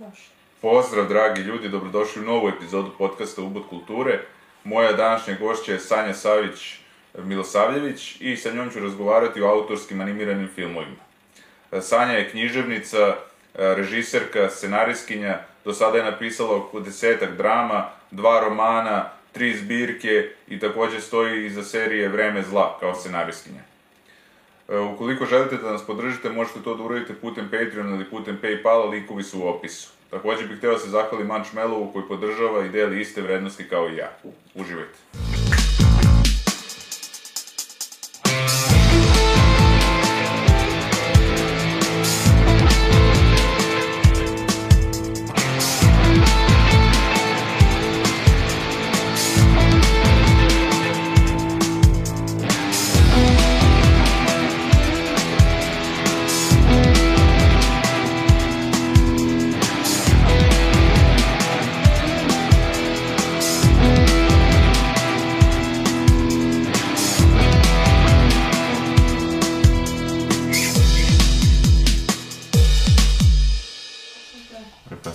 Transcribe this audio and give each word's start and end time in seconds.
Može. 0.00 0.22
Pozdrav 0.60 1.08
dragi 1.08 1.40
ljudi, 1.40 1.68
dobrodošli 1.68 2.22
u 2.22 2.24
novu 2.24 2.48
epizodu 2.48 2.90
podcasta 2.98 3.42
Ubud 3.42 3.62
kulture. 3.68 4.20
Moja 4.64 4.92
današnja 4.92 5.36
gošća 5.40 5.72
je 5.72 5.80
Sanja 5.80 6.14
Savić 6.14 6.78
Milosavljević 7.18 8.16
i 8.20 8.36
sa 8.36 8.52
njom 8.52 8.70
ću 8.70 8.80
razgovarati 8.80 9.42
o 9.42 9.48
autorskim 9.48 10.00
animiranim 10.00 10.48
filmovima. 10.54 11.02
Sanja 11.80 12.12
je 12.12 12.30
književnica, 12.30 13.14
režiserka, 13.54 14.50
scenarijskinja, 14.50 15.38
do 15.64 15.72
sada 15.72 15.98
je 15.98 16.04
napisala 16.04 16.56
oko 16.56 16.80
desetak 16.80 17.36
drama, 17.36 17.88
dva 18.10 18.40
romana, 18.40 19.10
tri 19.32 19.56
zbirke 19.56 20.28
i 20.48 20.60
također 20.60 21.00
stoji 21.00 21.46
iza 21.46 21.62
serije 21.64 22.08
Vreme 22.08 22.42
zla 22.42 22.76
kao 22.80 22.94
scenarijskinja. 22.94 23.69
E, 24.70 24.78
ukoliko 24.78 25.26
želite 25.26 25.56
da 25.56 25.72
nas 25.72 25.86
podržite, 25.86 26.30
možete 26.30 26.60
to 26.64 26.74
da 26.74 26.82
uradite 26.82 27.14
putem 27.14 27.44
Patreon 27.44 27.94
ili 27.94 28.04
putem 28.04 28.38
Paypala, 28.42 28.90
linkovi 28.90 29.22
su 29.22 29.40
u 29.40 29.46
opisu. 29.46 29.90
Također 30.10 30.48
bih 30.48 30.58
htio 30.58 30.72
da 30.72 30.78
se 30.78 30.88
zahvali 30.88 31.24
Manč 31.24 31.52
Melovu 31.52 31.92
koji 31.92 32.04
podržava 32.08 32.64
i 32.64 32.68
deli 32.68 33.00
iste 33.00 33.22
vrednosti 33.22 33.64
kao 33.64 33.88
i 33.88 33.96
ja. 33.96 34.18
Uživajte. 34.54 35.29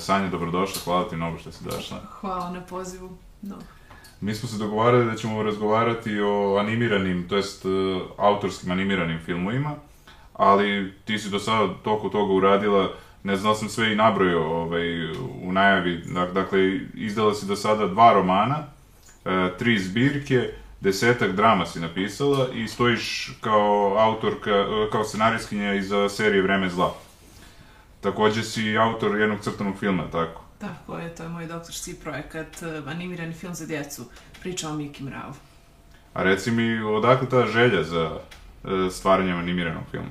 Sanja, 0.05 0.29
dobrodošla, 0.29 0.81
hvala 0.83 1.09
ti 1.09 1.15
mnogo 1.15 1.37
što 1.37 1.51
si 1.51 1.63
došla. 1.63 1.97
Hvala 2.19 2.49
na 2.49 2.61
pozivu. 2.61 3.17
No. 3.41 3.55
Mi 4.21 4.35
smo 4.35 4.49
se 4.49 4.57
dogovarali 4.57 5.05
da 5.05 5.15
ćemo 5.15 5.43
razgovarati 5.43 6.19
o 6.19 6.57
animiranim, 6.59 7.27
to 7.29 7.35
jest 7.35 7.65
uh, 7.65 8.01
autorskim 8.17 8.71
animiranim 8.71 9.19
filmovima, 9.25 9.75
ali 10.33 10.93
ti 11.05 11.19
si 11.19 11.29
do 11.29 11.39
sada 11.39 11.73
toliko 11.83 12.09
toga 12.09 12.33
uradila, 12.33 12.89
ne 13.23 13.35
znam 13.35 13.55
sam 13.55 13.69
sve 13.69 13.93
i 13.93 13.95
nabrojio 13.95 14.43
ovaj, 14.43 15.11
u 15.41 15.51
najavi, 15.51 16.03
Dak- 16.05 16.33
dakle, 16.33 16.79
izdala 16.93 17.33
si 17.33 17.45
do 17.45 17.55
sada 17.55 17.87
dva 17.87 18.13
romana, 18.13 18.57
e, 19.25 19.51
tri 19.57 19.79
zbirke, 19.79 20.49
desetak 20.81 21.31
drama 21.31 21.65
si 21.65 21.79
napisala 21.79 22.47
i 22.53 22.67
stojiš 22.67 23.31
kao 23.41 23.95
autorka, 23.99 24.49
e, 24.51 24.89
kao 24.91 25.03
scenarijskinja 25.03 25.73
iza 25.73 26.09
serije 26.09 26.41
Vreme 26.41 26.69
zla. 26.69 26.93
Također 28.05 28.45
si 28.45 28.77
autor 28.77 29.19
jednog 29.19 29.39
crtanog 29.41 29.79
filma, 29.79 30.03
tako? 30.11 30.41
Tako 30.57 30.97
je, 30.97 31.15
to 31.15 31.23
je 31.23 31.29
moj 31.29 31.45
doktorski 31.45 31.93
projekat, 31.93 32.63
eh, 32.63 32.81
animirani 32.87 33.33
film 33.33 33.55
za 33.55 33.65
djecu, 33.65 34.05
priča 34.41 34.69
o 34.69 34.73
Miki 34.73 35.03
Mravu. 35.03 35.33
A 36.13 36.23
reci 36.23 36.51
mi, 36.51 36.79
odakle 36.79 37.29
ta 37.29 37.45
želja 37.45 37.83
za 37.83 38.19
e, 38.63 38.89
stvaranjem 38.91 39.37
animiranog 39.37 39.83
filma? 39.91 40.09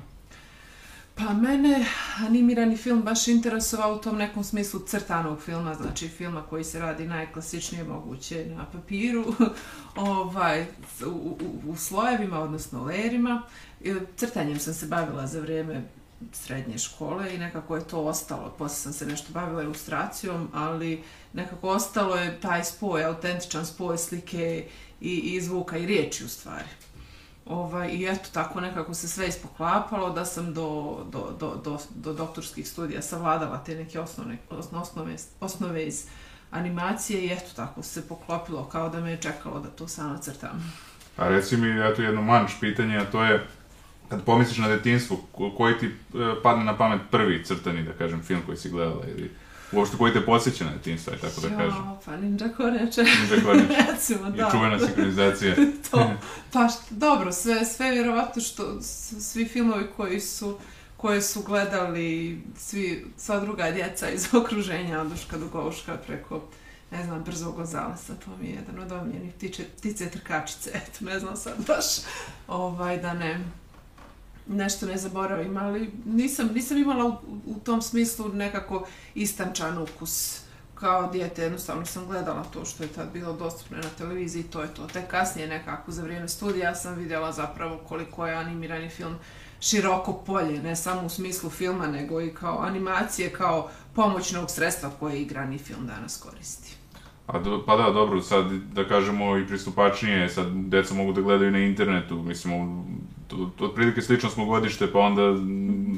Pa 1.14 1.32
mene 1.32 1.86
animirani 2.26 2.76
film 2.76 3.02
baš 3.02 3.28
interesovao 3.28 3.94
u 3.94 3.98
tom 3.98 4.16
nekom 4.16 4.44
smislu 4.44 4.80
crtanog 4.80 5.40
filma, 5.42 5.74
znači 5.74 6.08
filma 6.08 6.42
koji 6.42 6.64
se 6.64 6.80
radi 6.80 7.06
najklasičnije 7.06 7.84
moguće 7.84 8.46
na 8.56 8.64
papiru, 8.72 9.24
ovaj, 9.96 10.66
u, 11.06 11.10
u, 11.10 11.38
u 11.66 11.76
slojevima, 11.76 12.40
odnosno 12.40 12.84
lerima. 12.84 13.42
I 13.80 13.94
Crtanjem 14.16 14.58
sam 14.58 14.74
se 14.74 14.86
bavila 14.86 15.26
za 15.26 15.40
vrijeme 15.40 15.82
srednje 16.32 16.78
škole 16.78 17.34
i 17.34 17.38
nekako 17.38 17.76
je 17.76 17.88
to 17.88 18.00
ostalo. 18.00 18.54
Posle 18.58 18.76
sam 18.76 18.92
se 18.92 19.06
nešto 19.06 19.32
bavila 19.32 19.62
ilustracijom, 19.62 20.48
ali 20.52 21.02
nekako 21.32 21.68
ostalo 21.68 22.16
je 22.16 22.40
taj 22.40 22.64
spoj, 22.64 23.04
autentičan 23.04 23.66
spoj 23.66 23.98
slike 23.98 24.66
i, 25.00 25.10
i 25.10 25.40
zvuka 25.40 25.76
i 25.76 25.86
riječi 25.86 26.24
u 26.24 26.28
stvari. 26.28 26.68
Ovaj, 27.46 27.88
I 27.88 28.06
eto, 28.06 28.28
tako 28.32 28.60
nekako 28.60 28.94
se 28.94 29.08
sve 29.08 29.28
ispoklapalo 29.28 30.10
da 30.10 30.24
sam 30.24 30.54
do, 30.54 30.98
do, 31.10 31.36
do, 31.40 31.60
do, 31.64 31.78
do 31.94 32.12
doktorskih 32.12 32.68
studija 32.68 33.02
savladala 33.02 33.64
te 33.64 33.74
neke 33.74 34.00
osnovne, 34.00 34.38
osnove, 34.50 35.16
osnove 35.40 35.86
iz 35.86 36.06
animacije 36.50 37.24
i 37.24 37.32
eto, 37.32 37.50
tako 37.56 37.82
se 37.82 38.08
poklopilo 38.08 38.64
kao 38.64 38.88
da 38.88 39.00
me 39.00 39.10
je 39.10 39.16
čekalo 39.16 39.60
da 39.60 39.68
to 39.68 39.88
sama 39.88 40.18
crtam. 40.18 40.72
A 41.16 41.28
reci 41.28 41.56
mi, 41.56 41.80
eto 41.80 42.02
jedno 42.02 42.22
manč 42.22 42.50
pitanje, 42.60 42.98
a 42.98 43.10
to 43.10 43.24
je, 43.24 43.46
kad 44.08 44.24
pomisliš 44.24 44.58
na 44.58 44.68
detinstvo, 44.68 45.16
ko- 45.32 45.54
koji 45.56 45.78
ti 45.78 45.86
e, 45.86 45.90
padne 46.42 46.64
na 46.64 46.76
pamet 46.76 47.00
prvi 47.10 47.44
crtani, 47.44 47.82
da 47.82 47.92
kažem, 47.92 48.22
film 48.22 48.40
koji 48.46 48.56
si 48.58 48.70
gledala 48.70 49.04
ili 49.08 49.30
uopšte 49.72 49.96
koji 49.96 50.12
te 50.12 50.20
podsjeća 50.20 50.64
na 50.64 50.70
detinstvo, 50.70 51.12
tako 51.12 51.40
da 51.40 51.48
kažem. 51.48 51.78
Jo, 51.78 51.98
pa 52.04 52.16
Ninja 52.16 52.48
Koneče. 52.56 53.02
Ninja 53.02 53.44
Koneče. 53.44 53.74
Recimo, 53.92 54.28
I 54.28 54.32
da. 54.32 54.48
čuvena 54.50 54.78
sinkronizacija. 54.78 55.54
to, 55.90 56.12
pa 56.52 56.58
št- 56.60 56.90
dobro, 56.90 57.32
sve, 57.32 57.64
sve 57.64 57.90
vjerovatno 57.90 58.42
što 58.42 58.80
svi 59.20 59.44
filmovi 59.44 59.86
koji 59.96 60.20
su 60.20 60.58
koje 60.96 61.22
su 61.22 61.42
gledali 61.42 62.40
svi, 62.58 63.06
sva 63.16 63.40
druga 63.40 63.70
djeca 63.70 64.10
iz 64.10 64.34
okruženja, 64.34 65.00
od 65.00 65.08
Duška 65.10 65.36
do 65.36 65.72
preko, 66.06 66.42
ne 66.90 67.04
znam, 67.04 67.22
Brzog 67.24 67.56
Gonzalesa, 67.56 68.14
to 68.14 68.30
mi 68.40 68.46
je 68.48 68.54
jedan 68.54 68.78
od 68.78 68.92
omiljenih 68.92 69.34
ptiče, 69.34 69.64
ptice 69.78 70.10
trkačice, 70.10 70.70
eto, 70.74 71.04
ne 71.04 71.18
znam 71.18 71.36
sad 71.36 71.54
baš, 71.66 71.84
ovaj, 72.48 72.96
da 72.98 73.14
ne, 73.14 73.40
nešto 74.46 74.86
ne 74.86 74.96
zaboravim, 74.96 75.56
ali 75.56 75.90
nisam, 76.04 76.50
nisam 76.54 76.78
imala 76.78 77.04
u, 77.04 77.16
u 77.46 77.54
tom 77.64 77.82
smislu 77.82 78.28
nekako 78.28 78.86
istančan 79.14 79.78
ukus 79.78 80.44
kao 80.74 81.10
dijete, 81.12 81.42
jednostavno 81.42 81.86
sam 81.86 82.06
gledala 82.06 82.44
to 82.44 82.64
što 82.64 82.82
je 82.82 82.88
tad 82.88 83.12
bilo 83.12 83.32
dostupno 83.32 83.76
na 83.76 83.88
televiziji, 83.98 84.42
to 84.42 84.62
je 84.62 84.74
to. 84.74 84.86
Tek 84.86 85.06
kasnije 85.06 85.48
nekako 85.48 85.92
za 85.92 86.02
vrijeme 86.02 86.28
studija 86.28 86.74
sam 86.74 86.94
vidjela 86.94 87.32
zapravo 87.32 87.76
koliko 87.88 88.26
je 88.26 88.34
animirani 88.34 88.88
film 88.88 89.14
široko 89.60 90.12
polje, 90.12 90.62
ne 90.62 90.76
samo 90.76 91.06
u 91.06 91.08
smislu 91.08 91.50
filma, 91.50 91.86
nego 91.86 92.20
i 92.20 92.34
kao 92.34 92.58
animacije, 92.62 93.32
kao 93.32 93.68
pomoćnog 93.94 94.50
sredstva 94.50 94.90
koje 95.00 95.22
igrani 95.22 95.58
film 95.58 95.86
danas 95.86 96.16
koristi. 96.16 96.76
A 97.26 97.38
do, 97.38 97.64
pa 97.66 97.76
da, 97.76 97.90
dobro, 97.90 98.22
sad 98.22 98.52
da 98.52 98.88
kažemo 98.88 99.38
i 99.38 99.46
pristupačnije, 99.46 100.28
sad 100.28 100.46
deca 100.52 100.94
mogu 100.94 101.12
da 101.12 101.20
gledaju 101.20 101.50
na 101.50 101.58
internetu, 101.58 102.22
mislim, 102.22 102.84
otprilike 103.60 104.02
slično 104.02 104.30
smo 104.30 104.44
godište, 104.44 104.92
pa 104.92 104.98
onda 104.98 105.22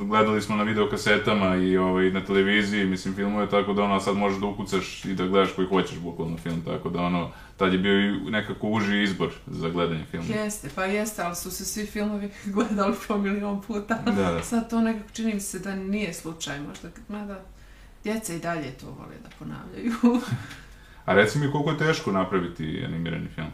gledali 0.04 0.42
smo 0.42 0.56
na 0.56 0.62
videokasetama 0.62 1.56
i 1.56 1.76
ovaj, 1.76 2.10
na 2.10 2.24
televiziji, 2.24 2.84
mislim, 2.84 3.14
filmuje 3.14 3.50
tako 3.50 3.72
da 3.72 3.82
ono, 3.82 4.00
sad 4.00 4.16
možeš 4.16 4.40
da 4.40 4.46
ukucaš 4.46 5.04
i 5.04 5.14
da 5.14 5.26
gledaš 5.26 5.52
koji 5.52 5.68
hoćeš 5.68 5.98
bukvalno 5.98 6.36
film, 6.36 6.62
tako 6.64 6.90
da 6.90 7.00
ono, 7.00 7.30
tad 7.56 7.72
je 7.72 7.78
bio 7.78 8.00
i 8.00 8.30
nekako 8.30 8.68
uži 8.68 9.02
izbor 9.02 9.30
za 9.46 9.68
gledanje 9.68 10.04
filma. 10.10 10.34
Jeste, 10.34 10.68
pa 10.74 10.84
jeste, 10.84 11.22
ali 11.22 11.36
su 11.36 11.50
se 11.50 11.64
svi 11.64 11.86
filmovi 11.86 12.30
gledali 12.54 12.94
po 13.08 13.18
milion 13.18 13.62
puta. 13.62 13.94
Da, 14.04 14.12
da. 14.12 14.42
Sad 14.42 14.70
to 14.70 14.80
nekako 14.80 15.10
čini 15.12 15.34
mi 15.34 15.40
se 15.40 15.58
da 15.58 15.74
nije 15.74 16.12
slučaj, 16.12 16.60
možda, 16.60 16.88
mada 17.08 17.40
djeca 18.04 18.34
i 18.34 18.38
dalje 18.38 18.70
to 18.70 18.86
vole 18.86 19.14
da 19.22 19.28
ponavljaju. 19.38 20.20
A 21.06 21.14
reci 21.14 21.38
mi 21.38 21.50
koliko 21.52 21.70
je 21.70 21.78
teško 21.78 22.12
napraviti 22.12 22.84
animirani 22.84 23.28
film? 23.34 23.50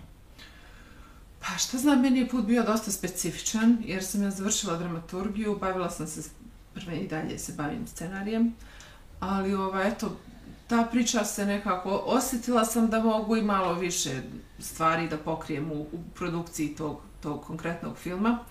Pa 1.47 1.58
šta 1.58 1.78
znam, 1.78 2.00
meni 2.00 2.19
je 2.19 2.28
put 2.28 2.44
bio 2.44 2.62
dosta 2.62 2.91
specifičan, 2.91 3.78
jer 3.84 4.04
sam 4.04 4.22
ja 4.22 4.30
završila 4.30 4.76
dramaturgiju, 4.76 5.58
bavila 5.60 5.91
sam 5.91 6.06
se, 6.06 6.30
prve 6.75 6.97
i 6.97 7.08
dalje 7.08 7.38
se 7.38 7.53
bavim 7.53 7.86
scenarijem, 7.86 8.54
ali 9.20 9.54
ova, 9.54 9.82
eto, 9.82 10.16
ta 10.69 10.88
priča 10.90 11.25
se 11.25 11.46
nekako, 11.46 12.02
osjetila 12.06 12.64
sam 12.64 12.90
da 12.90 13.02
mogu 13.02 13.37
i 13.37 13.43
malo 13.43 13.75
više 13.75 14.22
stvari 14.58 15.08
da 15.08 15.17
pokrijem 15.19 15.72
u, 15.72 15.81
u 15.81 15.99
produkciji 16.14 16.69
tog, 16.69 17.00
tog 17.20 17.44
konkretnog 17.44 17.96
filma. 17.96 18.38
Uh, 18.40 18.46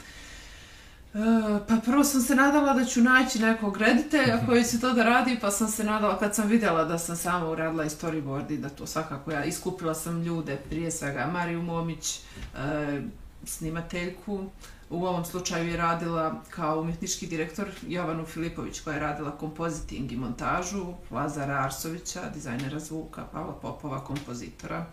pa 1.67 1.77
prvo 1.85 2.03
sam 2.03 2.21
se 2.21 2.35
nadala 2.35 2.73
da 2.73 2.85
ću 2.85 3.01
naći 3.01 3.39
nekog 3.39 3.77
reditelja 3.77 4.39
koji 4.45 4.63
će 4.63 4.79
to 4.79 4.93
da 4.93 5.03
radi, 5.03 5.37
pa 5.41 5.51
sam 5.51 5.67
se 5.67 5.83
nadala 5.83 6.19
kad 6.19 6.35
sam 6.35 6.47
vidjela 6.47 6.83
da 6.83 6.97
sam 6.97 7.15
sama 7.15 7.49
uradila 7.49 7.85
i 7.85 7.89
storyboard 7.89 8.51
i 8.51 8.57
da 8.57 8.69
to 8.69 8.87
svakako 8.87 9.31
ja 9.31 9.45
iskupila 9.45 9.93
sam 9.93 10.21
ljude, 10.23 10.57
prije 10.69 10.91
svega 10.91 11.25
Mariju 11.25 11.61
Momić, 11.61 12.19
e, 12.19 13.01
snimateljku, 13.43 14.45
u 14.89 15.05
ovom 15.05 15.25
slučaju 15.25 15.67
je 15.67 15.77
radila 15.77 16.41
kao 16.49 16.81
umjetnički 16.81 17.27
direktor 17.27 17.67
Jovanu 17.87 18.25
Filipović 18.25 18.79
koja 18.79 18.93
je 18.93 18.99
radila 18.99 19.31
kompoziting 19.31 20.11
i 20.11 20.17
montažu, 20.17 20.85
Lazara 21.11 21.63
Arsovića, 21.63 22.19
dizajnera 22.33 22.79
zvuka, 22.79 23.23
Pavla 23.31 23.53
Popova, 23.53 24.03
kompozitora. 24.03 24.85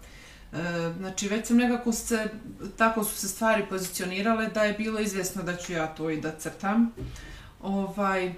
E, 0.53 0.93
znači 0.99 1.29
već 1.29 1.47
sam 1.47 1.57
nekako 1.57 1.93
se, 1.93 2.29
tako 2.77 3.05
su 3.05 3.17
se 3.17 3.29
stvari 3.29 3.67
pozicionirale 3.69 4.47
da 4.47 4.65
je 4.65 4.73
bilo 4.73 5.01
izvjesno 5.01 5.43
da 5.43 5.57
ću 5.57 5.73
ja 5.73 5.87
to 5.87 6.11
i 6.11 6.21
da 6.21 6.33
crtam. 6.39 6.93
Ovaj, 7.63 8.35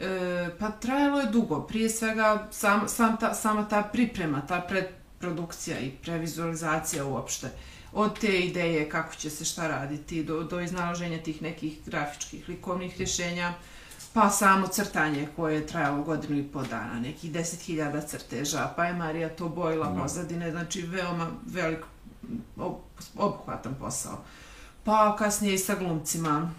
E, 0.00 0.50
pa 0.58 0.70
trajalo 0.70 1.20
je 1.20 1.26
dugo. 1.26 1.60
Prije 1.60 1.90
svega 1.90 2.48
sam, 2.50 2.88
sam 2.88 3.16
ta, 3.16 3.34
sama 3.34 3.68
ta 3.68 3.82
priprema, 3.82 4.46
ta 4.46 4.60
predprodukcija 4.60 5.80
i 5.80 5.90
previzualizacija 5.90 7.04
uopšte. 7.04 7.50
Od 7.92 8.18
te 8.18 8.40
ideje 8.40 8.88
kako 8.88 9.14
će 9.14 9.30
se 9.30 9.44
šta 9.44 9.68
raditi 9.68 10.24
do, 10.24 10.42
do 10.42 10.60
iznalaženja 10.60 11.22
tih 11.22 11.42
nekih 11.42 11.78
grafičkih 11.86 12.48
likovnih 12.48 12.98
rješenja, 12.98 13.52
pa 14.12 14.30
samo 14.30 14.66
crtanje 14.66 15.28
koje 15.36 15.54
je 15.54 15.66
trajalo 15.66 16.02
godinu 16.02 16.38
i 16.38 16.42
pol 16.42 16.64
dana, 16.70 17.00
nekih 17.00 17.32
deset 17.32 17.60
hiljada 17.60 18.00
crteža, 18.00 18.72
pa 18.76 18.84
je 18.84 18.94
Marija 18.94 19.28
to 19.28 19.48
bojila 19.48 19.90
no. 19.90 20.02
pozadine, 20.02 20.50
znači 20.50 20.82
veoma 20.82 21.26
velik, 21.46 21.84
obuhvatan 23.16 23.74
posao. 23.80 24.24
Pa 24.84 25.16
kasnije 25.18 25.54
i 25.54 25.58
sa 25.58 25.74
glumcima, 25.74 26.50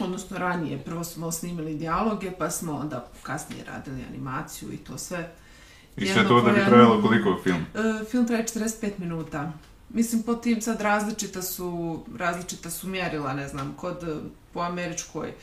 odnosno 0.00 0.38
ranije, 0.38 0.84
prvo 0.84 1.04
smo 1.04 1.32
snimili 1.32 1.74
dijaloge, 1.74 2.30
pa 2.38 2.50
smo 2.50 2.72
onda 2.72 3.08
kasnije 3.22 3.64
radili 3.64 4.04
animaciju 4.08 4.72
i 4.72 4.76
to 4.76 4.98
sve. 4.98 5.32
I 5.96 6.06
sve 6.06 6.28
to 6.28 6.40
da 6.40 6.50
bi 6.50 6.64
trajalo 6.66 7.02
koliko 7.02 7.40
film? 7.42 7.66
Uh, 7.74 8.08
film 8.08 8.26
traje 8.26 8.44
45 8.44 8.90
minuta. 8.98 9.52
Mislim, 9.88 10.22
po 10.22 10.34
tim 10.34 10.60
sad 10.60 10.80
različita 10.80 11.42
su, 11.42 12.00
različita 12.18 12.70
su 12.70 12.88
mjerila, 12.88 13.32
ne 13.32 13.48
znam, 13.48 13.74
kod 13.76 14.22
po 14.52 14.60
američkoj 14.60 15.28
uh, 15.28 15.34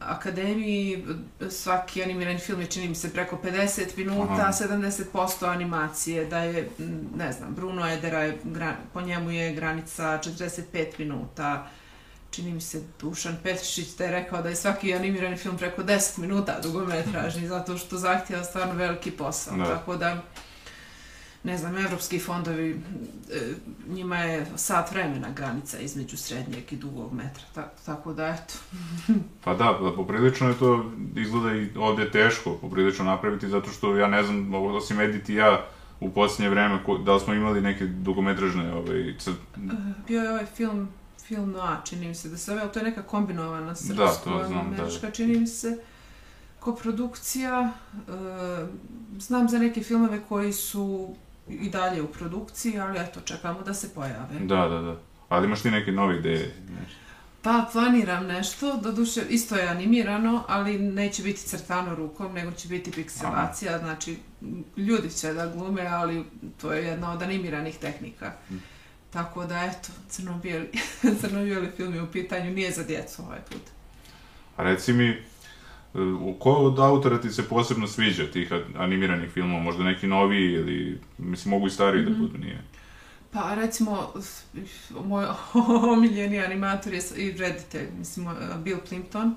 akademiji 0.00 1.04
svaki 1.50 2.02
animirani 2.02 2.38
film 2.38 2.60
je 2.60 2.66
čini 2.66 2.88
mi 2.88 2.94
se 2.94 3.12
preko 3.12 3.38
50 3.44 3.96
minuta, 3.96 4.32
Aha. 4.32 4.52
70% 4.52 5.52
animacije, 5.52 6.24
da 6.24 6.38
je, 6.38 6.68
ne 7.16 7.32
znam, 7.32 7.54
Bruno 7.54 7.88
Edera 7.88 8.22
je, 8.22 8.38
po 8.92 9.00
njemu 9.00 9.30
je 9.30 9.54
granica 9.54 10.20
45 10.24 10.86
minuta, 10.98 11.66
čini 12.30 12.52
mi 12.52 12.60
se 12.60 12.82
Dušan 13.00 13.36
Petrišić 13.42 13.96
da 13.96 14.04
je 14.04 14.10
rekao 14.10 14.42
da 14.42 14.48
je 14.48 14.56
svaki 14.56 14.94
animirani 14.94 15.36
film 15.36 15.58
preko 15.58 15.82
10 15.82 16.18
minuta 16.18 16.60
dugometražni, 16.62 17.48
zato 17.48 17.78
što 17.78 17.96
zahtjeva 17.96 18.44
stvarno 18.44 18.74
veliki 18.74 19.10
posao. 19.10 19.56
Da. 19.56 19.64
Tako 19.64 19.96
da, 19.96 20.22
ne 21.48 21.58
znam, 21.58 21.78
evropski 21.78 22.18
fondovi, 22.18 22.80
e, 23.32 23.54
njima 23.88 24.16
je 24.16 24.46
sat 24.56 24.90
vremena 24.90 25.28
granica 25.36 25.78
između 25.78 26.16
srednjeg 26.16 26.72
i 26.72 26.76
dugog 26.76 27.12
metra. 27.12 27.42
Ta, 27.54 27.72
tako 27.86 28.12
da, 28.12 28.26
eto. 28.26 28.54
pa 29.44 29.54
da, 29.54 29.78
da, 29.82 29.92
poprilično 29.96 30.48
je 30.48 30.58
to, 30.58 30.92
izgleda 31.16 31.56
i 31.56 31.68
ovdje 31.76 32.10
teško 32.10 32.54
poprilično 32.60 33.04
napraviti, 33.04 33.48
zato 33.48 33.70
što 33.70 33.96
ja 33.96 34.08
ne 34.08 34.22
znam, 34.22 34.54
osim 34.54 35.00
Edith 35.00 35.30
i 35.30 35.34
ja, 35.34 35.66
u 36.00 36.10
posljednje 36.10 36.50
vreme, 36.50 36.78
da 37.04 37.14
li 37.14 37.20
smo 37.20 37.34
imali 37.34 37.60
neke 37.60 37.86
dugometražne 37.86 38.72
ovaj, 38.72 39.14
cr... 39.18 39.30
Bio 40.06 40.22
je 40.22 40.30
ovaj 40.30 40.46
film 40.46 40.88
film 41.28 41.50
noir, 41.50 41.76
čini 41.84 42.08
mi 42.08 42.14
se 42.14 42.28
da 42.28 42.36
se 42.36 42.52
ove, 42.52 42.60
ali 42.60 42.72
to 42.72 42.78
je 42.78 42.84
neka 42.84 43.02
kombinovana 43.02 43.74
srpsko-američka, 43.74 45.10
čini 45.10 45.38
mi 45.38 45.46
se, 45.46 45.78
koprodukcija. 46.60 47.72
E, 47.94 48.12
znam 49.18 49.48
za 49.48 49.58
neke 49.58 49.82
filmove 49.82 50.20
koji 50.28 50.52
su 50.52 51.14
i 51.50 51.70
dalje 51.70 52.02
u 52.02 52.06
produkciji, 52.06 52.78
ali 52.78 52.98
eto, 53.00 53.20
čekamo 53.20 53.62
da 53.62 53.74
se 53.74 53.94
pojave. 53.94 54.38
Da, 54.40 54.68
da, 54.68 54.80
da. 54.80 54.96
Ali 55.28 55.46
imaš 55.46 55.62
ti 55.62 55.70
neke 55.70 55.92
nove 55.92 56.18
ideje? 56.18 56.54
Pa, 57.42 57.66
planiram 57.72 58.26
nešto, 58.26 58.76
do 58.76 58.92
duše, 58.92 59.22
isto 59.28 59.56
je 59.56 59.68
animirano, 59.68 60.44
ali 60.48 60.78
neće 60.78 61.22
biti 61.22 61.40
crtano 61.40 61.94
rukom, 61.94 62.32
nego 62.32 62.50
će 62.50 62.68
biti 62.68 62.90
pikselacija, 62.90 63.74
Aha. 63.74 63.78
znači, 63.78 64.16
ljudi 64.76 65.10
će 65.10 65.32
da 65.32 65.46
glume, 65.46 65.86
ali 65.86 66.24
to 66.60 66.72
je 66.72 66.84
jedna 66.84 67.12
od 67.12 67.22
animiranih 67.22 67.78
tehnika. 67.78 68.32
Hm. 68.48 68.56
Tako 69.10 69.44
da, 69.44 69.64
eto, 69.64 69.88
crno-bijeli, 70.08 70.68
crno-bijeli 71.20 71.70
film 71.76 71.94
je 71.94 72.02
u 72.02 72.12
pitanju, 72.12 72.50
nije 72.50 72.72
za 72.72 72.84
djecu 72.84 73.22
ovaj 73.22 73.40
put. 73.50 73.62
A 74.56 74.62
reci 74.62 74.92
mi, 74.92 75.22
ko 76.38 76.50
od 76.50 76.78
autora 76.78 77.20
ti 77.20 77.30
se 77.30 77.48
posebno 77.48 77.86
sviđa 77.86 78.30
tih 78.32 78.52
animiranih 78.76 79.30
filmova, 79.30 79.62
možda 79.62 79.84
neki 79.84 80.06
novi 80.06 80.52
ili, 80.52 81.00
mislim, 81.18 81.50
mogu 81.50 81.66
i 81.66 81.70
stariji 81.70 82.02
mm 82.02 82.06
-hmm. 82.06 82.08
da 82.08 82.14
mhm. 82.14 82.22
budu, 82.22 82.38
nije? 82.38 82.62
Pa, 83.30 83.54
recimo, 83.54 84.12
moj 85.04 85.24
omiljeni 85.92 86.40
animator 86.40 86.94
je 86.94 87.00
i 87.16 87.32
reditelj, 87.32 87.88
mislim, 87.98 88.28
Bill 88.64 88.80
Plimpton 88.88 89.34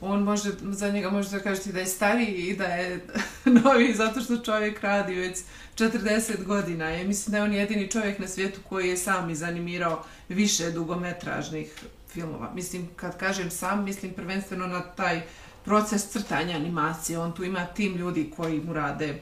on 0.00 0.22
može, 0.22 0.50
za 0.62 0.90
njega 0.90 1.10
možete 1.10 1.42
kažete 1.42 1.72
da 1.72 1.80
je 1.80 1.86
stariji 1.86 2.34
i 2.34 2.56
da 2.56 2.64
je 2.64 3.06
novi 3.64 3.94
zato 3.94 4.20
što 4.20 4.38
čovjek 4.38 4.80
radi 4.80 5.14
već 5.14 5.38
40 5.76 6.44
godina. 6.44 6.88
Ja 6.88 7.04
mislim 7.04 7.30
da 7.32 7.36
je 7.36 7.42
on 7.42 7.52
jedini 7.52 7.90
čovjek 7.90 8.18
na 8.18 8.28
svijetu 8.28 8.60
koji 8.68 8.88
je 8.88 8.96
sam 8.96 9.30
izanimirao 9.30 10.04
više 10.28 10.70
dugometražnih 10.70 11.84
filmova. 12.08 12.50
Mislim, 12.54 12.88
kad 12.96 13.18
kažem 13.18 13.50
sam, 13.50 13.84
mislim 13.84 14.12
prvenstveno 14.12 14.66
na 14.66 14.80
taj 14.82 15.22
proces 15.64 16.08
crtanja 16.12 16.56
animacije. 16.56 17.18
On 17.18 17.32
tu 17.32 17.44
ima 17.44 17.66
tim 17.66 17.96
ljudi 17.96 18.32
koji 18.36 18.60
mu 18.60 18.72
rade 18.72 19.20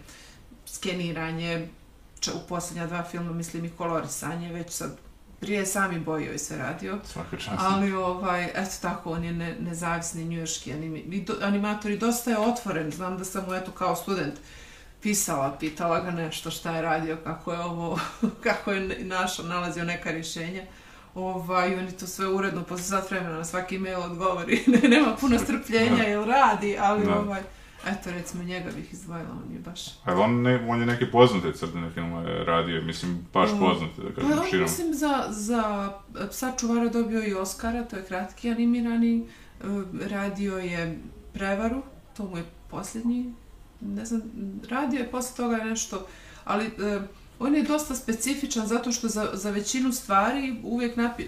skeniranje, 0.67 1.69
u 2.35 2.49
posljednja 2.49 2.87
dva 2.87 3.03
filma 3.03 3.33
mislim 3.33 3.65
i 3.65 3.71
kolorisanje, 3.71 4.53
već 4.53 4.71
sad 4.71 4.99
prije 5.41 5.67
sami 5.67 5.99
bojio 5.99 6.33
i 6.33 6.39
sve 6.39 6.57
radio. 6.57 6.99
Svaka 7.05 7.37
čast. 7.37 7.59
Ali, 7.59 7.93
ovaj, 7.93 8.45
eto 8.45 8.71
tako, 8.83 9.11
on 9.11 9.25
je 9.25 9.33
ne, 9.33 9.57
nezavisni 9.61 10.25
njujorski 10.25 10.73
animi, 10.73 11.27
animator 11.43 11.91
i 11.91 11.99
dosta 11.99 12.31
je 12.31 12.39
otvoren. 12.39 12.91
Znam 12.91 13.19
da 13.19 13.25
sam 13.25 13.45
mu, 13.47 13.55
eto, 13.55 13.71
kao 13.71 13.97
student 13.97 14.35
pisala, 15.03 15.57
pitala 15.61 16.01
ga 16.01 16.11
nešto 16.11 16.51
šta 16.51 16.77
je 16.77 16.83
radio, 16.83 17.17
kako 17.25 17.53
je 17.53 17.59
ovo, 17.59 18.01
kako 18.47 18.73
je 18.73 19.05
našao, 19.05 19.47
nalazio 19.47 19.85
neka 19.85 20.11
rješenja. 20.11 20.63
Ovaj, 21.15 21.75
on 21.75 21.85
je 21.85 21.97
to 21.97 22.07
sve 22.07 22.29
uredno, 22.29 22.63
posle 22.63 22.85
sat 22.85 23.11
vremena 23.11 23.37
na 23.37 23.45
svaki 23.45 23.79
mail 23.79 24.01
odgovori. 24.01 24.65
Nema 24.97 25.17
puno 25.21 25.39
strpljenja, 25.39 26.03
jel 26.03 26.25
radi, 26.25 26.77
ali 26.79 27.07
da. 27.07 27.19
ovaj... 27.19 27.43
Eto, 27.87 28.11
recimo, 28.11 28.45
njega 28.45 28.71
bih 28.77 28.93
izdvojila, 28.93 29.31
on 29.47 29.55
je 29.55 29.59
baš... 29.59 29.87
A 30.05 30.15
on, 30.15 30.43
ne, 30.43 30.67
on 30.69 30.81
je 30.81 30.87
neke 30.87 31.11
poznate 31.11 31.53
crtene 31.53 31.91
filmove 31.91 32.45
radio, 32.45 32.83
mislim, 32.83 33.27
baš 33.33 33.51
poznate, 33.51 34.03
da 34.03 34.15
kažem, 34.15 34.39
pa, 34.39 34.47
širom. 34.47 34.63
Mislim, 34.63 34.95
za, 34.95 35.27
za 35.31 35.93
Psa 36.31 36.53
čuvara 36.61 36.89
dobio 36.89 37.27
i 37.27 37.35
Oscara, 37.35 37.85
to 37.85 37.97
je 37.97 38.05
kratki 38.05 38.51
animirani, 38.51 39.21
e, 39.21 39.65
radio 40.09 40.59
je 40.59 40.99
Prevaru, 41.33 41.83
to 42.17 42.25
mu 42.25 42.37
je 42.37 42.45
posljednji, 42.71 43.33
ne 43.81 44.05
znam, 44.05 44.23
radio 44.69 45.01
je 45.01 45.11
posle 45.11 45.37
toga 45.37 45.57
nešto, 45.57 46.07
ali 46.45 46.67
uh, 46.67 47.03
on 47.43 47.55
je 47.55 47.63
dosta 47.63 47.95
specifičan 47.95 48.67
zato 48.67 48.93
što 48.93 49.09
za, 49.09 49.31
za 49.33 49.51
većinu 49.51 49.93
stvari 49.93 50.57
uvijek 50.63 50.97
napi, 50.97 51.27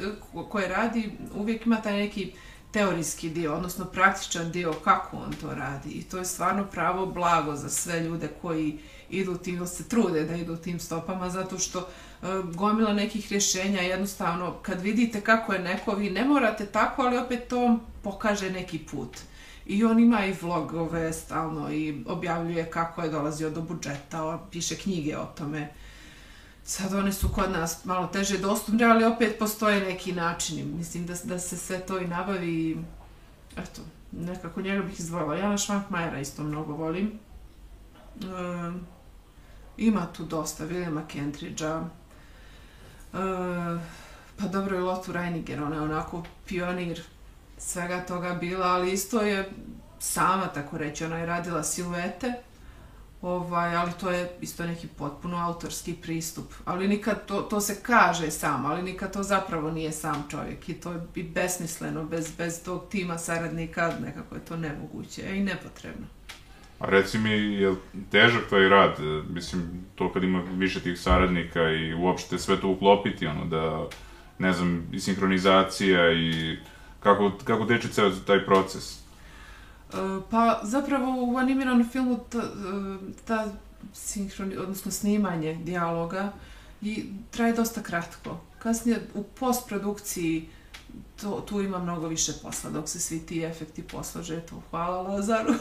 koje 0.48 0.68
radi, 0.68 1.10
uvijek 1.34 1.66
ima 1.66 1.76
taj 1.76 1.96
neki 1.96 2.32
teorijski 2.74 3.30
dio, 3.30 3.54
odnosno 3.54 3.84
praktičan 3.84 4.52
dio 4.52 4.72
kako 4.84 5.16
on 5.16 5.32
to 5.40 5.54
radi. 5.54 5.90
I 5.90 6.02
to 6.02 6.18
je 6.18 6.24
stvarno 6.24 6.64
pravo 6.64 7.06
blago 7.06 7.56
za 7.56 7.68
sve 7.68 8.00
ljude 8.00 8.28
koji 8.42 8.78
idu 9.10 9.36
tim, 9.36 9.66
se 9.66 9.88
trude 9.88 10.24
da 10.24 10.36
idu 10.36 10.56
tim 10.56 10.80
stopama, 10.80 11.30
zato 11.30 11.58
što 11.58 11.78
e, 11.78 12.26
gomila 12.54 12.92
nekih 12.92 13.28
rješenja 13.30 13.80
jednostavno, 13.80 14.54
kad 14.62 14.80
vidite 14.80 15.20
kako 15.20 15.52
je 15.52 15.58
neko, 15.58 15.94
vi 15.94 16.10
ne 16.10 16.24
morate 16.24 16.66
tako, 16.66 17.02
ali 17.02 17.18
opet 17.18 17.48
to 17.48 17.78
pokaže 18.02 18.50
neki 18.50 18.78
put. 18.78 19.18
I 19.66 19.84
on 19.84 20.00
ima 20.00 20.26
i 20.26 20.36
vlogove 20.42 21.12
stalno 21.12 21.72
i 21.72 22.02
objavljuje 22.06 22.70
kako 22.70 23.02
je 23.02 23.10
dolazio 23.10 23.50
do 23.50 23.60
budžeta, 23.60 24.46
piše 24.50 24.76
knjige 24.76 25.18
o 25.18 25.24
tome. 25.24 25.72
Sad 26.64 26.94
one 26.94 27.12
su 27.12 27.28
kod 27.28 27.50
nas 27.50 27.84
malo 27.84 28.06
teže 28.06 28.38
dostupne, 28.38 28.84
ali 28.84 29.04
opet 29.04 29.38
postoje 29.38 29.80
neki 29.80 30.12
načini. 30.12 30.62
Mislim 30.62 31.06
da, 31.06 31.14
da 31.24 31.38
se 31.38 31.56
sve 31.56 31.80
to 31.80 31.98
i 31.98 32.06
nabavi 32.06 32.84
eto, 33.56 33.82
nekako 34.12 34.62
njega 34.62 34.82
bih 34.82 35.00
izdvojila. 35.00 35.36
Jana 35.36 35.58
Švankmajera 35.58 36.20
isto 36.20 36.42
mnogo 36.42 36.72
volim. 36.72 37.12
E, 38.20 38.24
ima 39.76 40.06
tu 40.12 40.24
dosta, 40.24 40.64
Williama 40.66 41.06
Kentridgea. 41.06 41.84
E, 43.12 43.18
ehm, 43.18 43.78
pa 44.38 44.48
dobro 44.48 44.76
je 44.76 44.82
Lotu 44.82 45.12
Reiniger, 45.12 45.62
ona 45.62 45.76
je 45.76 45.82
onako 45.82 46.22
pionir 46.46 47.02
svega 47.58 48.06
toga 48.06 48.34
bila, 48.34 48.66
ali 48.66 48.92
isto 48.92 49.20
je 49.20 49.50
sama, 49.98 50.46
tako 50.46 50.78
reći, 50.78 51.04
ona 51.04 51.18
je 51.18 51.26
radila 51.26 51.62
siluete. 51.62 52.32
Ovaj, 53.24 53.76
ali 53.76 53.92
to 54.00 54.10
je 54.10 54.30
isto 54.40 54.66
neki 54.66 54.86
potpuno 54.86 55.36
autorski 55.36 55.94
pristup. 55.94 56.52
Ali 56.64 56.88
nikad 56.88 57.26
to, 57.26 57.42
to 57.42 57.60
se 57.60 57.82
kaže 57.82 58.30
sam, 58.30 58.66
ali 58.66 58.82
nikad 58.82 59.12
to 59.12 59.22
zapravo 59.22 59.70
nije 59.70 59.92
sam 59.92 60.26
čovjek. 60.30 60.68
I 60.68 60.74
to 60.74 60.92
je 60.92 61.00
i 61.14 61.22
besmisleno, 61.22 62.04
bez, 62.04 62.32
bez 62.38 62.62
tog 62.64 62.84
tima 62.90 63.18
saradnika, 63.18 63.92
nekako 64.00 64.34
je 64.34 64.40
to 64.40 64.56
nemoguće 64.56 65.36
i 65.36 65.40
nepotrebno. 65.40 66.06
A 66.78 66.86
reci 66.86 67.18
mi, 67.18 67.30
je 67.30 67.74
težak 68.10 68.42
taj 68.50 68.68
rad? 68.68 68.96
Mislim, 69.30 69.84
to 69.94 70.12
kad 70.12 70.24
ima 70.24 70.42
više 70.52 70.80
tih 70.80 71.00
saradnika 71.00 71.70
i 71.70 71.94
uopšte 71.94 72.38
sve 72.38 72.60
to 72.60 72.68
uklopiti, 72.68 73.26
ono, 73.26 73.44
da, 73.44 73.86
ne 74.38 74.52
znam, 74.52 74.88
i 74.92 75.00
sinhronizacija 75.00 76.12
i 76.12 76.58
kako, 77.00 77.32
kako 77.44 77.64
teče 77.64 77.88
ceo 77.88 78.10
taj 78.10 78.44
proces? 78.44 79.03
E, 79.94 80.20
pa 80.30 80.60
zapravo 80.62 81.32
u 81.32 81.36
animiranom 81.36 81.88
filmu 81.88 82.18
ta, 82.30 82.38
e, 82.38 82.42
ta 83.24 83.46
sinhroni, 83.92 84.56
odnosno 84.56 84.90
snimanje 84.90 85.54
dijaloga 85.54 86.32
i 86.82 87.04
traje 87.30 87.52
dosta 87.52 87.82
kratko. 87.82 88.40
Kasnije 88.58 89.06
u 89.14 89.22
postprodukciji 89.22 90.48
to, 91.20 91.44
tu 91.48 91.60
ima 91.60 91.78
mnogo 91.78 92.08
više 92.08 92.32
posla, 92.42 92.70
dok 92.70 92.88
se 92.88 93.00
svi 93.00 93.18
ti 93.18 93.42
efekti 93.42 93.82
poslože, 93.82 94.40
to 94.40 94.62
hvala 94.70 95.02
Lazaru, 95.02 95.54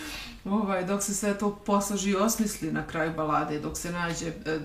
ovaj, 0.44 0.84
dok 0.84 1.02
se 1.02 1.14
sve 1.14 1.38
to 1.38 1.54
posloži 1.66 2.10
i 2.10 2.16
osmisli 2.16 2.72
na 2.72 2.86
kraju 2.86 3.12
balade, 3.16 3.60
dok 3.60 3.76
se 3.76 3.90
nađe, 3.90 4.28
e, 4.28 4.60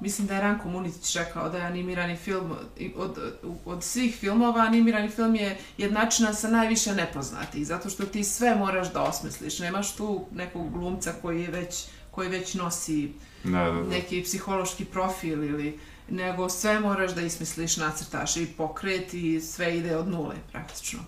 mislim 0.00 0.26
da 0.26 0.34
je 0.34 0.40
Ranko 0.40 0.68
Munitić 0.68 1.16
rekao 1.16 1.48
da 1.48 1.58
je 1.58 1.64
animirani 1.64 2.16
film, 2.16 2.52
od, 2.96 3.18
od 3.64 3.84
svih 3.84 4.16
filmova 4.16 4.60
animirani 4.60 5.08
film 5.08 5.34
je 5.34 5.58
jednačina 5.78 6.34
sa 6.34 6.48
najviše 6.48 6.94
nepoznatih, 6.94 7.66
zato 7.66 7.90
što 7.90 8.06
ti 8.06 8.24
sve 8.24 8.54
moraš 8.54 8.92
da 8.92 9.02
osmisliš, 9.02 9.58
nemaš 9.58 9.96
tu 9.96 10.26
nekog 10.32 10.72
glumca 10.72 11.12
koji 11.22 11.42
je 11.42 11.50
već, 11.50 11.84
koji 12.10 12.28
već 12.28 12.54
nosi 12.54 13.12
Da, 13.44 13.50
da, 13.50 13.70
da. 13.70 13.82
neki 13.82 14.22
psihološki 14.22 14.84
profil 14.84 15.44
ili 15.44 15.78
nego 16.08 16.48
sve 16.48 16.80
moraš 16.80 17.14
da 17.14 17.20
ismisliš, 17.20 17.76
nacrtaš 17.76 18.36
i 18.36 18.46
pokret 18.46 19.14
i 19.14 19.40
sve 19.40 19.78
ide 19.78 19.96
od 19.96 20.08
nule 20.08 20.34
praktično. 20.52 21.00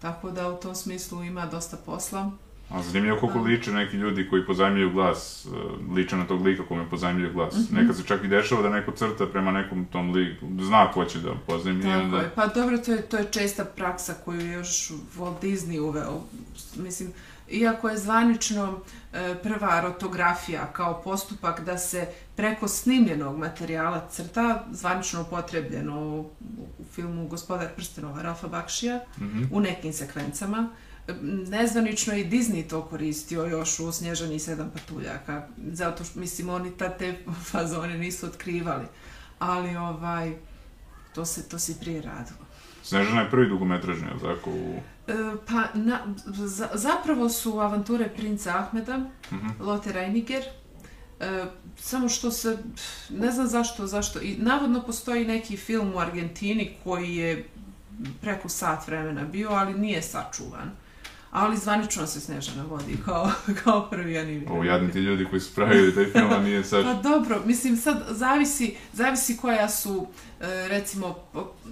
Tako 0.00 0.30
da 0.30 0.48
u 0.48 0.56
tom 0.56 0.74
smislu 0.74 1.24
ima 1.24 1.46
dosta 1.46 1.76
posla. 1.76 2.30
A 2.70 2.82
zanimljivo 2.82 3.16
koliko 3.20 3.38
liče 3.40 3.72
neki 3.72 3.96
ljudi 3.96 4.28
koji 4.30 4.46
pozajmljuju 4.46 4.90
glas, 4.92 5.46
e, 5.46 5.92
liče 5.94 6.16
na 6.16 6.26
tog 6.26 6.46
lika 6.46 6.62
kome 6.68 6.90
pozajmljuju 6.90 7.32
glas. 7.32 7.54
Mhm. 7.54 7.76
Nekad 7.76 7.96
se 7.96 8.02
čak 8.02 8.24
i 8.24 8.28
dešava 8.28 8.62
da 8.62 8.68
neko 8.68 8.92
crta 8.92 9.26
prema 9.26 9.52
nekom 9.52 9.84
tom 9.84 10.12
liku, 10.12 10.46
zna 10.60 10.92
ko 10.92 11.04
će 11.04 11.18
da 11.18 11.34
pozajmlji. 11.46 11.82
Tako 11.82 12.00
onda... 12.02 12.16
je. 12.18 12.30
Pa 12.34 12.46
dobro, 12.46 12.78
to 12.78 12.92
je, 12.92 13.02
to 13.02 13.16
je 13.16 13.24
česta 13.30 13.64
praksa 13.64 14.14
koju 14.24 14.40
je 14.40 14.52
još 14.52 14.90
Walt 15.18 15.40
Disney 15.42 15.80
uveo. 15.80 16.20
Mislim, 16.76 17.12
iako 17.50 17.88
je 17.88 17.98
zvanično 17.98 18.78
e, 19.12 19.34
prva 19.42 19.80
rotografija 19.80 20.66
kao 20.72 21.02
postupak 21.04 21.60
da 21.64 21.78
se 21.78 22.06
preko 22.36 22.68
snimljenog 22.68 23.38
materijala 23.38 24.08
crta, 24.10 24.64
zvanično 24.72 25.20
upotrebljeno 25.20 26.00
u, 26.00 26.20
u 26.78 26.84
filmu 26.94 27.28
Gospodar 27.28 27.68
prstenova 27.76 28.22
Ralfa 28.22 28.48
Bakšija, 28.48 29.00
Mhm. 29.18 29.42
u 29.52 29.60
nekim 29.60 29.92
sekvencama. 29.92 30.68
Nezvanično 31.48 32.14
i 32.14 32.24
Disney 32.24 32.68
to 32.68 32.82
koristio 32.82 33.44
još 33.44 33.80
u 33.80 33.92
Snježani 33.92 34.34
i 34.34 34.38
sedam 34.38 34.70
patuljaka, 34.70 35.48
zato 35.72 36.04
što, 36.04 36.20
mislim, 36.20 36.48
oni 36.48 36.70
ta 36.70 36.88
te 36.88 37.18
fazone 37.50 37.98
nisu 37.98 38.26
otkrivali. 38.26 38.84
Ali, 39.38 39.76
ovaj, 39.76 40.32
to 41.14 41.24
se, 41.24 41.48
to 41.48 41.58
se 41.58 41.80
prije 41.80 42.02
radilo. 42.02 42.38
Snežana 42.82 43.20
je 43.20 43.30
prvi 43.30 43.48
dugometražni, 43.48 44.06
jel 44.08 44.34
tako? 44.34 44.50
U... 44.50 44.80
E, 45.08 45.12
pa, 45.46 45.64
na, 45.74 46.14
za, 46.26 46.68
zapravo 46.74 47.28
su 47.28 47.60
avanture 47.60 48.08
princa 48.16 48.58
Ahmeda, 48.58 48.98
Mhm. 49.32 49.48
Lotte 49.60 49.92
Reiniger, 49.92 50.42
e, 51.20 51.44
samo 51.78 52.08
što 52.08 52.30
se, 52.30 52.58
ne 53.10 53.30
znam 53.30 53.46
zašto, 53.46 53.86
zašto, 53.86 54.20
i 54.20 54.36
navodno 54.36 54.82
postoji 54.82 55.24
neki 55.24 55.56
film 55.56 55.92
u 55.94 55.98
Argentini 55.98 56.76
koji 56.84 57.16
je 57.16 57.48
preko 58.20 58.48
sat 58.48 58.86
vremena 58.86 59.24
bio, 59.24 59.50
ali 59.50 59.74
nije 59.74 60.02
sačuvan. 60.02 60.70
Ali 61.30 61.56
zvanično 61.56 62.06
se 62.06 62.20
Snežana 62.20 62.64
vodi 62.64 62.96
kao, 63.04 63.30
kao 63.64 63.90
prvi 63.90 64.18
animirani. 64.18 64.56
Ovo 64.56 64.64
jadni 64.64 64.92
ti 64.92 64.98
ljudi 64.98 65.24
koji 65.30 65.40
su 65.40 65.54
pravili 65.54 65.94
taj 65.94 66.04
film, 66.04 66.32
a 66.32 66.38
nije 66.38 66.64
sad... 66.64 66.84
Pa 66.84 66.94
dobro, 66.94 67.40
mislim 67.44 67.76
sad 67.76 68.02
zavisi, 68.10 68.76
zavisi 68.92 69.36
koja 69.36 69.68
su, 69.68 70.06
e, 70.40 70.68
recimo, 70.68 71.16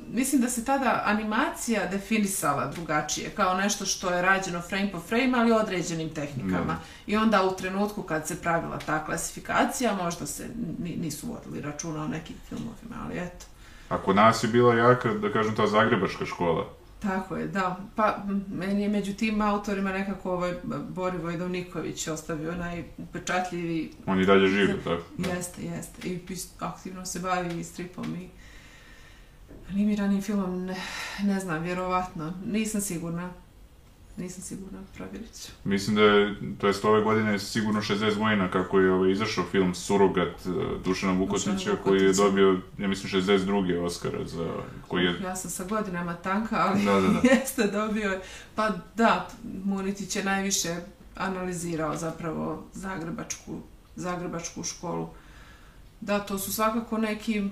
mislim 0.08 0.40
da 0.42 0.48
se 0.48 0.64
tada 0.64 1.02
animacija 1.06 1.86
definisala 1.86 2.66
drugačije, 2.66 3.30
kao 3.30 3.54
nešto 3.56 3.86
što 3.86 4.10
je 4.10 4.22
rađeno 4.22 4.60
frame 4.60 4.92
po 4.92 5.00
frame, 5.00 5.38
ali 5.38 5.52
određenim 5.52 6.14
tehnikama. 6.14 6.64
Da. 6.64 6.80
I 7.06 7.16
onda 7.16 7.42
u 7.42 7.56
trenutku 7.56 8.02
kad 8.02 8.26
se 8.26 8.42
pravila 8.42 8.78
ta 8.78 9.04
klasifikacija, 9.04 9.94
možda 9.94 10.26
se 10.26 10.46
ni- 10.78 10.96
nisu 10.96 11.26
vodili 11.26 11.60
računa 11.60 12.04
o 12.04 12.08
nekim 12.08 12.36
filmovima, 12.48 12.96
ali 13.04 13.18
eto. 13.18 13.46
A 13.88 13.98
kod 13.98 14.16
nas 14.16 14.44
je 14.44 14.48
bila 14.48 14.74
jaka, 14.74 15.14
da 15.14 15.32
kažem, 15.32 15.54
ta 15.54 15.66
zagrebačka 15.66 16.26
škola. 16.26 16.77
Tako 16.98 17.36
je, 17.36 17.46
da. 17.46 17.76
Pa 17.96 18.24
meni 18.48 18.82
je 18.82 18.88
među 18.88 19.14
tim 19.14 19.42
autorima 19.42 19.92
nekako 19.92 20.32
ovaj 20.32 20.54
Borivoj 20.88 21.36
Dovniković 21.36 22.08
ostavio 22.08 22.54
najupečatljivi 22.54 23.90
On 24.06 24.20
i 24.20 24.26
dalje 24.26 24.48
živi, 24.48 24.74
tako? 24.84 25.02
Da. 25.18 25.30
Jeste, 25.30 25.62
jeste. 25.62 26.08
I 26.08 26.20
aktivno 26.58 27.06
se 27.06 27.20
bavi 27.20 27.60
i 27.60 27.64
stripom 27.64 28.16
i 28.16 28.28
animiranim 29.70 30.22
filmom, 30.22 30.64
ne, 30.64 30.76
ne 31.22 31.40
znam, 31.40 31.62
vjerovatno. 31.62 32.32
Nisam 32.46 32.80
sigurna. 32.80 33.30
Nisam 34.18 34.42
sigurna, 34.42 34.78
provjerit 34.96 35.42
ću. 35.42 35.52
Mislim 35.64 35.96
da 35.96 36.02
je, 36.02 36.34
to 36.58 36.66
jest 36.66 36.84
ove 36.84 37.02
godine 37.02 37.32
je 37.32 37.38
sigurno 37.38 37.80
60 37.80 38.18
godina 38.18 38.50
kako 38.50 38.80
je 38.80 38.92
ovaj, 38.92 39.10
izašao 39.10 39.44
film 39.50 39.74
Surogat 39.74 40.46
eh, 40.46 40.50
Dušana 40.84 41.12
Vukotića, 41.12 41.76
koji 41.84 42.02
je 42.02 42.12
dobio, 42.12 42.60
ja 42.78 42.88
mislim, 42.88 43.22
62. 43.22 43.84
Oscara 43.84 44.24
za, 44.24 44.52
koji 44.88 45.04
je... 45.04 45.20
Ja 45.22 45.36
sam 45.36 45.50
sa 45.50 45.64
godinama 45.64 46.14
tanka, 46.14 46.56
ali 46.56 46.84
Da, 46.84 47.00
da, 47.00 47.08
da. 47.08 47.28
jeste 47.34 47.66
dobio. 47.66 48.20
Pa 48.54 48.70
da, 48.94 49.28
Munitić 49.64 50.16
je 50.16 50.24
najviše 50.24 50.76
analizirao 51.16 51.96
zapravo 51.96 52.64
zagrebačku, 52.72 53.60
zagrebačku 53.96 54.62
školu. 54.64 55.08
Da, 56.00 56.18
to 56.18 56.38
su 56.38 56.52
svakako 56.52 56.98
neki 56.98 57.42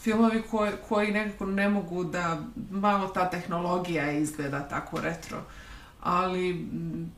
filmovi 0.00 0.42
koji, 0.50 0.72
koji 0.88 1.12
nekako 1.12 1.46
ne 1.46 1.68
mogu 1.68 2.04
da 2.04 2.40
malo 2.70 3.08
ta 3.08 3.30
tehnologija 3.30 4.12
izgleda 4.12 4.68
tako 4.68 5.00
retro. 5.00 5.42
Ali 6.00 6.68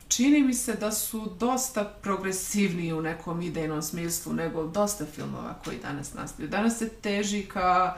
čini 0.09 0.43
mi 0.43 0.55
se 0.55 0.75
da 0.75 0.93
su 0.93 1.33
dosta 1.39 1.85
progresivniji 1.85 2.93
u 2.93 3.03
nekom 3.03 3.43
idejnom 3.43 3.83
smislu 3.83 4.33
nego 4.33 4.67
dosta 4.67 5.07
filmova 5.07 5.55
koji 5.65 5.79
danas 5.79 6.15
nastaju. 6.15 6.49
Danas 6.49 6.79
se 6.79 6.89
teži 6.89 7.43
ka 7.43 7.97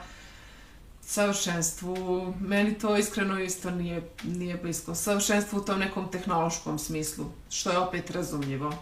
savršenstvu. 1.01 2.33
Meni 2.39 2.77
to 2.77 2.97
iskreno 2.97 3.39
isto 3.39 3.71
nije, 3.71 4.09
nije 4.23 4.57
blisko. 4.57 4.95
savršenstvu 4.95 5.59
u 5.59 5.61
tom 5.61 5.79
nekom 5.79 6.11
tehnološkom 6.11 6.79
smislu, 6.79 7.25
što 7.49 7.71
je 7.71 7.77
opet 7.77 8.11
razumljivo. 8.11 8.73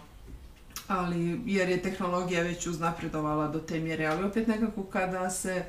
Ali, 0.88 1.40
jer 1.46 1.68
je 1.68 1.82
tehnologija 1.82 2.42
već 2.42 2.66
uznapredovala 2.66 3.48
do 3.48 3.58
te 3.58 3.80
mjere, 3.80 4.06
ali 4.06 4.24
opet 4.24 4.48
nekako 4.48 4.82
kada 4.82 5.30
se 5.30 5.64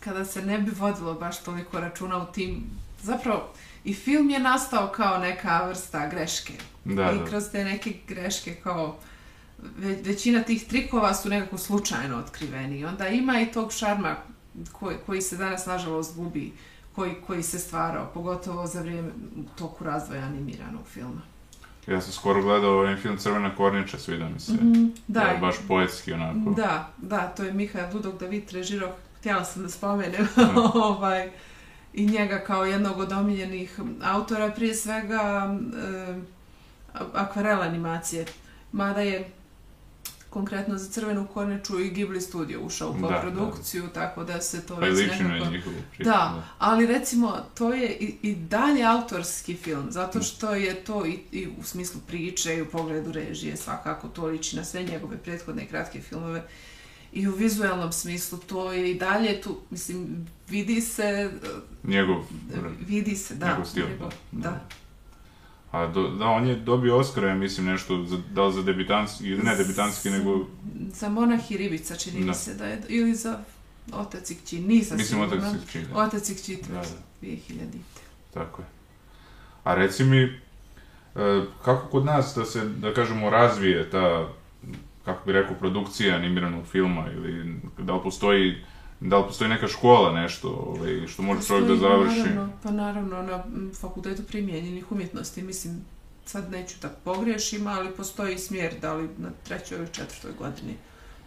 kada 0.00 0.24
se 0.24 0.42
ne 0.42 0.58
bi 0.58 0.70
vodilo 0.70 1.14
baš 1.14 1.42
toliko 1.42 1.80
računa 1.80 2.22
u 2.22 2.32
tim, 2.32 2.64
zapravo 3.02 3.52
i 3.84 3.94
film 3.94 4.30
je 4.30 4.38
nastao 4.38 4.88
kao 4.88 5.18
neka 5.18 5.66
vrsta 5.66 6.08
greške. 6.08 6.52
Da, 6.84 7.12
I 7.12 7.28
kroz 7.28 7.44
te 7.52 7.64
neke 7.64 7.92
greške 8.08 8.54
kao 8.54 8.98
ve, 9.76 9.98
većina 10.04 10.42
tih 10.42 10.68
trikova 10.68 11.14
su 11.14 11.28
nekako 11.28 11.58
slučajno 11.58 12.18
otkriveni. 12.18 12.84
Onda 12.84 13.08
ima 13.08 13.40
i 13.40 13.52
tog 13.52 13.72
šarma 13.72 14.16
koji, 14.72 14.96
koji 15.06 15.22
se 15.22 15.36
danas 15.36 15.66
nažalost 15.66 16.16
gubi, 16.16 16.52
koji, 16.94 17.14
koji 17.26 17.42
se 17.42 17.58
stvarao, 17.58 18.10
pogotovo 18.14 18.66
za 18.66 18.80
vrijeme 18.80 19.08
toku 19.58 19.84
razvoja 19.84 20.22
animiranog 20.22 20.86
filma. 20.86 21.22
Ja 21.88 22.00
sam 22.00 22.12
skoro 22.12 22.42
gledao 22.42 22.70
ovaj 22.70 22.96
film 22.96 23.18
Crvena 23.18 23.54
korniča, 23.56 23.98
sviđa 23.98 24.28
mi 24.28 24.40
se. 24.40 24.52
Da, 25.06 25.20
Je 25.20 25.38
baš 25.38 25.56
poetski 25.68 26.12
onako. 26.12 26.50
da, 26.50 26.92
da, 26.98 27.26
to 27.26 27.42
je 27.42 27.52
Mihael 27.52 27.92
Dudok 27.92 28.20
David 28.20 28.50
režirao, 28.50 28.92
htjela 29.18 29.44
sam 29.44 29.62
da 29.62 29.68
spomenem, 29.68 30.28
ovaj, 30.74 31.30
i 31.94 32.06
njega 32.06 32.38
kao 32.38 32.64
jednog 32.64 32.98
od 32.98 33.12
omiljenih 33.12 33.80
autora, 34.02 34.50
prije 34.50 34.74
svega 34.74 35.54
e, 35.76 36.18
akvarela 37.14 37.64
animacije, 37.64 38.26
mada 38.72 39.00
je 39.00 39.30
konkretno 40.30 40.78
za 40.78 40.90
Crvenu 40.90 41.26
korneču 41.26 41.80
i 41.80 41.90
Ghibli 41.90 42.20
studio 42.20 42.60
ušao 42.60 42.90
u 42.90 42.92
Da, 42.92 42.98
poprodukciju, 43.08 43.88
tako 43.94 44.24
da 44.24 44.40
se 44.40 44.66
to 44.66 44.74
Pa 44.74 44.80
već 44.80 44.98
liči 44.98 45.22
na 45.22 45.28
nekako... 45.28 45.50
njihovu 45.50 45.76
priču. 45.90 46.10
Da, 46.10 46.42
ali 46.58 46.86
recimo 46.86 47.36
to 47.54 47.72
je 47.72 47.90
i, 47.90 48.14
i 48.22 48.34
dalje 48.34 48.84
autorski 48.84 49.54
film, 49.54 49.86
zato 49.90 50.22
što 50.22 50.54
je 50.54 50.74
to 50.74 51.06
i, 51.06 51.18
i 51.32 51.48
u 51.60 51.62
smislu 51.62 52.00
priče 52.06 52.56
i 52.56 52.62
u 52.62 52.66
pogledu 52.66 53.12
režije 53.12 53.56
svakako 53.56 54.08
to 54.08 54.26
liči 54.26 54.56
na 54.56 54.64
sve 54.64 54.82
njegove 54.82 55.16
prethodne 55.16 55.66
kratke 55.66 56.00
filmove 56.00 56.42
i 57.12 57.28
u 57.28 57.32
vizualnom 57.32 57.92
smislu 57.92 58.38
to 58.38 58.72
je 58.72 58.90
i 58.90 58.98
dalje 58.98 59.40
tu, 59.40 59.56
mislim, 59.70 60.26
vidi 60.48 60.80
se, 60.80 61.30
Njegov, 61.84 62.24
vidi 62.86 63.16
se, 63.16 63.34
da. 63.34 63.48
njegov 63.48 63.64
stil, 63.64 63.86
njegov- 63.86 64.12
da. 64.32 64.50
da. 64.50 64.60
A 65.70 65.86
do, 65.86 66.08
da, 66.08 66.26
on 66.26 66.46
je 66.46 66.54
dobio 66.56 66.96
Oscara, 66.96 67.28
ja 67.28 67.34
mislim, 67.34 67.66
nešto, 67.66 68.04
za, 68.04 68.18
da 68.30 68.44
li 68.44 68.52
za 68.52 68.62
debitanski, 68.62 69.24
ne 69.24 69.56
debitanski, 69.56 70.10
nego, 70.10 70.46
Za 70.92 71.08
Monah 71.08 71.50
i 71.50 71.56
Ribica 71.56 71.96
čini 71.96 72.20
Da. 72.20 72.26
mi 72.26 72.34
se 72.34 72.54
da 72.54 72.64
je, 72.66 72.82
ili 72.88 73.14
za 73.14 73.38
Otac 73.92 74.30
i 74.30 74.34
kći, 74.34 74.60
nisam 74.60 74.96
mislim, 74.96 75.20
sigurna. 75.28 75.48
otak 75.48 75.60
se 75.60 75.72
čini. 75.72 75.84
Otac 75.94 76.28
i 76.30 76.34
kći, 76.34 76.58
Da, 76.68 76.74
da. 76.74 76.82
2000. 77.22 77.38
Tako 78.34 78.62
je. 78.62 78.68
A 79.64 79.74
reci 79.74 80.04
mi, 80.04 80.18
e, 80.18 80.30
kako 81.64 81.88
kod 81.88 82.04
nas 82.04 82.32
da 82.36 82.44
se, 82.44 82.64
da 82.64 82.94
kažemo, 82.94 83.30
razvije 83.30 83.90
ta, 83.90 84.28
kako 85.04 85.26
bi 85.26 85.32
rekao, 85.32 85.54
produkcija 85.56 86.16
animiranog 86.16 86.66
filma 86.66 87.04
ili 87.12 87.54
da 87.78 87.94
li 87.94 88.00
postoji, 88.02 88.54
da 89.00 89.18
li 89.18 89.24
postoji 89.26 89.50
neka 89.50 89.68
škola, 89.68 90.12
nešto 90.12 90.48
ovaj, 90.48 91.06
što 91.06 91.22
može 91.22 91.46
čovjek 91.46 91.66
da 91.66 91.72
Postoji, 91.72 91.90
završi? 91.90 92.18
Naravno, 92.18 92.52
pa 92.62 92.70
naravno 92.70 93.22
na 93.22 93.44
fakultetu 93.80 94.22
primijenjenih 94.22 94.92
umjetnosti, 94.92 95.42
mislim, 95.42 95.84
sad 96.24 96.50
neću 96.50 96.76
da 96.82 96.88
pogriješim, 96.88 97.66
ali 97.66 97.96
postoji 97.96 98.38
smjer, 98.38 98.74
da 98.80 98.94
li 98.94 99.08
na 99.18 99.30
trećoj 99.44 99.78
ili 99.78 99.92
četvrtoj 99.92 100.32
godini. 100.38 100.76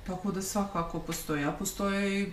Tako 0.08 0.32
da 0.32 0.42
svakako 0.42 1.00
postoji, 1.00 1.44
a 1.44 1.52
postoje 1.52 2.22
i 2.22 2.32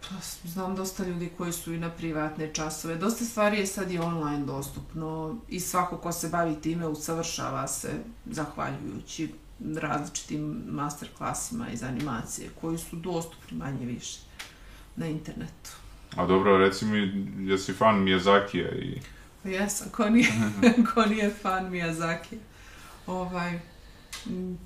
Pa, 0.00 0.48
znam 0.48 0.76
dosta 0.76 1.04
ljudi 1.04 1.30
koji 1.38 1.52
su 1.52 1.72
i 1.72 1.78
na 1.78 1.90
privatne 1.90 2.54
časove. 2.54 2.96
Dosta 2.96 3.24
stvari 3.24 3.58
je 3.58 3.66
sad 3.66 3.90
i 3.90 3.98
online 3.98 4.46
dostupno 4.46 5.36
i 5.48 5.60
svako 5.60 5.96
ko 5.96 6.12
se 6.12 6.28
bavi 6.28 6.60
time 6.60 6.86
usavršava 6.86 7.68
se 7.68 7.90
zahvaljujući 8.26 9.32
različitim 9.76 10.62
master 10.66 11.08
klasima 11.18 11.68
iz 11.70 11.82
animacije 11.82 12.50
koji 12.60 12.78
su 12.78 12.96
dostupni 12.96 13.58
manje 13.58 13.86
više 13.86 14.18
na 14.96 15.06
internetu. 15.06 15.70
A 16.16 16.26
dobro, 16.26 16.58
reci 16.58 16.84
mi, 16.84 17.26
jesi 17.50 17.72
fan 17.72 18.04
Miyazakija 18.04 18.72
i... 18.82 19.00
Pa 19.42 19.48
jesam, 19.48 19.88
ko 19.90 20.10
nije, 20.10 20.32
ko 20.94 21.04
nije 21.04 21.30
fan 21.42 21.70
Miyazaki. 21.70 22.36
Ovaj, 23.06 23.58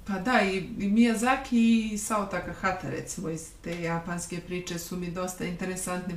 pa 0.06 0.18
da, 0.18 0.42
i, 0.42 0.56
i 0.56 0.88
Miyazaki 0.88 1.90
i 1.92 1.98
Sao 1.98 2.26
Takahata, 2.26 2.90
recimo, 2.90 3.28
iz 3.28 3.50
te 3.62 3.82
japanske 3.82 4.40
priče 4.46 4.78
su 4.78 4.96
mi 4.96 5.10
dosta 5.10 5.44
interesantne. 5.44 6.14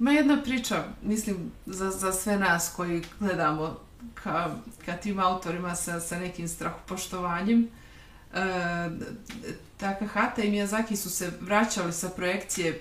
Ima 0.00 0.12
jedna 0.12 0.42
priča, 0.42 0.84
mislim, 1.02 1.36
za, 1.66 1.90
za 1.90 2.12
sve 2.12 2.36
nas 2.38 2.72
koji 2.76 3.02
gledamo 3.20 3.78
ka, 4.14 4.50
ka 4.86 4.96
tim 4.96 5.18
autorima 5.18 5.74
sa, 5.74 6.00
sa 6.00 6.18
nekim 6.18 6.48
strahopoštovanjem. 6.48 7.60
E, 7.62 7.83
Takahata 9.76 10.42
i 10.42 10.50
Miyazaki 10.50 10.96
su 10.96 11.10
se 11.10 11.32
vraćali 11.40 11.92
sa 11.92 12.08
projekcije 12.08 12.80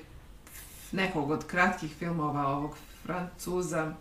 nekog 0.92 1.32
od 1.32 1.46
kratkih 1.46 1.92
filmova 2.00 2.48
ovog 2.48 2.78
francuza 3.06 3.94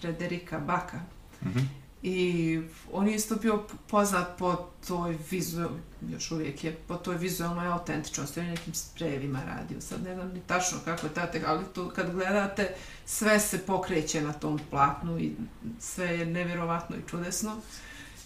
Frederika 0.00 0.58
Baka. 0.58 0.96
Mm 1.42 1.48
-hmm. 1.48 1.66
I 2.02 2.60
on 2.92 3.08
je 3.08 3.14
isto 3.14 3.36
bio 3.36 3.62
poznat 3.90 4.38
po 4.38 4.68
toj 4.86 5.18
vizual, 5.30 5.70
još 6.08 6.30
uvijek 6.30 6.64
je, 6.64 6.76
po 6.88 6.94
toj 6.94 7.16
vizualnoj 7.16 7.66
autentičnosti, 7.66 8.40
on 8.40 8.46
je 8.46 8.52
nekim 8.52 8.74
sprejevima 8.74 9.40
radio, 9.46 9.80
sad 9.80 10.02
ne 10.02 10.14
znam 10.14 10.28
ni 10.28 10.40
tačno 10.46 10.78
kako 10.84 11.06
je 11.06 11.14
tate, 11.14 11.42
ali 11.46 11.64
to 11.74 11.90
kad 11.90 12.12
gledate, 12.14 12.74
sve 13.06 13.40
se 13.40 13.58
pokreće 13.58 14.22
na 14.22 14.32
tom 14.32 14.60
platnu 14.70 15.18
i 15.18 15.32
sve 15.80 16.06
je 16.06 16.26
nevjerovatno 16.26 16.96
i 16.96 17.08
čudesno. 17.10 17.56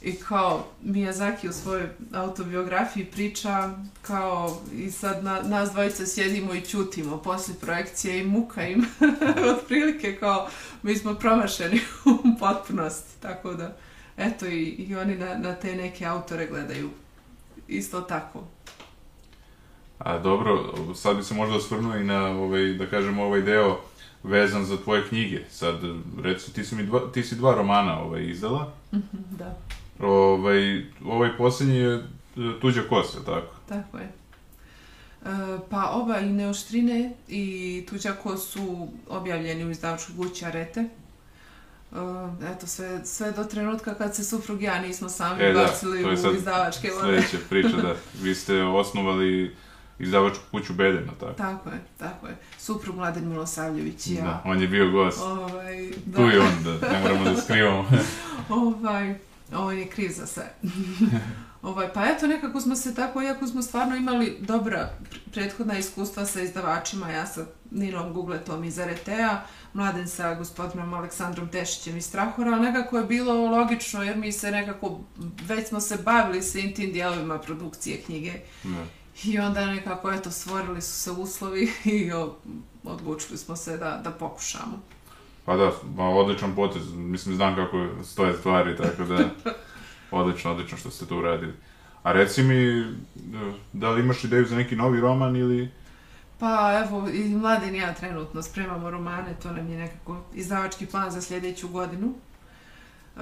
I 0.03 0.17
kao 0.17 0.67
Miyazaki 0.85 1.49
u 1.49 1.53
svojoj 1.53 1.89
autobiografiji 2.13 3.05
priča 3.05 3.71
kao 4.03 4.61
i 4.73 4.91
sad 4.91 5.25
na, 5.25 5.43
nas 5.43 5.71
dvojice 5.71 6.07
sjedimo 6.07 6.55
i 6.55 6.61
čutimo 6.61 7.23
posle 7.23 7.55
projekcije 7.61 8.21
i 8.21 8.27
muka 8.27 8.67
im 8.67 8.87
otprilike 9.57 10.17
kao 10.17 10.49
mi 10.83 10.97
smo 10.97 11.15
promašeni 11.15 11.81
u 12.05 12.39
potpunosti. 12.39 13.21
Tako 13.21 13.55
da, 13.55 13.77
eto 14.17 14.47
i, 14.47 14.65
i 14.65 14.97
oni 14.97 15.17
na, 15.17 15.35
na 15.39 15.55
te 15.55 15.77
neke 15.77 16.07
autore 16.07 16.47
gledaju 16.47 16.91
isto 17.69 18.01
tako. 18.01 18.43
A 19.99 20.19
dobro, 20.19 20.75
sad 20.95 21.17
bi 21.17 21.23
se 21.23 21.35
možda 21.35 21.57
osvrnuo 21.57 21.97
i 21.97 22.05
na 22.05 22.27
ovaj, 22.27 22.75
da 22.75 22.87
kažemo 22.87 23.25
ovaj 23.25 23.43
deo 23.43 23.81
vezan 24.23 24.65
za 24.65 24.77
tvoje 24.77 25.09
knjige. 25.09 25.45
Sad, 25.51 25.81
recimo, 26.23 26.55
ti 26.55 26.65
si, 26.65 26.75
mi 26.75 26.83
dva, 26.83 27.01
ti 27.13 27.23
si 27.23 27.37
dva 27.37 27.55
romana 27.55 28.01
ovaj, 28.01 28.31
izdala. 28.31 28.73
-hmm, 28.93 29.01
da. 29.39 29.57
Ovaj, 30.01 30.85
ovaj 31.05 31.37
posljednji 31.39 31.77
je 31.77 31.95
e, 31.95 32.03
tuđa 32.61 32.83
kosa, 32.89 33.19
tako? 33.25 33.55
Tako 33.69 33.99
je. 33.99 34.05
E, 34.05 35.29
pa 35.71 35.91
oba 35.91 36.19
i 36.19 36.33
Neoštrine 36.33 37.13
i 37.29 37.87
tuđa 37.89 38.13
kos 38.13 38.49
su 38.49 38.89
objavljeni 39.09 39.65
u 39.65 39.71
izdavačkoj 39.71 40.15
gući 40.15 40.45
Arete. 40.45 40.81
E, 40.81 40.87
eto, 42.53 42.67
sve, 42.67 43.05
sve 43.05 43.33
do 43.33 43.45
trenutka 43.45 43.95
kad 43.95 44.17
se 44.17 44.25
suprug 44.25 44.63
ja 44.63 44.81
nismo 44.81 45.09
sami 45.09 45.45
e, 45.45 45.53
bacili 45.53 46.03
da, 46.03 46.09
u 46.09 46.35
izdavačke 46.35 46.91
vode. 46.91 47.07
Sljedeća 47.07 47.47
priča, 47.49 47.77
da. 47.83 47.95
Vi 48.23 48.35
ste 48.35 48.63
osnovali 48.63 49.57
izdavačku 49.99 50.45
kuću 50.51 50.73
Bedena, 50.73 51.13
tako? 51.21 51.33
Tako 51.33 51.71
je, 51.71 51.81
tako 51.99 52.27
je. 52.27 52.37
Suprug 52.59 52.97
Mladen 52.97 53.29
Milosavljević 53.29 54.07
i 54.07 54.15
ja. 54.15 54.23
Da, 54.23 54.43
on 54.45 54.61
je 54.61 54.69
bio 54.69 54.91
gost. 54.91 55.23
Ovaj, 55.23 55.91
da. 56.07 56.17
Tu 56.17 56.23
je 56.23 56.41
on, 56.41 56.53
da, 56.65 56.93
ne 56.93 57.01
moramo 57.01 57.25
da 57.25 57.37
skrivamo. 57.37 57.89
ovaj, 58.49 59.15
on 59.53 59.79
je 59.79 59.87
kriv 59.87 60.13
za 60.13 60.27
sve. 60.27 60.55
ovaj, 61.63 61.93
pa 61.93 62.07
eto, 62.07 62.27
nekako 62.27 62.61
smo 62.61 62.77
se 62.77 62.95
tako, 62.95 63.23
iako 63.23 63.47
smo 63.47 63.63
stvarno 63.63 63.97
imali 63.97 64.37
dobra 64.41 64.91
prethodna 65.33 65.79
iskustva 65.79 66.27
sa 66.27 66.41
izdavačima, 66.41 67.11
ja 67.11 67.27
sa 67.27 67.45
Ninom 67.71 68.13
Gugletom 68.13 68.65
iz 68.65 68.79
RT-a, 68.79 69.43
Mladen 69.73 70.09
sa 70.09 70.35
gospodinom 70.35 70.95
Aleksandrom 70.95 71.49
Tešićem 71.49 71.97
iz 71.97 72.07
Strahora, 72.07 72.53
ali 72.53 72.63
nekako 72.63 72.99
je 72.99 73.05
bilo 73.05 73.47
logično, 73.47 74.03
jer 74.03 74.17
mi 74.17 74.33
se 74.33 74.51
nekako, 74.51 75.01
već 75.43 75.69
smo 75.69 75.81
se 75.81 75.97
bavili 75.97 76.43
sa 76.43 76.59
tim 76.59 76.93
dijelovima 76.93 77.39
produkcije 77.39 78.03
knjige. 78.03 78.33
Ne. 78.65 78.87
I 79.25 79.39
onda 79.39 79.67
nekako, 79.67 80.13
eto, 80.13 80.31
stvorili 80.31 80.83
su 80.83 80.93
se 80.93 81.11
uslovi 81.11 81.73
i 81.85 82.13
odlučili 82.85 83.39
smo 83.39 83.57
se 83.57 83.77
da, 83.77 84.01
da 84.05 84.11
pokušamo. 84.11 84.83
Pa 85.47 85.57
da, 85.57 85.73
ma, 85.97 86.09
odličan 86.09 86.55
potez, 86.55 86.93
mislim, 86.93 87.35
znam 87.35 87.57
kako 87.57 87.89
stoje 88.05 88.35
stvari, 88.35 88.77
tako 88.77 89.05
da, 89.05 89.19
odlično, 90.11 90.51
odlično 90.51 90.79
što 90.79 90.91
ste 90.91 91.07
to 91.07 91.19
uradili. 91.19 91.53
A 92.03 92.13
reci 92.13 92.43
mi, 92.43 92.85
da 93.73 93.91
li 93.91 94.01
imaš 94.01 94.25
ideju 94.25 94.47
za 94.47 94.57
neki 94.57 94.77
novi 94.77 95.01
roman 95.01 95.37
ili... 95.37 95.71
Pa 96.39 96.85
evo, 96.85 97.09
i 97.09 97.29
mladen 97.29 97.75
ja 97.75 97.95
trenutno 97.95 98.43
spremamo 98.43 98.91
romane, 98.91 99.35
to 99.43 99.53
nam 99.53 99.71
je 99.71 99.79
nekako 99.79 100.25
izdavački 100.35 100.87
plan 100.87 101.11
za 101.11 101.21
sljedeću 101.21 101.69
godinu. 101.69 102.15
E, 103.17 103.21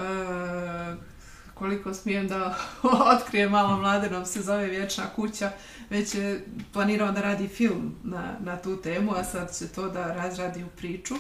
koliko 1.55 1.95
smijem 1.95 2.29
da 2.29 2.59
otkrije 3.17 3.49
malo 3.49 3.77
mladenom, 3.77 4.25
se 4.27 4.43
zove 4.43 4.67
Vječna 4.67 5.05
kuća, 5.17 5.51
već 5.91 6.15
je 6.15 6.47
planirao 6.73 7.13
da 7.13 7.21
radi 7.21 7.49
film 7.49 7.95
na, 8.03 8.35
na 8.41 8.57
tu 8.57 8.77
temu, 8.77 9.13
a 9.17 9.25
sad 9.25 9.59
će 9.59 9.69
to 9.69 9.89
da 9.89 10.15
razradi 10.15 10.65
u 10.65 10.69
priču. 10.77 11.15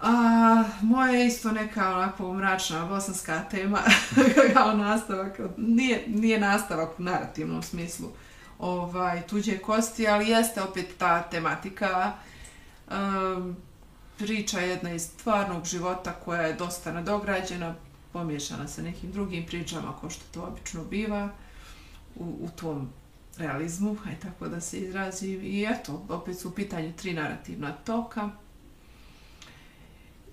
A, 0.00 0.64
moja 0.82 1.12
je 1.12 1.26
isto 1.26 1.52
neka 1.52 1.96
onako 1.96 2.34
mračna 2.34 2.86
bosanska 2.86 3.42
tema 3.50 3.78
kao 4.54 4.76
nastavak, 4.76 5.40
nije, 5.56 6.04
nije 6.06 6.40
nastavak 6.40 6.98
u 6.98 7.02
narativnom 7.02 7.62
smislu 7.62 8.08
ovaj, 8.58 9.26
tuđe 9.26 9.58
kosti, 9.58 10.08
ali 10.08 10.28
jeste 10.28 10.62
opet 10.62 10.86
ta 10.98 11.22
tematika 11.22 12.12
um, 12.90 13.56
priča 14.18 14.60
jedna 14.60 14.92
iz 14.92 15.02
stvarnog 15.02 15.64
života 15.64 16.12
koja 16.12 16.42
je 16.42 16.52
dosta 16.52 16.92
nadograđena, 16.92 17.74
pomiješana 18.12 18.68
sa 18.68 18.82
nekim 18.82 19.12
drugim 19.12 19.46
pričama 19.46 19.94
kao 20.00 20.10
što 20.10 20.22
to 20.34 20.42
obično 20.42 20.84
biva 20.84 21.28
u, 22.16 22.24
u 22.24 22.48
tom 22.60 22.88
realizmu, 23.36 23.96
aj 24.06 24.20
tako 24.20 24.48
da 24.48 24.60
se 24.60 24.78
izrazim. 24.78 25.40
I 25.42 25.64
eto, 25.64 26.06
opet 26.08 26.38
su 26.38 26.48
u 26.48 26.52
pitanju 26.52 26.92
tri 26.96 27.12
narativna 27.12 27.72
toka. 27.72 28.30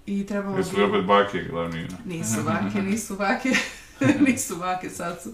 I 0.06 0.26
trebalo 0.26 0.58
Jesu 0.58 0.78
li 0.78 0.84
opet 0.84 1.06
bake 1.06 1.44
glavni? 1.50 1.88
Nisu 2.06 2.44
bake, 2.46 2.82
nisu 2.92 3.16
bake, 3.16 3.50
nisu 4.28 4.56
bake, 4.56 4.90
sad 4.90 5.22
su, 5.24 5.30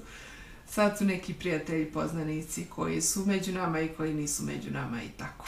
sad 0.66 0.98
su 0.98 1.06
neki 1.06 1.34
prijatelji, 1.34 1.86
poznanici 1.86 2.66
koji 2.66 3.02
su 3.02 3.26
među 3.26 3.52
nama 3.52 3.80
i 3.80 3.88
koji 3.88 4.14
nisu 4.14 4.44
među 4.44 4.72
nama 4.72 5.04
i 5.04 5.10
tako. 5.18 5.46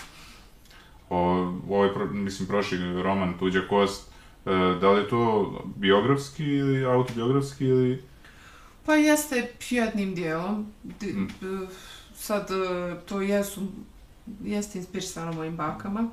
O, 1.09 1.53
ovaj, 1.69 1.89
mislim, 2.11 2.47
prošli 2.47 3.03
roman 3.03 3.37
Tuđa 3.39 3.61
kost, 3.69 4.11
e, 4.45 4.49
da 4.81 4.91
li 4.91 5.01
je 5.01 5.09
to 5.09 5.53
biografski 5.75 6.43
ili 6.43 6.85
autobiografski 6.85 7.65
ili... 7.65 8.03
Pa 8.85 8.95
jeste 8.95 9.53
jednim 9.69 10.15
dijelom. 10.15 10.65
Mm. 11.01 11.27
Sad, 12.15 12.51
e, 12.51 12.95
to 13.05 13.21
jesu, 13.21 13.61
jeste 14.43 14.79
inspirisano 14.79 15.33
mojim 15.33 15.57
bakama. 15.57 16.09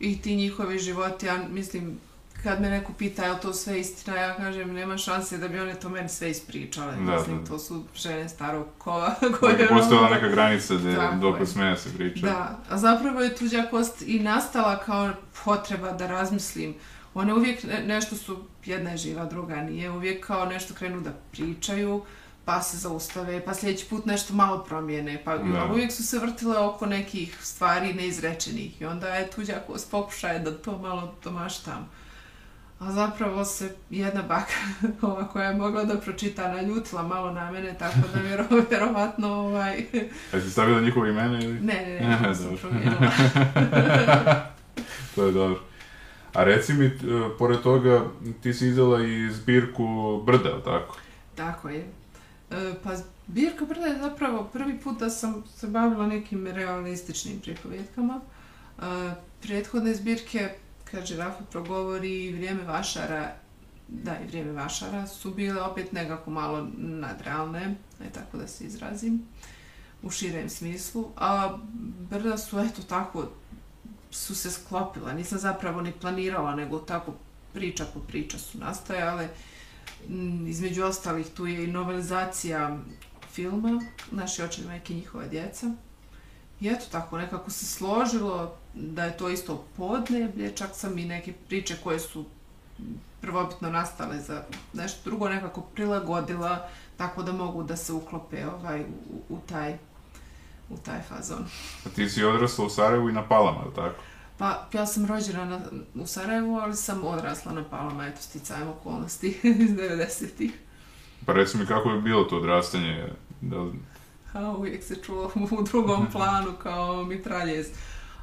I 0.00 0.22
ti 0.22 0.36
njihovi 0.36 0.78
životi, 0.78 1.26
ja 1.26 1.48
mislim, 1.50 1.98
kad 2.42 2.60
me 2.60 2.70
neko 2.70 2.92
pita 2.92 3.24
je 3.24 3.32
li 3.32 3.40
to 3.42 3.52
sve 3.52 3.80
istina, 3.80 4.16
ja 4.16 4.36
kažem 4.36 4.72
nema 4.72 4.98
šanse 4.98 5.38
da 5.38 5.48
bi 5.48 5.60
one 5.60 5.74
to 5.74 5.88
meni 5.88 6.08
sve 6.08 6.30
ispričale. 6.30 6.96
Da, 6.96 7.00
Mislim, 7.00 7.38
da. 7.38 7.44
to 7.46 7.58
su 7.58 7.84
žene 7.94 8.28
starog 8.28 8.66
kova 8.78 9.14
koje... 9.40 9.56
Dakle, 9.56 9.76
postojala 9.76 10.10
neka 10.10 10.28
granica 10.28 10.74
da 10.74 11.18
dok 11.20 11.48
smeja 11.48 11.76
se 11.76 11.94
priča. 11.94 12.26
Da, 12.26 12.58
a 12.68 12.78
zapravo 12.78 13.20
je 13.20 13.36
tuđa 13.36 13.66
kost 13.70 14.02
i 14.06 14.20
nastala 14.20 14.78
kao 14.78 15.10
potreba 15.44 15.92
da 15.92 16.06
razmislim. 16.06 16.74
One 17.14 17.34
uvijek 17.34 17.64
nešto 17.86 18.16
su, 18.16 18.44
jedna 18.64 18.90
je 18.90 18.96
živa, 18.96 19.24
druga 19.24 19.56
nije, 19.56 19.90
uvijek 19.90 20.26
kao 20.26 20.46
nešto 20.46 20.74
krenu 20.74 21.00
da 21.00 21.10
pričaju, 21.32 22.04
pa 22.44 22.62
se 22.62 22.76
zaustave, 22.76 23.44
pa 23.44 23.54
sljedeći 23.54 23.86
put 23.86 24.06
nešto 24.06 24.34
malo 24.34 24.64
promijene, 24.64 25.22
pa 25.24 25.38
da. 25.38 25.68
uvijek 25.72 25.92
su 25.92 26.06
se 26.06 26.18
vrtile 26.18 26.58
oko 26.58 26.86
nekih 26.86 27.38
stvari 27.40 27.92
neizrečenih 27.92 28.80
i 28.80 28.84
onda 28.84 29.08
je 29.08 29.30
tuđa 29.30 29.54
kost 29.66 29.90
pokušaje 29.90 30.38
da 30.38 30.58
to 30.58 30.78
malo 30.78 31.14
domaštam. 31.24 31.88
A 32.82 32.92
zapravo 32.92 33.44
se 33.44 33.74
jedna 33.90 34.22
baka 34.22 34.54
ova 35.06 35.28
koja 35.28 35.48
je 35.48 35.56
mogla 35.56 35.84
da 35.84 36.00
pročita 36.00 36.54
naljutila 36.54 37.02
malo 37.02 37.32
na 37.32 37.50
mene, 37.50 37.74
tako 37.78 37.98
da 38.14 38.20
vjero, 38.20 38.44
vjerovatno 38.70 39.28
ovaj... 39.28 39.84
A 40.34 40.40
si 40.40 40.50
stavila 40.50 40.80
njihove 40.80 41.10
imene 41.10 41.44
ili? 41.44 41.60
Ne, 41.60 41.74
ne, 41.74 42.08
ne, 42.08 42.28
ne 42.28 42.34
sam 42.34 42.56
promijenila. 42.56 43.12
to 45.14 45.24
je 45.26 45.32
dobro. 45.32 45.60
A 46.34 46.44
reci 46.44 46.72
mi, 46.72 46.90
pored 47.38 47.60
toga, 47.60 48.04
ti 48.42 48.54
si 48.54 48.68
izdala 48.68 49.02
i 49.02 49.30
zbirku 49.30 50.22
Brda, 50.26 50.62
tako? 50.64 50.96
Tako 51.34 51.68
je. 51.68 51.84
E, 52.50 52.74
pa 52.82 52.90
zbirka 52.96 53.64
Brda 53.64 53.86
je 53.86 53.98
zapravo 53.98 54.44
prvi 54.52 54.78
put 54.78 54.98
da 54.98 55.10
sam 55.10 55.44
se 55.56 55.66
bavila 55.66 56.06
nekim 56.06 56.46
realističnim 56.46 57.40
pripovjetkama. 57.40 58.20
A, 58.78 59.14
prethodne 59.42 59.94
zbirke, 59.94 60.54
kad 60.92 61.06
žirafa 61.06 61.44
progovori 61.50 62.24
i 62.24 62.32
vrijeme 62.32 62.64
vašara, 62.64 63.34
da 63.88 64.18
i 64.24 64.26
vrijeme 64.26 64.52
vašara, 64.52 65.06
su 65.06 65.34
bile 65.34 65.62
opet 65.62 65.92
nekako 65.92 66.30
malo 66.30 66.68
nadrealne, 66.76 67.74
ne 68.00 68.10
tako 68.14 68.36
da 68.36 68.46
se 68.46 68.64
izrazim, 68.64 69.22
u 70.02 70.10
širem 70.10 70.48
smislu, 70.48 71.08
a 71.16 71.58
brda 72.10 72.38
su 72.38 72.58
eto 72.58 72.82
tako 72.82 73.28
su 74.10 74.34
se 74.34 74.50
sklopila, 74.50 75.12
nisam 75.12 75.38
zapravo 75.38 75.80
ni 75.80 75.92
planirala, 75.92 76.54
nego 76.54 76.78
tako 76.78 77.14
priča 77.52 77.84
po 77.94 78.00
priča 78.00 78.38
su 78.38 78.58
nastajale. 78.58 79.28
Mm, 80.08 80.46
između 80.46 80.84
ostalih 80.84 81.26
tu 81.36 81.46
je 81.46 81.64
i 81.64 81.72
novelizacija 81.72 82.78
filma 83.32 83.80
Naši 84.10 84.42
očevi 84.42 84.68
majke 84.68 84.94
njihova 84.94 85.26
djeca. 85.26 85.66
I 86.60 86.68
eto 86.68 86.84
tako, 86.92 87.18
nekako 87.18 87.50
se 87.50 87.66
složilo 87.66 88.56
da 88.74 89.04
je 89.04 89.16
to 89.16 89.28
isto 89.28 89.64
podneblje, 89.76 90.56
čak 90.56 90.70
sam 90.74 90.98
i 90.98 91.04
neke 91.04 91.32
priče 91.48 91.76
koje 91.84 92.00
su 92.00 92.24
prvobitno 93.20 93.70
nastale 93.70 94.20
za 94.20 94.42
nešto 94.72 95.10
drugo 95.10 95.28
nekako 95.28 95.60
prilagodila 95.60 96.68
tako 96.96 97.22
da 97.22 97.32
mogu 97.32 97.62
da 97.62 97.76
se 97.76 97.92
uklope 97.92 98.46
ovaj, 98.46 98.80
u, 98.80 99.34
u 99.34 99.38
taj 99.48 99.78
u 100.70 100.76
taj 100.76 101.02
fazon. 101.08 101.44
A 101.86 101.88
ti 101.88 102.08
si 102.08 102.24
odrasla 102.24 102.64
u 102.64 102.70
Sarajevu 102.70 103.08
i 103.08 103.12
na 103.12 103.28
Palama, 103.28 103.60
je 103.60 103.74
tako? 103.74 104.02
Pa, 104.38 104.68
ja 104.72 104.86
sam 104.86 105.06
rođena 105.06 105.44
na, 105.44 105.60
u 105.94 106.06
Sarajevu, 106.06 106.56
ali 106.56 106.76
sam 106.76 107.04
odrasla 107.04 107.52
na 107.52 107.64
Palama, 107.64 108.06
eto, 108.06 108.22
sticajem 108.22 108.68
okolnosti 108.68 109.28
iz 109.42 109.70
90-ih. 109.70 110.52
Pa 111.26 111.32
reci 111.32 111.58
mi 111.58 111.66
kako 111.66 111.90
je 111.90 112.00
bilo 112.00 112.24
to 112.24 112.36
odrastanje? 112.36 113.08
Da. 113.40 113.66
A 114.32 114.50
uvijek 114.50 114.84
se 114.84 114.96
čulo 115.02 115.30
u 115.50 115.62
drugom 115.62 116.06
planu 116.12 116.52
kao 116.62 117.04
mitraljez. 117.04 117.66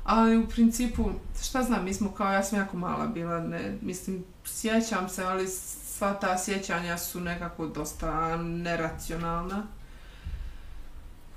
Ali 0.09 0.37
u 0.37 0.47
principu, 0.47 1.11
šta 1.43 1.63
znam, 1.63 1.85
mi 1.85 1.93
smo 1.93 2.11
kao, 2.11 2.33
ja 2.33 2.43
sam 2.43 2.59
jako 2.59 2.77
mala 2.77 3.07
bila, 3.07 3.39
ne, 3.39 3.77
mislim, 3.81 4.23
sjećam 4.45 5.09
se, 5.09 5.23
ali 5.23 5.47
sva 5.47 6.13
ta 6.13 6.37
sjećanja 6.37 6.97
su 6.97 7.19
nekako 7.19 7.67
dosta 7.67 8.37
neracionalna. 8.37 9.63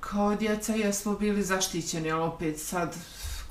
Kao 0.00 0.36
djeca 0.36 0.74
jesmo 0.74 1.14
bili 1.14 1.42
zaštićeni, 1.42 2.10
ali 2.10 2.22
opet 2.22 2.60
sad 2.60 2.96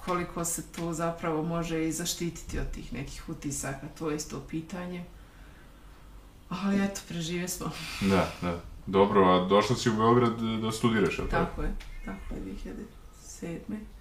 koliko 0.06 0.46
se 0.46 0.64
to 0.68 0.94
zapravo 0.94 1.44
može 1.44 1.88
i 1.88 1.92
zaštititi 1.92 2.60
od 2.60 2.72
tih 2.72 2.94
nekih 2.94 3.30
utisaka, 3.30 3.88
to 4.00 4.10
je 4.10 4.16
isto 4.16 4.40
pitanje. 4.50 5.06
Ali 6.50 6.84
eto, 6.84 7.02
prežive 7.08 7.48
smo. 7.48 7.72
Da, 8.02 8.32
da. 8.42 8.60
Dobro, 8.88 9.26
a 9.26 9.48
došla 9.48 9.76
si 9.76 9.90
u 9.90 9.94
Beograd 9.94 10.42
da 10.62 10.72
studiraš, 10.72 11.18
je 11.18 11.24
li 11.24 11.30
tako? 11.30 11.46
Tako 11.46 11.62
je, 11.62 11.76
tako 12.06 12.34
je, 12.34 12.42
2007. 13.42 14.01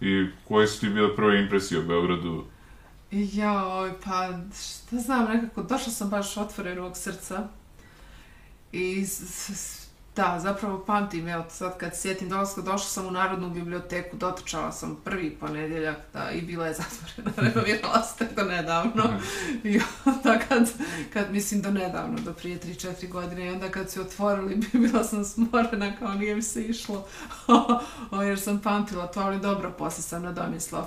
I 0.00 0.26
koje 0.48 0.66
su 0.66 0.80
ti 0.80 0.88
bile 0.88 1.16
prve 1.16 1.42
impresije 1.42 1.80
o 1.80 1.82
Beogradu? 1.82 2.44
Jao, 3.10 3.90
pa 4.04 4.38
šta 4.54 4.96
znam, 4.96 5.24
nekako 5.34 5.62
došla 5.62 5.92
sam 5.92 6.10
baš 6.10 6.36
otvorenog 6.36 6.96
srca. 6.96 7.48
I 8.72 9.06
s, 9.06 9.20
s, 9.20 9.85
da, 10.16 10.38
zapravo 10.42 10.84
pamtim, 10.86 11.28
evo 11.28 11.44
sad 11.50 11.78
kad 11.78 11.96
sjetim 11.96 12.28
dolaska, 12.28 12.60
došla 12.60 12.78
sam 12.78 13.06
u 13.06 13.10
Narodnu 13.10 13.50
biblioteku, 13.50 14.16
dotrčala 14.16 14.72
sam 14.72 14.96
prvi 15.04 15.30
ponedjeljak, 15.30 15.96
da, 16.12 16.30
i 16.30 16.42
bila 16.42 16.66
je 16.66 16.74
zatvorena, 16.74 17.32
renovirala 17.52 18.02
se 18.02 18.18
tek 18.18 18.36
do 18.36 18.42
nedavno. 18.42 19.04
I 19.64 19.80
onda 20.04 20.38
kad, 20.48 20.72
kad, 21.12 21.32
mislim 21.32 21.62
do 21.62 21.70
nedavno, 21.70 22.18
do 22.24 22.32
prije 22.32 22.60
3-4 22.60 23.08
godine, 23.08 23.46
i 23.46 23.50
onda 23.50 23.68
kad 23.68 23.90
su 23.90 24.00
otvorili, 24.00 24.56
bila 24.72 25.04
sam 25.04 25.24
smorena, 25.24 25.96
kao 25.96 26.14
nije 26.14 26.34
mi 26.34 26.42
se 26.42 26.64
išlo, 26.64 27.06
o, 28.10 28.22
jer 28.22 28.40
sam 28.40 28.60
pamtila 28.60 29.06
to, 29.06 29.20
ali 29.20 29.40
dobro, 29.40 29.72
posle 29.78 30.02
sam 30.02 30.34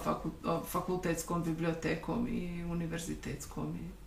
fakult, 0.04 0.34
fakultetskom 0.72 1.44
bibliotekom 1.44 2.28
i 2.28 2.64
univerzitetskom 2.64 3.76
i 3.76 3.99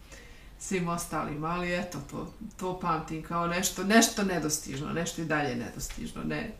svim 0.62 0.88
ostalim, 0.88 1.44
ali 1.44 1.74
eto, 1.74 1.98
to, 2.10 2.32
to 2.56 2.80
pamtim 2.80 3.22
kao 3.22 3.46
nešto, 3.46 3.84
nešto 3.84 4.22
nedostižno, 4.24 4.92
nešto 4.92 5.22
i 5.22 5.24
dalje 5.24 5.56
nedostižno, 5.56 6.22
ne, 6.24 6.50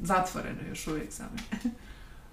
zatvoreno 0.00 0.58
još 0.68 0.86
uvijek 0.86 1.12
za 1.12 1.24
mene. 1.24 1.74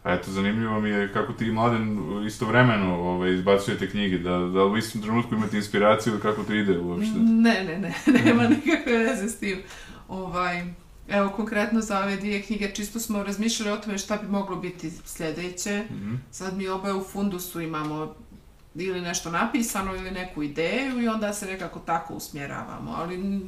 A 0.03 0.13
eto, 0.13 0.31
zanimljivo 0.31 0.81
mi 0.81 0.89
je 0.89 1.13
kako 1.13 1.33
ti 1.33 1.51
mladen 1.51 1.97
istovremeno 2.27 2.95
ovaj, 2.95 3.33
izbacujete 3.33 3.89
knjige, 3.89 4.17
da, 4.17 4.37
da 4.37 4.63
u 4.63 4.77
istom 4.77 5.01
trenutku 5.01 5.35
imate 5.35 5.57
inspiraciju 5.57 6.13
ili 6.13 6.21
kako 6.21 6.43
to 6.43 6.53
ide 6.53 6.79
uopšte? 6.79 7.19
Ne, 7.19 7.63
ne, 7.63 7.79
ne, 7.79 7.93
nema 8.25 8.43
nikakve 8.43 8.97
veze 8.97 9.29
s 9.29 9.39
tim. 9.39 9.61
Ovaj, 10.07 10.63
evo, 11.07 11.29
konkretno 11.29 11.81
za 11.81 11.99
ove 11.99 12.15
dvije 12.15 12.41
knjige, 12.41 12.71
čisto 12.73 12.99
smo 12.99 13.23
razmišljali 13.23 13.71
o 13.71 13.77
tome 13.77 13.97
šta 13.97 14.17
bi 14.17 14.27
moglo 14.27 14.55
biti 14.55 14.91
sljedeće. 15.05 15.83
Mm 15.89 15.93
-hmm. 15.93 16.17
Sad 16.31 16.57
mi 16.57 16.67
oboje 16.67 16.93
u 16.93 17.03
fundusu 17.03 17.61
imamo 17.61 18.15
ili 18.75 19.01
nešto 19.01 19.31
napisano 19.31 19.95
ili 19.95 20.11
neku 20.11 20.43
ideju 20.43 21.01
i 21.01 21.07
onda 21.07 21.33
se 21.33 21.45
nekako 21.45 21.79
tako 21.79 22.13
usmjeravamo, 22.13 22.95
ali 22.97 23.41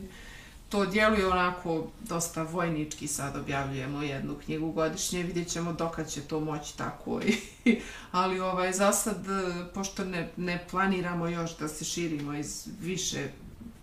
to 0.70 0.86
djeluje 0.86 1.28
onako 1.28 1.88
dosta 2.00 2.44
vojnički, 2.44 3.08
sad 3.08 3.36
objavljujemo 3.36 4.02
jednu 4.02 4.36
knjigu 4.46 4.72
godišnje, 4.72 5.24
vidjet 5.24 5.48
ćemo 5.48 5.74
dokad 5.74 6.10
će 6.10 6.22
to 6.22 6.40
moći 6.40 6.78
tako, 6.78 7.22
i, 7.22 7.38
ali 8.12 8.40
ovaj, 8.40 8.74
za 8.74 8.92
sad, 8.92 9.26
e, 9.28 9.74
pošto 9.74 10.06
ne, 10.06 10.30
ne 10.38 10.66
planiramo 10.72 11.28
još 11.28 11.58
da 11.58 11.68
se 11.68 11.86
širimo 11.86 12.34
iz 12.34 12.68
više, 12.82 13.30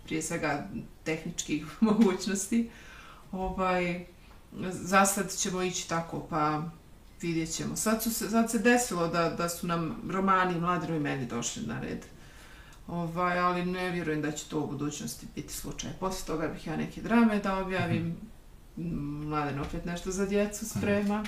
prije 0.05 0.21
svega, 0.21 0.67
tehničkih 1.03 1.65
mogućnosti, 1.81 2.69
ovaj, 3.31 4.05
za 4.71 5.05
sad 5.05 5.35
ćemo 5.37 5.61
ići 5.61 5.89
tako, 5.89 6.27
pa 6.29 6.63
vidjet 7.21 7.55
ćemo. 7.55 7.75
Sad, 7.75 8.03
su 8.03 8.13
se, 8.13 8.29
sad 8.29 8.51
se 8.51 8.59
desilo 8.59 9.07
da, 9.07 9.29
da 9.29 9.49
su 9.49 9.67
nam 9.67 9.95
romani 10.09 10.57
i 10.95 10.99
meni 10.99 11.25
došli 11.25 11.63
na 11.67 11.79
red. 11.79 12.05
Ovaj, 12.87 13.39
ali 13.39 13.65
ne 13.65 13.91
vjerujem 13.91 14.21
da 14.21 14.31
će 14.31 14.49
to 14.49 14.59
u 14.59 14.67
budućnosti 14.67 15.27
biti 15.35 15.53
slučaj. 15.53 15.91
Posle 15.99 16.27
toga 16.27 16.47
bih 16.47 16.67
ja 16.67 16.77
neke 16.77 17.01
drame 17.01 17.39
da 17.39 17.57
objavim. 17.57 18.15
Mm, 18.77 19.27
Mladen 19.27 19.59
opet 19.59 19.85
nešto 19.85 20.11
za 20.11 20.25
djecu 20.25 20.69
sprema. 20.69 21.21
Mm. 21.21 21.25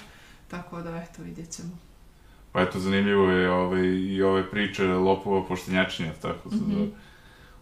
Tako 0.48 0.82
da, 0.82 0.98
eto, 0.98 1.24
vidjet 1.24 1.52
ćemo. 1.52 1.78
Pa 2.52 2.62
eto, 2.62 2.80
zanimljivo 2.80 3.30
je 3.30 3.52
ovaj, 3.52 3.86
i 3.86 4.22
ove 4.22 4.52
priče 4.52 4.88
lopova 4.88 5.48
poštenjačnja, 5.48 6.14
tako 6.22 6.50
mm 6.50 6.52
-hmm. 6.52 6.90
da, 6.90 6.96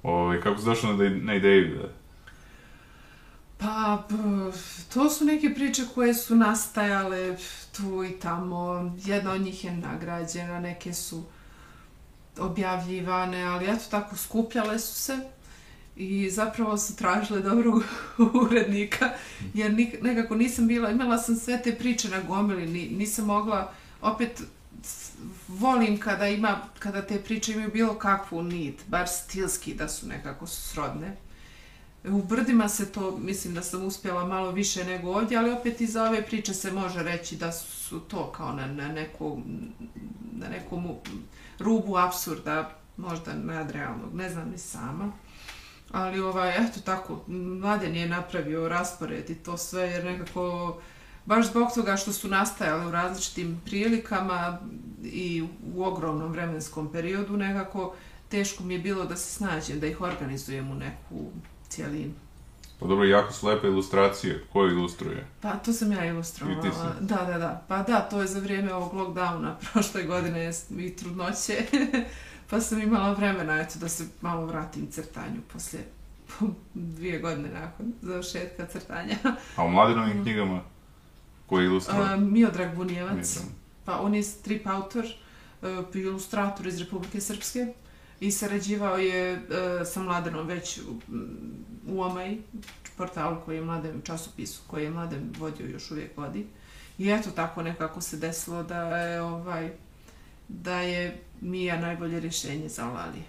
ovaj, 0.04 0.42
kako 0.42 0.60
se 0.60 0.66
došlo 0.66 0.94
na, 0.94 1.10
na 1.10 1.36
ideju 1.36 1.78
da, 1.78 1.90
Pa, 3.58 4.04
to 4.94 5.10
su 5.10 5.26
neke 5.26 5.54
priče 5.54 5.84
koje 5.96 6.14
su 6.14 6.36
nastajale 6.36 7.38
tu 7.78 8.04
i 8.04 8.20
tamo. 8.20 8.92
Jedna 9.06 9.32
od 9.32 9.42
njih 9.42 9.64
je 9.64 9.72
nagrađena, 9.72 10.60
neke 10.60 10.94
su 10.94 11.24
objavljivane, 12.40 13.44
ali 13.44 13.66
eto 13.66 13.84
tako 13.92 14.16
skupljale 14.16 14.80
su 14.80 14.96
se 14.96 15.20
i 15.96 16.30
zapravo 16.30 16.78
su 16.78 16.96
tražile 16.96 17.42
dobrog 17.42 17.84
urednika, 18.44 19.10
jer 19.54 19.74
nekako 20.02 20.36
nisam 20.36 20.68
bila, 20.68 20.92
imala 20.92 21.18
sam 21.18 21.36
sve 21.36 21.62
te 21.62 21.76
priče 21.76 22.10
na 22.10 22.22
gomili, 22.22 22.90
nisam 22.90 23.26
mogla, 23.26 23.74
opet 24.02 24.42
volim 25.48 26.00
kada 26.00 26.28
ima, 26.28 26.62
kada 26.80 27.02
te 27.02 27.20
priče 27.20 27.52
imaju 27.52 27.72
bilo 27.72 27.94
kakvu 27.94 28.44
nit, 28.44 28.88
bar 28.88 29.08
stilski 29.08 29.74
da 29.74 29.88
su 29.90 30.08
nekako 30.08 30.48
srodne. 30.48 31.16
U 32.10 32.24
brdima 32.24 32.70
se 32.70 32.92
to, 32.92 33.18
mislim 33.18 33.54
da 33.54 33.62
sam 33.62 33.86
uspjela 33.86 34.26
malo 34.26 34.52
više 34.52 34.86
nego 34.86 35.10
ovdje, 35.10 35.38
ali 35.38 35.52
opet 35.52 35.82
iz 35.82 35.96
ove 35.96 36.26
priče 36.26 36.54
se 36.54 36.72
može 36.72 37.04
reći 37.04 37.36
da 37.36 37.52
su 37.52 38.00
to 38.00 38.32
kao 38.32 38.54
na, 38.54 38.68
na, 38.68 38.88
neku, 38.88 39.42
na 40.32 40.48
nekom 40.50 40.88
rubu 41.60 41.98
absurda, 41.98 42.78
možda 42.98 43.34
nadrealnog, 43.34 44.16
ne 44.16 44.30
znam 44.30 44.50
ni 44.50 44.58
sama. 44.58 45.12
Ali 45.92 46.20
ovaj, 46.20 46.56
eto 46.58 46.80
tako, 46.86 47.24
Mladen 47.28 47.96
je 47.96 48.10
napravio 48.10 48.70
raspored 48.70 49.30
i 49.30 49.36
to 49.36 49.58
sve, 49.58 49.82
jer 49.82 50.06
nekako, 50.06 50.78
baš 51.26 51.50
zbog 51.50 51.68
toga 51.76 51.98
što 51.98 52.14
su 52.14 52.28
nastajale 52.28 52.88
u 52.88 52.92
različitim 52.92 53.62
prilikama 53.66 54.60
i 55.04 55.48
u 55.76 55.84
ogromnom 55.84 56.32
vremenskom 56.32 56.92
periodu, 56.92 57.38
nekako 57.38 57.96
teško 58.30 58.64
mi 58.64 58.74
je 58.74 58.80
bilo 58.80 59.06
da 59.06 59.18
se 59.18 59.32
snađem, 59.32 59.80
da 59.80 59.88
ih 59.88 60.02
organizujem 60.02 60.72
u 60.72 60.76
neku 60.76 61.32
cijelinu. 61.76 62.14
Pa 62.80 62.88
dobro, 62.88 63.06
jako 63.06 63.34
su 63.34 63.48
lepe 63.48 63.68
ilustracije. 63.68 64.44
Ko 64.54 64.66
ilustruje? 64.66 65.28
Pa 65.42 65.52
to 65.52 65.74
sam 65.74 65.92
ja 65.92 66.06
ilustrovala. 66.06 66.94
Da, 67.00 67.16
da, 67.16 67.38
da. 67.38 67.66
Pa 67.68 67.84
da, 67.84 68.00
to 68.00 68.22
je 68.22 68.28
za 68.28 68.40
vrijeme 68.40 68.74
ovog 68.74 68.94
lockdowna 68.94 69.54
prošle 69.74 70.04
godine 70.04 70.52
i 70.78 70.96
trudnoće. 70.96 71.66
pa 72.50 72.62
sam 72.62 72.82
imala 72.82 73.14
vremena 73.14 73.62
eto, 73.62 73.80
da 73.80 73.90
se 73.90 74.08
malo 74.22 74.46
vratim 74.46 74.92
crtanju 74.92 75.42
poslije 75.54 75.84
dvije 76.74 77.20
godine 77.20 77.50
nakon 77.50 77.94
završetka 78.02 78.66
crtanja. 78.66 79.16
A 79.56 79.66
u 79.66 79.70
mladinovim 79.70 80.24
knjigama 80.24 80.62
koji 81.46 81.66
ilustruje? 81.66 82.02
Uh, 82.02 82.22
Miodrag 82.22 82.76
Bunijevac. 82.76 83.40
Pa 83.86 84.00
on 84.00 84.16
je 84.16 84.24
strip 84.24 84.68
autor, 84.68 85.06
uh, 85.62 85.96
ilustrator 85.96 86.68
iz 86.68 86.80
Republike 86.80 87.22
Srpske 87.22 87.74
i 88.20 88.32
sarađivao 88.32 88.98
je 88.98 89.34
uh, 89.34 89.88
sa 89.88 90.02
Mladenom 90.02 90.48
već 90.48 90.78
u, 90.78 91.00
u 91.88 92.02
Omaj, 92.02 92.38
portalu 92.98 93.38
koji 93.46 93.56
je 93.56 93.62
Mladen, 93.62 94.02
časopisu 94.04 94.62
koji 94.68 94.84
je 94.84 94.90
Mladen 94.90 95.34
vodio 95.38 95.68
još 95.68 95.92
uvijek 95.92 96.18
vodi. 96.18 96.46
I 96.98 97.10
eto 97.10 97.30
tako 97.32 97.62
nekako 97.62 98.02
se 98.02 98.18
desilo 98.18 98.64
da 98.64 98.98
je, 98.98 99.22
ovaj, 99.22 99.72
da 100.48 100.80
je 100.80 101.18
Mija 101.42 101.80
najbolje 101.80 102.20
rješenje 102.20 102.70
za 102.70 102.86
Lali. 102.86 103.24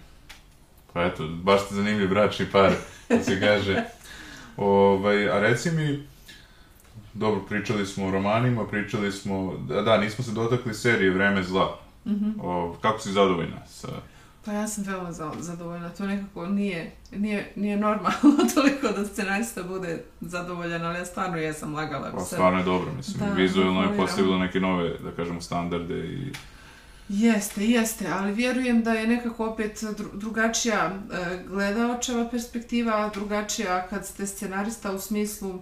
Pa 0.93 1.03
eto, 1.03 1.27
baš 1.27 1.65
ste 1.65 1.75
zanimljiv 1.75 2.09
bračni 2.09 2.45
par, 2.51 2.73
da 3.09 3.23
se 3.23 3.39
kaže. 3.39 3.83
Ovaj, 4.57 5.29
a 5.29 5.39
reci 5.39 5.71
mi, 5.71 6.07
dobro, 7.13 7.41
pričali 7.49 7.85
smo 7.85 8.07
o 8.07 8.11
romanima, 8.11 8.67
pričali 8.67 9.11
smo, 9.11 9.57
da, 9.67 9.81
da 9.81 9.97
nismo 9.97 10.23
se 10.23 10.31
dotakli 10.31 10.73
serije 10.73 11.11
Vreme 11.11 11.43
zla. 11.43 11.79
Mm 12.05 12.11
-hmm. 12.11 12.33
o, 12.41 12.77
kako 12.81 12.99
si 12.99 13.11
zadovoljna 13.11 13.67
sa... 13.67 13.87
Pa 14.47 14.53
ja 14.53 14.67
sam 14.67 14.83
veoma 14.83 15.11
zadovoljna, 15.39 15.89
to 15.89 16.05
nekako 16.07 16.45
nije, 16.45 16.91
nije, 17.11 17.51
nije 17.55 17.77
normalno 17.77 18.37
toliko 18.55 18.87
da 18.87 19.05
scenarista 19.05 19.63
bude 19.63 20.03
zadovoljan, 20.21 20.85
ali 20.85 20.97
ja 20.97 21.05
stvarno 21.05 21.37
jesam 21.37 21.75
lagala. 21.75 22.11
Pa 22.11 22.19
stvarno 22.19 22.59
je 22.59 22.65
dobro, 22.65 22.93
mislim, 22.93 23.19
da, 23.19 23.35
vizualno 23.35 23.81
je 23.83 23.97
postavilo 23.97 24.37
neke 24.37 24.59
nove, 24.59 24.89
da 24.89 25.11
kažemo, 25.11 25.41
standarde 25.41 25.97
i... 25.97 26.33
Jeste, 27.09 27.65
jeste, 27.65 28.07
ali 28.11 28.33
vjerujem 28.33 28.83
da 28.83 28.91
je 28.91 29.07
nekako 29.07 29.45
opet 29.45 29.83
drugačija 30.13 30.91
e, 31.11 31.43
gledaočeva 31.47 32.29
perspektiva, 32.29 33.09
drugačija 33.13 33.87
kad 33.89 34.05
ste 34.05 34.27
scenarista 34.27 34.91
u 34.91 34.99
smislu 34.99 35.61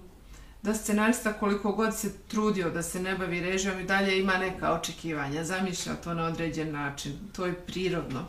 da 0.62 0.74
scenarista 0.74 1.34
koliko 1.34 1.72
god 1.72 1.98
se 1.98 2.12
trudio 2.28 2.70
da 2.70 2.84
se 2.84 3.00
ne 3.00 3.16
bavi 3.18 3.40
režijom 3.40 3.80
i 3.80 3.84
dalje 3.84 4.20
ima 4.20 4.38
neka 4.38 4.74
očekivanja, 4.74 5.44
zamišlja 5.44 5.94
to 5.94 6.14
na 6.14 6.24
određen 6.24 6.72
način, 6.72 7.14
to 7.36 7.46
je 7.46 7.54
prirodno. 7.54 8.26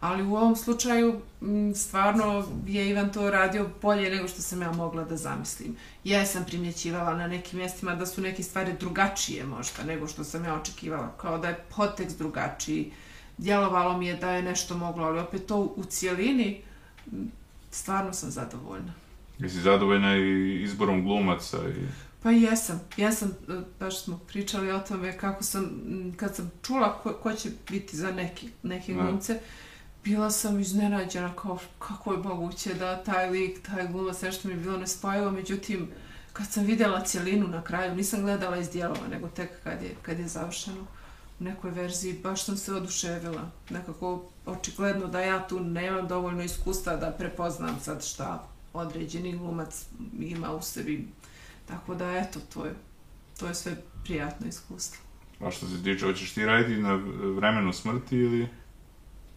Ali 0.00 0.22
u 0.22 0.36
ovom 0.36 0.56
slučaju 0.56 1.20
stvarno 1.74 2.48
je 2.66 2.88
Ivan 2.90 3.12
to 3.12 3.30
radio 3.30 3.70
bolje 3.82 4.10
nego 4.10 4.28
što 4.28 4.42
sam 4.42 4.62
ja 4.62 4.72
mogla 4.72 5.04
da 5.04 5.16
zamislim. 5.16 5.76
Ja 6.04 6.26
sam 6.26 6.44
primjećivala 6.44 7.14
na 7.14 7.26
nekim 7.26 7.58
mjestima 7.58 7.94
da 7.94 8.06
su 8.06 8.20
neke 8.20 8.42
stvari 8.42 8.72
drugačije 8.80 9.44
možda 9.44 9.84
nego 9.84 10.08
što 10.08 10.24
sam 10.24 10.44
ja 10.44 10.54
očekivala, 10.54 11.12
kao 11.16 11.38
da 11.38 11.48
je 11.48 11.64
potekst 11.76 12.18
drugačiji. 12.18 12.92
Djelovalo 13.38 13.98
mi 13.98 14.06
je 14.06 14.16
da 14.16 14.30
je 14.30 14.42
nešto 14.42 14.76
moglo, 14.76 15.04
ali 15.04 15.18
opet 15.18 15.46
to 15.46 15.60
u 15.60 15.84
cijelini 15.84 16.60
stvarno 17.70 18.12
sam 18.12 18.30
zadovoljna. 18.30 18.92
Jesi 19.38 19.60
zadovoljna 19.60 20.16
i 20.16 20.62
izborom 20.62 21.04
glumaca? 21.04 21.58
I... 21.68 21.86
Pa 22.22 22.30
jesam, 22.30 22.80
jesam, 22.96 23.32
baš 23.80 24.04
smo 24.04 24.18
pričali 24.18 24.72
o 24.72 24.78
tome 24.78 25.18
kako 25.18 25.42
sam, 25.42 25.70
kad 26.16 26.36
sam 26.36 26.50
čula 26.62 26.98
ko, 27.02 27.12
ko 27.12 27.32
će 27.32 27.50
biti 27.70 27.96
za 27.96 28.10
neki, 28.10 28.48
neke 28.62 28.94
glumce, 28.94 29.40
bila 30.06 30.30
sam 30.30 30.60
iznenađena 30.60 31.32
kao 31.36 31.58
kako 31.78 32.12
je 32.12 32.18
moguće 32.18 32.74
da 32.74 33.02
taj 33.04 33.30
lik, 33.30 33.62
taj 33.62 33.88
glumac, 33.88 34.22
nešto 34.22 34.48
mi 34.48 34.54
je 34.54 34.60
bilo 34.60 34.76
nespojivo, 34.76 35.30
međutim, 35.30 35.88
kad 36.32 36.52
sam 36.52 36.64
vidjela 36.64 37.04
cijelinu 37.04 37.48
na 37.48 37.62
kraju, 37.62 37.94
nisam 37.94 38.20
gledala 38.22 38.56
iz 38.56 38.70
dijelova, 38.70 39.08
nego 39.10 39.28
tek 39.28 39.50
kad 39.64 39.82
je, 39.82 39.94
kad 40.02 40.18
je 40.18 40.28
završeno 40.28 40.80
u 41.40 41.44
nekoj 41.44 41.70
verziji, 41.70 42.20
baš 42.22 42.44
sam 42.44 42.56
se 42.56 42.74
oduševila. 42.74 43.50
Nekako 43.70 44.22
očigledno 44.46 45.06
da 45.06 45.20
ja 45.20 45.48
tu 45.48 45.60
nemam 45.60 46.08
dovoljno 46.08 46.42
iskustva 46.42 46.96
da 46.96 47.10
prepoznam 47.18 47.80
sad 47.80 48.04
šta 48.04 48.48
određeni 48.72 49.38
glumac 49.38 49.86
ima 50.20 50.52
u 50.52 50.62
sebi. 50.62 51.08
Tako 51.68 51.94
da, 51.94 52.16
eto, 52.16 52.40
to 52.54 52.64
je, 52.64 52.74
to 53.38 53.46
je 53.46 53.54
sve 53.54 53.76
prijatno 54.04 54.46
iskustvo. 54.46 55.04
A 55.40 55.50
što 55.50 55.66
se 55.66 55.82
tiče, 55.82 56.06
hoćeš 56.06 56.32
ti 56.32 56.46
raditi 56.46 56.82
na 56.82 56.94
vremenu 57.36 57.72
smrti 57.72 58.16
ili? 58.16 58.48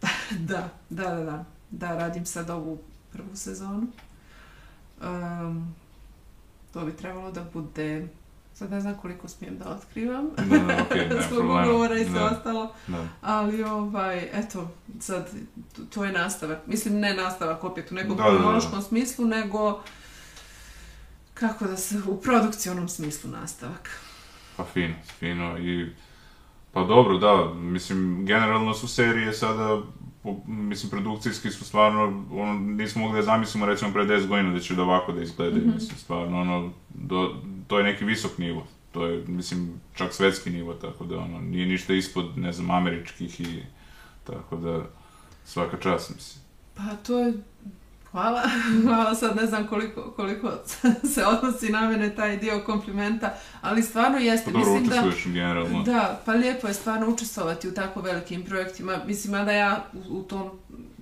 da, 0.50 0.68
da, 0.90 1.14
da, 1.14 1.24
da. 1.24 1.44
Da, 1.70 1.94
radim 1.94 2.26
sad 2.26 2.50
ovu 2.50 2.78
prvu 3.12 3.36
sezonu. 3.36 3.86
Um, 5.02 5.74
to 6.72 6.84
bi 6.84 6.96
trebalo 6.96 7.30
da 7.30 7.44
bude 7.52 8.08
Sad 8.60 8.70
ne 8.70 8.80
znam 8.80 8.94
koliko 8.94 9.28
smijem 9.28 9.58
da 9.58 9.70
otkrivam. 9.70 10.30
Da, 10.36 10.58
da, 10.58 10.82
okej, 10.82 11.08
okay, 11.08 11.64
ugovora 11.68 11.98
i 11.98 12.04
sve 12.04 12.22
ostalo. 12.22 12.74
Da. 12.86 13.08
Ali, 13.20 13.62
ovaj, 13.62 14.28
eto, 14.32 14.70
sad, 15.00 15.30
to 15.94 16.04
je 16.04 16.12
nastavak. 16.12 16.58
Mislim, 16.66 16.98
ne 16.98 17.14
nastavak 17.14 17.64
opet 17.64 17.92
u 17.92 17.94
nekom 17.94 18.16
kronološkom 18.16 18.82
smislu, 18.82 19.26
nego 19.26 19.82
kako 21.34 21.64
da 21.64 21.76
se, 21.76 22.00
u 22.08 22.20
produkcionom 22.20 22.88
smislu 22.88 23.30
nastavak. 23.30 24.00
Pa 24.56 24.64
fino, 24.64 24.94
fino 25.18 25.58
i... 25.58 25.92
Pa 26.72 26.84
dobro, 26.84 27.18
da, 27.18 27.54
mislim, 27.54 28.26
generalno 28.26 28.74
su 28.74 28.88
serije 28.88 29.32
sada, 29.32 29.82
mislim, 30.46 30.90
produkcijski 30.90 31.50
su 31.50 31.64
stvarno, 31.64 32.24
ono, 32.32 32.54
nismo 32.54 33.02
mogli 33.02 33.18
da 33.18 33.22
zamislimo, 33.22 33.66
recimo, 33.66 33.92
pre 33.92 34.04
10 34.04 34.26
godina 34.26 34.52
da 34.52 34.60
će 34.60 34.74
da 34.74 34.82
ovako 34.82 35.12
da 35.12 35.22
izgledaju, 35.22 35.64
mm 35.64 35.68
-hmm. 35.68 35.74
mislim, 35.74 35.98
stvarno, 35.98 36.40
ono, 36.40 36.72
do, 36.88 37.34
to 37.66 37.78
je 37.78 37.84
neki 37.84 38.04
visok 38.04 38.38
nivo. 38.38 38.66
To 38.92 39.06
je, 39.06 39.24
mislim, 39.26 39.80
čak 39.94 40.12
svetski 40.12 40.50
nivo, 40.50 40.74
tako 40.74 41.04
da, 41.04 41.18
ono, 41.18 41.40
nije 41.40 41.66
ništa 41.66 41.94
ispod, 41.94 42.38
ne 42.38 42.52
znam, 42.52 42.70
američkih 42.70 43.40
i 43.40 43.62
tako 44.24 44.56
da, 44.56 44.86
svaka 45.44 45.76
čast, 45.76 46.14
mislim. 46.14 46.44
Pa 46.74 46.96
to 47.06 47.18
je, 47.18 47.32
hvala, 48.12 48.42
hvala 48.84 49.14
sad, 49.14 49.36
ne 49.36 49.46
znam 49.46 49.66
koliko, 49.66 50.10
koliko 50.10 50.50
se 51.14 51.26
odnosi 51.26 51.68
na 51.68 51.88
mene 51.88 52.14
taj 52.14 52.36
dio 52.36 52.62
komplimenta, 52.66 53.34
ali 53.60 53.82
stvarno 53.82 54.18
jeste, 54.18 54.52
pa 54.52 54.58
dobro, 54.58 54.72
mislim 54.72 55.02
da... 55.02 55.32
generalno. 55.32 55.82
Da, 55.82 56.20
pa 56.24 56.32
lijepo 56.32 56.68
je 56.68 56.74
stvarno 56.74 57.08
učestvovati 57.08 57.68
u 57.68 57.74
tako 57.74 58.00
velikim 58.00 58.44
projektima, 58.44 58.98
mislim, 59.06 59.44
da 59.44 59.52
ja 59.52 59.84
u, 59.92 60.18
u 60.18 60.22
tom 60.22 60.50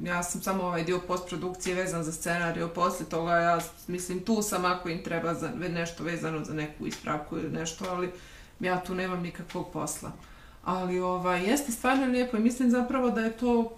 ja 0.02 0.22
sam 0.22 0.40
samo 0.40 0.62
ovaj 0.62 0.84
dio 0.84 0.98
postprodukcije 0.98 1.74
vezan 1.74 2.04
za 2.04 2.12
scenariju, 2.12 2.68
poslije 2.68 3.08
toga 3.08 3.32
ja 3.32 3.58
mislim 3.86 4.20
tu 4.20 4.42
sam 4.42 4.64
ako 4.64 4.88
im 4.88 5.04
treba 5.04 5.34
za 5.34 5.50
nešto 5.68 6.04
vezano 6.04 6.44
za 6.44 6.54
neku 6.54 6.86
ispravku 6.86 7.38
ili 7.38 7.50
nešto, 7.50 7.84
ali 7.90 8.10
ja 8.60 8.80
tu 8.80 8.94
nemam 8.94 9.22
nikakvog 9.22 9.70
posla. 9.72 10.12
Ali 10.64 11.00
ovaj, 11.00 11.50
jeste 11.50 11.72
stvarno 11.72 12.06
lijepo 12.06 12.36
i 12.36 12.40
mislim 12.40 12.70
zapravo 12.70 13.10
da 13.10 13.20
je 13.20 13.32
to 13.32 13.77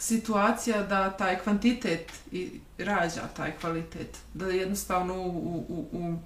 situacija 0.00 0.82
da 0.82 1.10
taj 1.10 1.38
kvantitet 1.38 2.12
i 2.32 2.60
rađa 2.78 3.20
taj 3.36 3.52
kvalitet. 3.60 4.18
Da 4.34 4.46
jednostavno 4.46 5.14
u, 5.14 5.64
u, 5.68 5.86
u, 5.92 6.16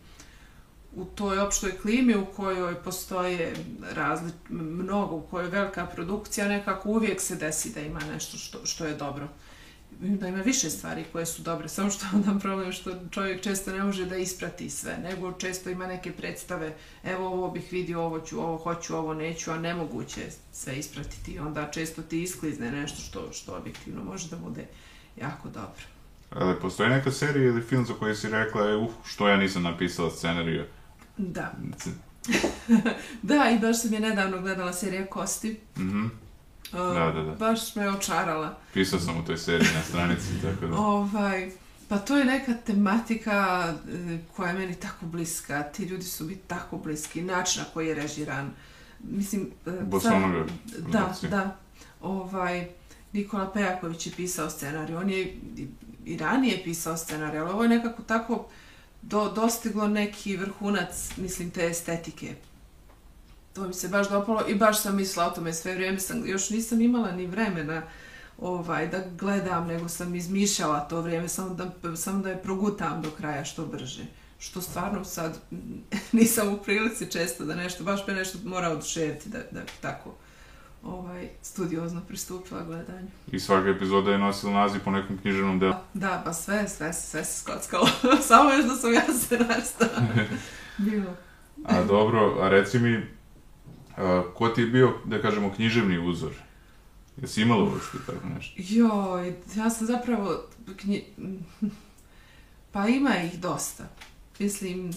u 0.96 1.04
toj 1.04 1.38
opštoj 1.38 1.78
klimi 1.78 2.16
u 2.16 2.26
kojoj 2.26 2.74
postoje 2.74 3.54
razli, 3.92 4.32
mnogo, 4.48 5.16
u 5.16 5.22
kojoj 5.22 5.46
je 5.46 5.50
velika 5.50 5.86
produkcija, 5.86 6.48
nekako 6.48 6.88
uvijek 6.88 7.20
se 7.20 7.36
desi 7.36 7.74
da 7.74 7.80
ima 7.80 8.00
nešto 8.12 8.36
što, 8.36 8.66
što 8.66 8.84
je 8.84 8.94
dobro. 8.94 9.28
Da 10.00 10.28
ima 10.28 10.40
više 10.40 10.70
stvari 10.70 11.04
koje 11.12 11.26
su 11.26 11.42
dobre, 11.42 11.68
samo 11.68 11.90
što 11.90 12.06
onda 12.14 12.40
problem 12.40 12.72
što 12.72 12.92
čovjek 13.10 13.42
često 13.42 13.72
ne 13.72 13.82
može 13.82 14.06
da 14.06 14.16
isprati 14.16 14.70
sve, 14.70 14.98
nego 14.98 15.32
često 15.32 15.70
ima 15.70 15.86
neke 15.86 16.12
predstave, 16.12 16.74
evo 17.04 17.26
ovo 17.26 17.50
bih 17.50 17.72
vidio, 17.72 18.02
ovo 18.02 18.20
ću, 18.20 18.40
ovo 18.40 18.56
hoću, 18.56 18.96
ovo 18.96 19.14
neću, 19.14 19.50
a 19.50 19.58
nemoguće 19.58 20.20
sve 20.52 20.78
ispratiti. 20.78 21.38
Onda 21.38 21.70
često 21.70 22.02
ti 22.02 22.22
isklizne 22.22 22.70
nešto 22.70 23.00
što, 23.00 23.32
što 23.32 23.56
objektivno 23.56 24.04
može 24.04 24.28
da 24.28 24.36
bude 24.36 24.66
jako 25.16 25.48
dobro. 25.48 25.82
Ali 26.30 26.60
postoji 26.60 26.90
neka 26.90 27.10
serija 27.10 27.46
ili 27.46 27.62
film 27.62 27.86
za 27.86 27.94
koji 27.94 28.16
si 28.16 28.28
rekla, 28.28 28.76
uh, 28.76 28.90
što 29.04 29.28
ja 29.28 29.36
nisam 29.36 29.62
napisala 29.62 30.10
scenariju? 30.10 30.64
Da. 31.16 31.52
da, 33.22 33.50
i 33.50 33.58
baš 33.58 33.82
sam 33.82 33.92
je 33.92 34.00
nedavno 34.00 34.40
gledala 34.40 34.72
serija 34.72 35.06
Kosti. 35.06 35.60
Mhm. 35.76 35.98
Mm 35.98 36.23
da, 36.78 37.12
da, 37.12 37.22
da. 37.22 37.32
Baš 37.32 37.76
me 37.76 37.88
očarala. 37.88 38.58
Pisao 38.72 39.00
sam 39.00 39.18
u 39.18 39.24
toj 39.24 39.38
seriji 39.38 39.68
na 39.74 39.82
stranici, 39.82 40.28
tako 40.42 40.66
da. 40.66 40.76
Ovaj, 40.76 41.50
pa 41.88 41.98
to 41.98 42.16
je 42.16 42.24
neka 42.24 42.52
tematika 42.66 43.68
e, 43.88 44.18
koja 44.36 44.48
je 44.48 44.58
meni 44.58 44.74
tako 44.74 45.06
bliska. 45.06 45.62
Ti 45.62 45.84
ljudi 45.84 46.04
su 46.04 46.24
mi 46.24 46.36
tako 46.36 46.76
bliski. 46.76 47.22
Način 47.22 47.62
na 47.62 47.68
koji 47.74 47.86
je 47.86 47.94
režiran. 47.94 48.50
Mislim... 49.00 49.50
E, 49.66 49.70
Bosonoga. 49.82 50.44
Da, 50.78 51.14
da. 51.30 51.56
Ovaj, 52.00 52.68
Nikola 53.12 53.52
Pejaković 53.52 54.06
je 54.06 54.12
pisao 54.16 54.50
scenarij. 54.50 54.96
On 54.96 55.10
je 55.10 55.38
i 56.04 56.16
ranije 56.16 56.60
pisao 56.64 56.96
scenarij, 56.96 57.40
ali 57.40 57.50
ovo 57.50 57.62
je 57.62 57.68
nekako 57.68 58.02
tako 58.02 58.46
do, 59.02 59.32
dostiglo 59.34 59.88
neki 59.88 60.36
vrhunac, 60.36 61.10
mislim, 61.16 61.50
te 61.50 61.66
estetike. 61.66 62.34
To 63.54 63.66
mi 63.66 63.74
se 63.74 63.88
baš 63.88 64.08
dopalo 64.10 64.42
i 64.48 64.54
baš 64.54 64.82
sam 64.82 64.96
mislila 64.96 65.26
o 65.26 65.30
tome 65.30 65.52
sve 65.52 65.74
vrijeme. 65.74 66.00
Sam, 66.00 66.26
još 66.26 66.50
nisam 66.50 66.80
imala 66.80 67.12
ni 67.12 67.26
vremena 67.26 67.82
ovaj, 68.38 68.88
da 68.88 68.98
gledam, 69.18 69.66
nego 69.66 69.88
sam 69.88 70.14
izmišljala 70.14 70.80
to 70.80 71.00
vrijeme, 71.00 71.28
samo 71.28 71.54
da, 71.54 71.96
samo 71.96 72.22
da 72.22 72.30
je 72.30 72.42
progutam 72.42 73.02
do 73.02 73.10
kraja 73.10 73.44
što 73.44 73.66
brže. 73.66 74.04
Što 74.38 74.60
stvarno 74.60 75.04
sad 75.04 75.38
nisam 76.12 76.48
u 76.48 76.56
prilici 76.56 77.10
često 77.10 77.44
da 77.44 77.54
nešto, 77.54 77.84
baš 77.84 78.06
me 78.06 78.14
nešto 78.14 78.38
mora 78.44 78.68
oduševiti 78.68 79.28
da, 79.28 79.38
da 79.50 79.60
tako 79.80 80.14
ovaj, 80.82 81.28
studiozno 81.42 82.00
pristupila 82.08 82.62
gledanju. 82.62 83.08
I 83.32 83.40
svaka 83.40 83.68
epizoda 83.68 84.10
je 84.10 84.18
nosila 84.18 84.52
naziv 84.52 84.80
po 84.84 84.90
nekom 84.90 85.18
književnom 85.18 85.58
delu. 85.58 85.74
Da, 85.94 86.22
pa 86.24 86.32
sve, 86.32 86.68
sve, 86.68 86.92
sve 86.92 87.24
se 87.24 87.40
skockalo. 87.40 87.88
Samo 88.28 88.50
još 88.50 88.64
da 88.64 88.74
sam 88.74 88.94
ja 88.94 89.04
scenarista. 89.24 89.86
Bilo. 90.78 91.16
a 91.64 91.82
dobro, 91.82 92.38
a 92.40 92.48
reci 92.48 92.78
mi, 92.78 93.06
a, 93.96 94.22
ko 94.34 94.48
ti 94.48 94.60
je 94.60 94.66
bio, 94.66 94.94
da 95.04 95.22
kažemo, 95.22 95.52
književni 95.54 96.08
uzor? 96.08 96.32
Jesi 97.16 97.42
imala 97.42 97.64
uopšte 97.64 97.98
tako 98.06 98.28
nešto? 98.36 98.54
Joj, 98.56 99.34
ja 99.56 99.70
sam 99.70 99.86
zapravo... 99.86 100.42
Knji... 100.76 101.04
Pa 102.72 102.88
ima 102.88 103.16
ih 103.16 103.40
dosta. 103.40 103.84
Mislim, 104.38 104.90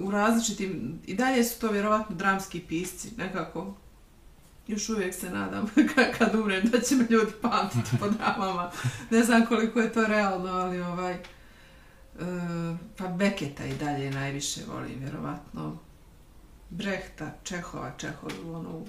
u 0.00 0.10
različitim, 0.10 0.98
i 1.06 1.14
dalje 1.14 1.44
su 1.44 1.60
to 1.60 1.70
vjerovatno 1.70 2.16
dramski 2.16 2.60
pisci, 2.60 3.10
nekako. 3.16 3.74
Još 4.66 4.88
uvijek 4.88 5.14
se 5.14 5.30
nadam 5.30 5.66
kad 6.18 6.34
umrem 6.34 6.64
da 6.64 6.80
će 6.80 6.94
me 6.94 7.06
ljudi 7.10 7.32
pamtiti 7.42 7.96
po 8.00 8.08
dramama. 8.08 8.70
Ne 9.10 9.22
znam 9.24 9.46
koliko 9.46 9.80
je 9.80 9.92
to 9.92 10.06
realno, 10.06 10.48
ali 10.48 10.80
ovaj... 10.80 11.12
e, 11.12 11.20
pa 12.96 13.08
Beketa 13.08 13.64
i 13.64 13.74
dalje 13.74 14.10
najviše 14.10 14.60
volim, 14.72 14.98
vjerovatno. 14.98 15.78
Brehta, 16.70 17.30
Čehova, 17.44 17.92
Čehov, 17.98 18.30
ono, 18.54 18.84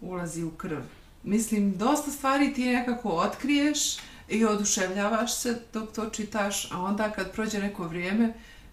ulazi 0.00 0.42
u 0.42 0.50
krv. 0.50 0.80
Mislim, 1.22 1.76
dosta 1.76 2.10
stvari 2.10 2.54
ti 2.54 2.64
nekako 2.66 3.08
otkriješ 3.08 3.96
i 4.28 4.44
oduševljavaš 4.44 5.36
se 5.36 5.60
dok 5.72 5.92
to 5.92 6.10
čitaš, 6.10 6.72
a 6.72 6.80
onda 6.80 7.10
kad 7.10 7.32
prođe 7.32 7.58
neko 7.58 7.88
vrijeme, 7.88 8.32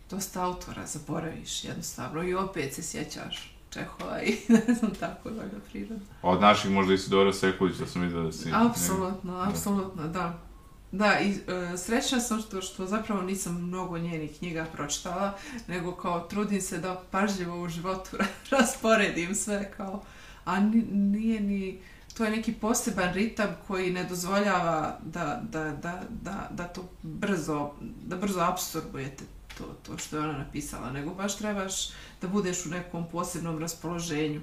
dosta 0.09 0.43
autora 0.43 0.85
zaboraviš 0.85 1.63
jednostavno 1.63 2.23
i 2.23 2.33
opet 2.33 2.73
se 2.73 2.83
sjećaš 2.83 3.55
Čehova 3.69 4.21
i 4.21 4.37
ne 4.67 4.73
znam 4.73 4.91
tako 4.99 5.29
da 5.29 5.43
ga 5.43 5.57
prirodno. 5.71 6.05
Od 6.21 6.41
naših 6.41 6.71
možda 6.71 6.93
Isidora 6.93 7.33
Sekulića 7.33 7.85
sam 7.85 8.01
vidio 8.01 8.21
da 8.23 8.31
si... 8.31 8.49
Apsolutno, 8.53 9.39
apsolutno, 9.49 10.07
da. 10.07 10.50
Da, 10.91 11.19
i 11.19 11.31
e, 11.31 11.77
srećna 11.77 12.19
sam 12.19 12.39
što, 12.39 12.61
što 12.61 12.85
zapravo 12.85 13.21
nisam 13.21 13.67
mnogo 13.67 13.97
njenih 13.97 14.37
knjiga 14.37 14.65
pročitala, 14.73 15.37
nego 15.67 15.95
kao 15.95 16.19
trudim 16.19 16.61
se 16.61 16.77
da 16.77 17.01
pažljivo 17.11 17.61
u 17.61 17.69
životu 17.69 18.17
rasporedim 18.51 19.35
sve 19.35 19.71
kao, 19.77 20.03
a 20.45 20.59
ni- 20.59 20.87
nije 20.91 21.39
ni, 21.39 21.79
to 22.17 22.23
je 22.25 22.31
neki 22.31 22.53
poseban 22.53 23.13
ritam 23.13 23.55
koji 23.67 23.93
ne 23.93 24.03
dozvoljava 24.03 24.97
da, 25.05 25.41
da, 25.49 25.63
da, 25.63 26.01
da, 26.09 26.49
da 26.51 26.67
to 26.67 26.89
brzo, 27.03 27.71
da 28.05 28.15
brzo 28.15 28.39
apsorbujete 28.39 29.23
to, 29.57 29.63
to 29.85 29.97
što 29.97 30.17
je 30.17 30.23
ona 30.23 30.37
napisala, 30.37 30.91
nego 30.91 31.13
baš 31.13 31.37
trebaš 31.37 31.89
da 32.21 32.27
budeš 32.27 32.65
u 32.65 32.69
nekom 32.69 33.05
posebnom 33.11 33.59
raspoloženju, 33.59 34.41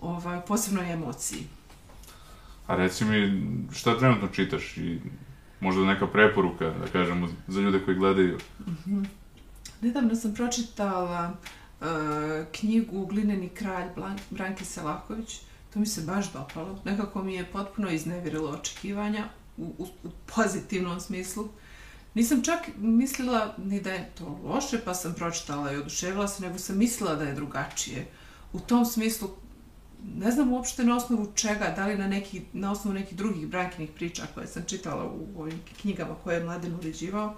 ovaj, 0.00 0.40
posebnoj 0.46 0.92
emociji. 0.92 1.46
A 2.66 2.76
reci 2.76 3.04
mi, 3.04 3.42
šta 3.72 3.98
trenutno 3.98 4.28
čitaš 4.28 4.76
i 4.76 5.00
možda 5.60 5.84
neka 5.84 6.06
preporuka, 6.06 6.70
da 6.70 6.86
kažemo, 6.92 7.28
za 7.48 7.60
ljude 7.60 7.84
koji 7.84 7.96
gledaju? 7.96 8.38
Mhm. 8.66 9.02
Nedavno 9.80 10.14
sam 10.14 10.34
pročitala 10.34 11.32
uh, 11.80 11.86
knjigu 12.52 13.06
Glineni 13.06 13.48
kralj 13.48 13.88
Blan- 13.96 14.18
Branke 14.30 14.64
Selaković. 14.64 15.40
To 15.72 15.78
mi 15.78 15.86
se 15.86 16.00
baš 16.00 16.32
dopalo. 16.32 16.78
Nekako 16.84 17.22
mi 17.22 17.34
je 17.34 17.44
potpuno 17.44 17.90
iznevirilo 17.90 18.50
očekivanja 18.50 19.24
u, 19.56 19.64
u, 19.78 19.86
u 20.04 20.10
pozitivnom 20.36 21.00
smislu. 21.00 21.48
Nisam 22.14 22.42
čak 22.42 22.58
mislila 22.76 23.54
ni 23.58 23.80
da 23.80 23.90
je 23.92 24.10
to 24.18 24.40
loše, 24.44 24.78
pa 24.84 24.94
sam 24.94 25.14
pročitala 25.14 25.72
i 25.72 25.76
oduševila 25.76 26.28
se, 26.28 26.42
nego 26.42 26.58
sam 26.58 26.78
mislila 26.78 27.14
da 27.14 27.24
je 27.24 27.34
drugačije. 27.34 28.06
U 28.52 28.60
tom 28.60 28.84
smislu, 28.84 29.28
ne 30.16 30.30
znam 30.30 30.52
uopšte 30.52 30.84
na 30.84 30.96
osnovu 30.96 31.32
čega, 31.34 31.72
da 31.76 31.86
li 31.86 31.98
na, 31.98 32.08
neki, 32.08 32.42
na 32.52 32.72
osnovu 32.72 32.94
nekih 32.94 33.18
drugih 33.18 33.48
brankinih 33.48 33.90
priča 33.90 34.22
koje 34.34 34.46
sam 34.46 34.62
čitala 34.66 35.04
u 35.04 35.40
ovim 35.40 35.60
knjigama 35.80 36.14
koje 36.24 36.36
je 36.36 36.44
Mladen 36.44 36.74
uređivao, 36.74 37.34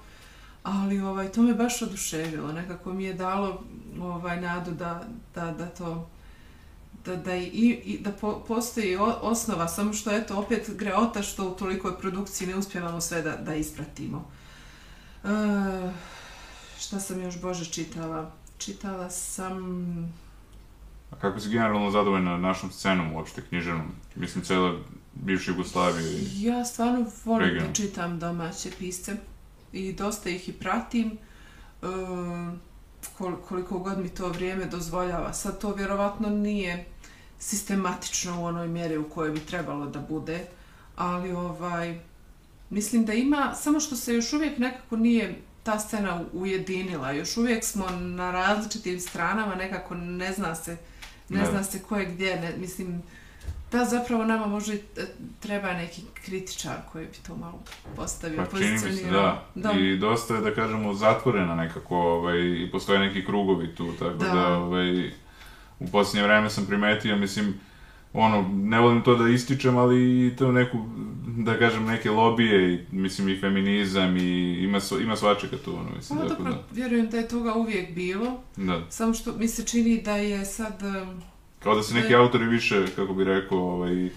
ali 0.62 1.00
ovaj, 1.00 1.32
to 1.32 1.42
me 1.42 1.54
baš 1.54 1.82
oduševilo, 1.82 2.52
nekako 2.52 2.92
mi 2.92 3.04
je 3.04 3.14
dalo 3.14 3.64
ovaj, 4.00 4.40
nadu 4.40 4.70
da, 4.70 5.02
da, 5.34 5.50
da 5.52 5.66
to 5.66 6.08
da, 7.04 7.16
da, 7.16 7.36
i, 7.36 7.80
i, 7.84 7.98
da 8.00 8.12
po, 8.12 8.44
postoji 8.48 8.96
o, 8.96 9.18
osnova, 9.22 9.68
samo 9.68 9.92
što 9.92 10.10
eto 10.10 10.38
opet 10.38 10.70
greota 10.76 11.22
što 11.22 11.48
u 11.48 11.54
tolikoj 11.54 11.98
produkciji 11.98 12.48
ne 12.48 12.56
uspjevamo 12.56 13.00
sve 13.00 13.22
da, 13.22 13.36
da 13.36 13.54
ispratimo. 13.54 14.30
E, 15.24 15.28
šta 16.78 17.00
sam 17.00 17.22
još 17.22 17.40
Bože 17.40 17.64
čitala? 17.64 18.30
Čitala 18.58 19.10
sam... 19.10 20.12
A 21.10 21.16
kako 21.16 21.40
si 21.40 21.48
generalno 21.48 21.90
zadovoljna 21.90 22.36
našom 22.38 22.70
scenom 22.70 23.12
uopšte 23.14 23.42
književnom? 23.48 23.86
Mislim, 24.16 24.44
cijela 24.44 24.74
bivša 25.14 25.50
Jugoslavija 25.50 26.08
i... 26.10 26.42
Ja 26.42 26.64
stvarno 26.64 27.06
volim 27.24 27.58
da 27.58 27.72
čitam 27.72 28.18
domaće 28.18 28.70
pisce 28.78 29.16
i 29.72 29.92
dosta 29.92 30.30
ih 30.30 30.48
i 30.48 30.52
pratim. 30.52 31.18
E, 31.82 31.86
kol- 33.18 33.36
koliko 33.48 33.78
god 33.78 33.98
mi 33.98 34.08
to 34.08 34.28
vrijeme 34.28 34.64
dozvoljava. 34.64 35.32
Sad 35.32 35.60
to 35.60 35.74
vjerovatno 35.74 36.28
nije 36.28 36.84
sistematično 37.38 38.40
u 38.42 38.44
onoj 38.44 38.68
mjeri 38.68 38.96
u 38.98 39.08
kojoj 39.10 39.30
bi 39.32 39.40
trebalo 39.40 39.86
da 39.86 40.00
bude, 40.00 40.46
ali 40.96 41.32
ovaj, 41.32 42.00
mislim 42.70 43.04
da 43.04 43.12
ima, 43.12 43.54
samo 43.54 43.80
što 43.80 43.96
se 43.96 44.14
još 44.14 44.32
uvijek 44.32 44.58
nekako 44.58 44.96
nije 44.96 45.40
ta 45.62 45.78
scena 45.78 46.22
ujedinila. 46.32 47.12
Još 47.12 47.36
uvijek 47.36 47.64
smo 47.64 47.90
na 47.90 48.30
različitim 48.30 49.00
stranama, 49.00 49.54
nekako 49.54 49.94
ne 49.94 50.32
zna 50.32 50.54
se, 50.54 50.76
ne 51.30 51.40
Da. 51.40 51.46
zna 51.46 51.62
se 51.62 51.82
ko 51.82 51.96
je 51.96 52.06
gdje. 52.06 52.36
Ne, 52.36 52.52
mislim, 52.56 53.02
da 53.72 53.84
zapravo 53.84 54.24
nama 54.24 54.46
može 54.46 54.76
treba 55.40 55.72
neki 55.72 56.02
kritičar 56.14 56.76
koji 56.92 57.06
bi 57.06 57.16
to 57.26 57.36
malo 57.36 57.62
postavio, 57.96 58.36
Pa 58.36 58.44
pozicionirao. 58.44 59.38
da. 59.54 59.72
I 59.72 59.96
dosta 59.96 60.34
je, 60.34 60.40
da 60.40 60.54
kažemo, 60.54 60.94
zatvorena 60.94 61.54
nekako, 61.54 61.96
ovaj, 61.96 62.38
i 62.38 62.68
postoje 62.72 62.98
neki 62.98 63.24
krugovi 63.24 63.74
tu, 63.74 63.92
tako 63.92 64.14
da, 64.14 64.26
Da. 64.26 64.48
ovaj, 64.48 65.08
u 65.78 65.86
posljednje 65.92 66.22
vreme 66.22 66.50
sam 66.50 66.66
primetio, 66.66 67.16
mislim, 67.16 67.54
ono, 68.12 68.48
ne 68.50 68.80
volim 68.80 69.02
to 69.02 69.14
da 69.14 69.28
ističem, 69.28 69.76
ali 69.76 69.96
i 70.26 70.36
to 70.36 70.52
neku, 70.52 70.78
da 71.26 71.58
kažem, 71.58 71.84
neke 71.84 72.10
lobije, 72.10 72.74
i, 72.74 72.84
mislim, 72.92 73.28
i 73.28 73.36
feminizam, 73.36 74.16
i 74.16 74.22
ima, 74.54 74.80
sva- 74.80 75.02
ima 75.02 75.16
svačega 75.16 75.56
tu, 75.58 75.74
ono, 75.74 75.90
mislim, 75.96 76.18
Pa 76.18 76.24
tako 76.24 76.42
dobro, 76.42 76.52
da, 76.52 76.62
vjerujem 76.72 77.08
da 77.08 77.16
je 77.16 77.28
toga 77.28 77.54
uvijek 77.54 77.94
bilo, 77.94 78.40
da. 78.56 78.80
samo 78.88 79.14
što 79.14 79.32
mi 79.32 79.48
se 79.48 79.64
čini 79.64 80.02
da 80.02 80.16
je 80.16 80.44
sad... 80.44 80.80
Kao 81.58 81.74
da 81.74 81.82
se 81.82 81.94
neki 81.94 82.08
Ne. 82.08 82.14
autori 82.14 82.44
više, 82.46 82.86
kako 82.96 83.14
bi 83.14 83.24
rekao, 83.24 83.58
ovaj, 83.60 84.10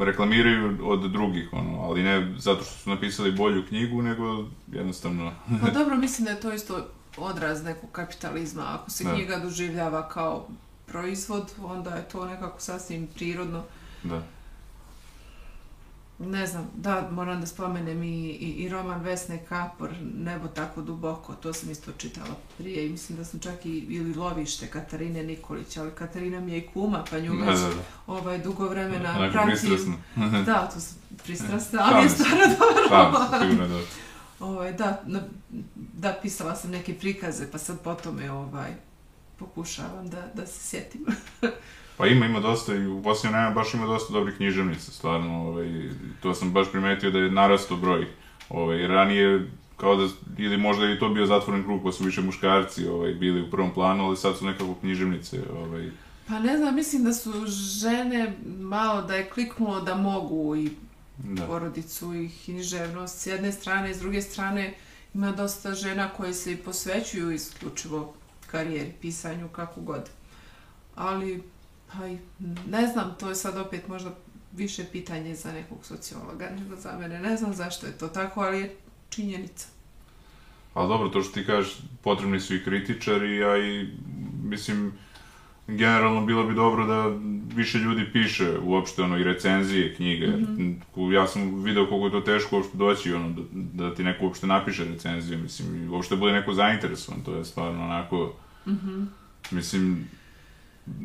reklamiraju 0.00 0.78
od 0.82 1.00
drugih, 1.02 1.48
ono, 1.52 1.80
ali 1.80 2.02
ne 2.02 2.34
zato 2.38 2.64
što 2.64 2.72
su 2.72 2.90
napisali 2.90 3.32
bolju 3.32 3.64
knjigu, 3.68 4.02
nego 4.02 4.44
jednostavno... 4.68 5.32
Pa 5.60 5.70
dobro, 5.70 5.96
mislim 5.96 6.24
da 6.24 6.30
je 6.30 6.40
to 6.40 6.52
isto 6.52 6.86
odraz 7.16 7.64
nekog 7.64 7.90
kapitalizma. 7.92 8.62
Ako 8.68 8.90
se 8.90 9.04
Da. 9.04 9.14
knjiga 9.14 9.38
doživljava 9.38 10.08
kao 10.08 10.48
proizvod, 10.90 11.52
onda 11.64 11.90
je 11.90 12.08
to 12.08 12.26
nekako 12.26 12.60
sasvim 12.60 13.06
prirodno. 13.06 13.62
Da. 14.02 14.22
Ne 16.18 16.46
znam, 16.46 16.70
da, 16.76 17.08
moram 17.12 17.40
da 17.40 17.46
spomenem 17.46 18.02
i, 18.02 18.28
i, 18.28 18.50
i 18.50 18.68
roman 18.68 19.00
Vesne 19.00 19.44
Kapor, 19.48 19.90
Nebo 20.16 20.48
tako 20.48 20.82
duboko, 20.82 21.34
to 21.34 21.52
sam 21.52 21.70
isto 21.70 21.92
čitala 21.92 22.34
prije 22.58 22.86
i 22.86 22.90
mislim 22.90 23.18
da 23.18 23.24
sam 23.24 23.40
čak 23.40 23.66
i, 23.66 23.70
ili 23.78 24.14
Lovište 24.14 24.66
Katarine 24.66 25.22
Nikolić, 25.22 25.76
ali 25.76 25.90
Katarina 25.90 26.40
mi 26.40 26.52
je 26.52 26.58
i 26.58 26.66
kuma, 26.66 27.04
pa 27.10 27.18
nju 27.18 27.36
Da, 27.36 27.50
već 27.50 27.60
da, 27.60 27.68
da. 27.68 27.82
ovaj, 28.06 28.38
dugo 28.38 28.68
vremena 28.68 29.10
Onako 29.18 29.32
pratim. 29.32 29.50
pristrasno. 29.50 29.94
Da, 30.46 30.70
to 30.74 30.80
sam 30.80 30.98
pristrasna, 31.24 31.78
ali 31.82 32.04
je 32.04 32.08
stvarno 32.10 32.44
dobro. 32.58 33.48
Sigurno 33.50 33.68
da. 33.68 33.80
Ovaj, 34.40 34.72
da, 34.72 35.02
na, 35.06 35.20
da, 35.74 36.18
pisala 36.22 36.56
sam 36.56 36.70
neke 36.70 36.94
prikaze, 36.94 37.50
pa 37.50 37.58
sad 37.58 37.80
po 37.80 37.94
tome 37.94 38.30
ovaj, 38.32 38.70
pokušavam 39.40 40.08
da, 40.08 40.30
da 40.34 40.46
se 40.46 40.60
sjetim. 40.60 41.06
Pa 41.96 42.06
ima, 42.06 42.26
ima 42.26 42.40
dosta 42.40 42.74
i 42.74 42.86
u 42.86 43.02
posljednje 43.02 43.36
vreme 43.36 43.54
baš 43.54 43.74
ima 43.74 43.86
dosta 43.86 44.12
dobrih 44.12 44.36
književnica, 44.36 44.90
stvarno, 44.92 45.48
ovaj, 45.48 45.90
to 46.22 46.34
sam 46.34 46.52
baš 46.52 46.70
primetio 46.70 47.10
da 47.10 47.18
je 47.18 47.30
narastao 47.30 47.76
broj. 47.76 48.06
Ovaj, 48.48 48.86
ranije, 48.86 49.50
kao 49.76 49.96
da, 49.96 50.08
ili 50.38 50.56
možda 50.56 50.84
je 50.84 50.98
to 50.98 51.08
bio 51.08 51.26
zatvoren 51.26 51.64
krug, 51.64 51.80
pa 51.84 51.92
su 51.92 52.04
više 52.04 52.20
muškarci 52.20 52.86
ovaj, 52.86 53.14
bili 53.14 53.42
u 53.42 53.50
prvom 53.50 53.74
planu, 53.74 54.06
ali 54.06 54.16
sad 54.16 54.38
su 54.38 54.46
nekako 54.46 54.74
književnice, 54.74 55.40
ovaj, 55.56 55.90
Pa 56.30 56.38
ne 56.38 56.56
znam, 56.56 56.74
mislim 56.74 57.04
da 57.04 57.12
su 57.12 57.32
žene 57.80 58.36
malo 58.60 59.02
da 59.02 59.14
je 59.14 59.30
kliknulo 59.30 59.80
da 59.80 59.94
mogu 59.94 60.56
i 60.56 60.70
da. 61.18 61.46
porodicu 61.46 62.14
i 62.14 62.30
književnost 62.44 63.18
s 63.18 63.26
jedne 63.26 63.52
strane, 63.52 63.94
s 63.94 63.98
druge 63.98 64.22
strane 64.22 64.74
ima 65.14 65.32
dosta 65.32 65.74
žena 65.74 66.08
koje 66.08 66.34
se 66.34 66.52
i 66.52 66.56
posvećuju 66.56 67.30
isključivo 67.30 68.14
karijeri, 68.50 68.92
pisanju, 69.00 69.48
kako 69.48 69.80
god. 69.80 70.10
Ali, 70.94 71.42
pa 71.92 71.98
ne 72.66 72.86
znam, 72.86 73.16
to 73.20 73.28
je 73.28 73.34
sad 73.34 73.58
opet 73.58 73.88
možda 73.88 74.10
više 74.52 74.84
pitanje 74.92 75.34
za 75.34 75.52
nekog 75.52 75.78
sociologa 75.82 76.50
nego 76.58 76.76
za 76.76 76.96
mene. 76.98 77.20
Ne 77.20 77.36
znam 77.36 77.54
zašto 77.54 77.86
je 77.86 77.98
to 77.98 78.08
tako, 78.08 78.40
ali 78.40 78.60
je 78.60 78.76
činjenica. 79.08 79.68
Ali 80.74 80.88
dobro, 80.88 81.08
to 81.08 81.22
što 81.22 81.32
ti 81.32 81.46
kažeš, 81.46 81.78
potrebni 82.02 82.40
su 82.40 82.54
i 82.54 82.64
kritičari, 82.64 83.44
a 83.44 83.56
i, 83.56 83.88
mislim, 84.44 84.92
generalno 85.76 86.26
bilo 86.26 86.44
bi 86.44 86.54
dobro 86.54 86.86
da 86.86 87.16
više 87.54 87.78
ljudi 87.78 88.12
piše 88.12 88.58
uopšte 88.62 89.02
ono 89.02 89.18
i 89.18 89.24
recenzije 89.24 89.94
knjige. 89.94 90.26
Mm 90.26 90.80
Ja 91.12 91.26
sam 91.26 91.62
video 91.64 91.86
koliko 91.86 92.06
je 92.06 92.12
to 92.12 92.32
teško 92.32 92.56
uopšte 92.56 92.76
doći 92.76 93.12
ono, 93.12 93.28
da, 93.30 93.42
da 93.52 93.94
ti 93.94 94.04
neko 94.04 94.24
uopšte 94.24 94.46
napiše 94.46 94.84
recenziju, 94.84 95.38
mislim, 95.38 95.84
i 95.84 95.88
uopšte 95.88 96.16
bude 96.16 96.32
neko 96.32 96.54
zainteresovan, 96.54 97.20
to 97.20 97.34
je 97.34 97.44
stvarno 97.44 97.84
onako, 97.84 98.32
mislim, 99.50 100.08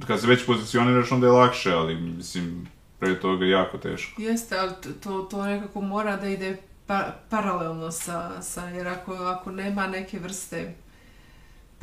kad 0.07 0.21
se 0.21 0.27
već 0.27 0.45
pozicioniraš 0.45 1.11
onda 1.11 1.27
je 1.27 1.31
lakše, 1.31 1.71
ali 1.71 1.95
mislim, 1.95 2.67
pre 2.99 3.19
toga 3.19 3.45
je 3.45 3.51
jako 3.51 3.77
teško. 3.77 4.21
Jeste, 4.21 4.59
ali 4.59 4.71
to, 5.03 5.21
to 5.21 5.45
nekako 5.45 5.81
mora 5.81 6.17
da 6.17 6.27
ide 6.27 6.57
pa, 6.87 7.15
paralelno 7.29 7.91
sa, 7.91 8.41
sa 8.41 8.67
jer 8.67 8.87
ako, 8.87 9.13
ako 9.13 9.51
nema 9.51 9.87
neke 9.87 10.19
vrste 10.19 10.73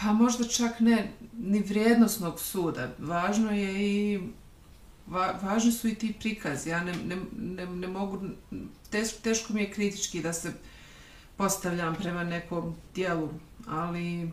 Pa 0.02 0.12
možda 0.12 0.44
čak 0.44 0.80
ne 0.80 1.12
ni 1.38 1.60
vrijednostnog 1.60 2.40
suda. 2.40 2.90
Važno 2.98 3.50
je 3.50 3.86
i 3.86 4.20
va, 5.06 5.38
važni 5.42 5.72
su 5.72 5.88
i 5.88 5.94
ti 5.94 6.14
prikazi. 6.20 6.70
Ja 6.70 6.84
ne, 6.84 6.92
ne, 6.92 7.16
ne, 7.38 7.66
ne 7.66 7.88
mogu, 7.88 8.20
teško, 8.90 9.18
teško 9.22 9.52
mi 9.52 9.60
je 9.60 9.70
kritički 9.70 10.22
da 10.22 10.32
se 10.32 10.52
postavljam 11.36 11.94
prema 11.94 12.24
nekom 12.24 12.74
dijelu, 12.94 13.28
ali 13.66 14.30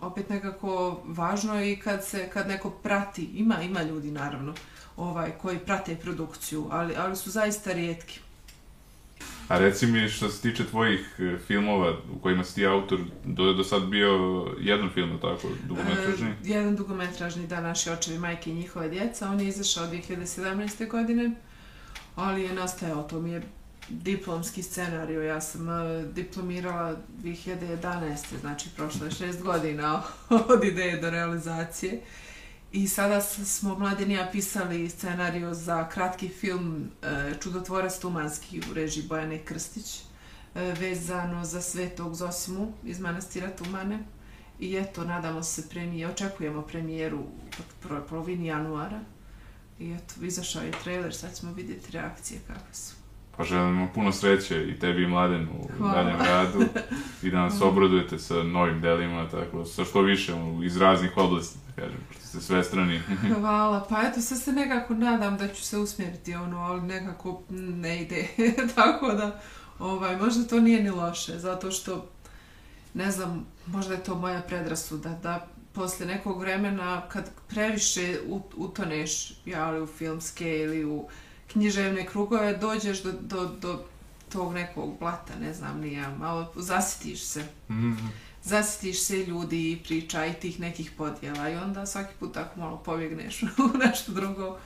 opet 0.00 0.28
nekako 0.28 1.02
važno 1.04 1.60
je 1.60 1.72
i 1.72 1.80
kad 1.80 2.04
se 2.04 2.30
kad 2.30 2.48
neko 2.48 2.70
prati, 2.70 3.24
ima 3.24 3.62
ima 3.62 3.82
ljudi 3.82 4.10
naravno, 4.10 4.54
ovaj 4.96 5.30
koji 5.42 5.58
prate 5.58 5.96
produkciju, 5.96 6.68
ali 6.70 6.94
ali 6.96 7.16
su 7.16 7.30
zaista 7.30 7.72
rijetki. 7.72 8.20
A 9.52 9.58
reci 9.58 9.86
mi 9.86 10.08
što 10.08 10.28
se 10.28 10.42
tiče 10.42 10.66
tvojih 10.66 11.00
e, 11.18 11.38
filmova 11.46 11.96
u 12.16 12.18
kojima 12.18 12.44
si 12.44 12.54
ti 12.54 12.66
autor, 12.66 13.00
do, 13.24 13.52
do 13.52 13.64
sad 13.64 13.82
bio 13.82 14.08
jedan 14.60 14.90
film, 14.94 15.18
tako, 15.20 15.48
dugometražni? 15.68 16.28
E, 16.28 16.34
jedan 16.42 16.76
dugometražni, 16.76 17.46
da, 17.46 17.60
naši 17.60 17.90
očevi, 17.90 18.18
majke 18.18 18.50
i 18.50 18.54
njihova 18.54 18.88
djeca. 18.88 19.30
On 19.30 19.40
je 19.40 19.48
izašao 19.48 19.86
2017. 19.86 20.88
godine, 20.88 21.30
ali 22.16 22.42
je 22.42 22.52
nastajao, 22.52 23.02
to 23.02 23.20
mi 23.20 23.30
je 23.30 23.42
diplomski 23.88 24.62
scenariju. 24.62 25.22
Ja 25.22 25.40
sam 25.40 25.68
uh, 25.68 26.12
diplomirala 26.12 26.96
2011. 27.22 28.16
znači 28.40 28.68
prošlo 28.76 29.06
je 29.06 29.12
šest 29.12 29.42
godina 29.42 30.02
od 30.54 30.64
ideje 30.64 31.00
do 31.00 31.10
realizacije. 31.10 32.00
I 32.72 32.88
sada 32.88 33.20
smo 33.20 33.78
mladenija 33.78 34.28
pisali 34.32 34.90
scenariju 34.90 35.54
za 35.54 35.88
kratki 35.88 36.28
film 36.28 36.90
e, 37.02 37.34
Čudotvorac 37.40 37.98
Tumanski 37.98 38.60
u 38.70 38.74
režiji 38.74 39.04
Bojane 39.08 39.44
Krstić 39.44 40.00
e, 40.54 40.74
vezano 40.80 41.44
za 41.44 41.62
svetog 41.62 42.14
Zosimu 42.14 42.72
iz 42.84 43.00
manastira 43.00 43.50
Tumane. 43.50 43.98
I 44.60 44.76
eto, 44.76 45.04
nadamo 45.04 45.42
se 45.42 45.68
premije, 45.68 46.08
očekujemo 46.08 46.62
premijeru 46.62 47.18
u 47.18 47.28
polovini 48.08 48.46
januara. 48.46 49.00
I 49.78 49.92
eto, 49.92 50.24
izašao 50.24 50.62
je 50.62 50.72
trailer, 50.84 51.14
sad 51.14 51.38
ćemo 51.38 51.52
vidjeti 51.52 51.92
reakcije 51.92 52.40
kakve 52.46 52.74
su. 52.74 53.01
Pa 53.36 53.44
želimo 53.44 53.88
puno 53.94 54.12
sreće 54.12 54.68
i 54.68 54.78
tebi 54.78 55.02
i 55.02 55.06
mladen 55.06 55.48
u 55.48 55.68
Hvala. 55.78 55.94
daljem 55.94 56.18
radu 56.20 56.64
i 57.22 57.30
da 57.30 57.40
nas 57.40 57.60
obradujete 57.60 58.18
sa 58.18 58.34
novim 58.34 58.80
delima, 58.80 59.28
tako, 59.28 59.64
sa 59.64 59.84
što 59.84 60.00
više 60.00 60.32
iz 60.64 60.76
raznih 60.76 61.16
oblasti, 61.16 61.58
da 61.66 61.82
kažem, 61.82 62.00
što 62.10 62.26
ste 62.26 62.40
sve 62.40 62.64
strani. 62.64 63.00
Hvala, 63.40 63.86
pa 63.88 64.02
eto, 64.02 64.20
sad 64.20 64.40
se 64.40 64.52
nekako 64.52 64.94
nadam 64.94 65.36
da 65.36 65.48
ću 65.48 65.62
se 65.62 65.78
usmjeriti, 65.78 66.34
ono, 66.34 66.58
ali 66.58 66.82
nekako 66.82 67.42
ne 67.50 68.02
ide, 68.02 68.28
tako 68.74 69.12
da, 69.12 69.40
ovaj, 69.78 70.16
možda 70.16 70.44
to 70.44 70.60
nije 70.60 70.82
ni 70.82 70.90
loše, 70.90 71.38
zato 71.38 71.70
što, 71.70 72.06
ne 72.94 73.10
znam, 73.10 73.46
možda 73.66 73.94
je 73.94 74.04
to 74.04 74.14
moja 74.14 74.40
predrasuda, 74.40 75.18
da 75.22 75.46
posle 75.72 76.06
nekog 76.06 76.40
vremena, 76.40 77.08
kad 77.08 77.30
previše 77.48 78.18
utoneš, 78.56 79.32
ja, 79.46 79.82
u 79.82 79.86
filmske 79.86 80.58
ili 80.58 80.84
u 80.84 81.08
književne 81.52 82.06
krugove, 82.06 82.56
dođeš 82.56 83.02
do, 83.02 83.12
do, 83.20 83.50
do 83.60 83.84
tog 84.32 84.54
nekog 84.54 84.98
blata, 84.98 85.32
ne 85.40 85.54
znam, 85.54 85.80
nije, 85.80 86.08
malo 86.08 86.52
zasitiš 86.56 87.22
se. 87.22 87.42
Mm 87.68 87.74
-hmm. 87.74 88.08
Zasitiš 88.42 89.02
se 89.02 89.16
ljudi 89.16 89.72
i 89.72 89.82
priča 89.84 90.26
i 90.26 90.32
tih 90.32 90.60
nekih 90.60 90.90
podjela 90.96 91.48
i 91.48 91.56
onda 91.56 91.86
svaki 91.86 92.14
put 92.20 92.34
tako 92.34 92.60
malo 92.60 92.76
pobjegneš 92.76 93.42
u 93.74 93.78
nešto 93.78 94.12
drugo. 94.12 94.58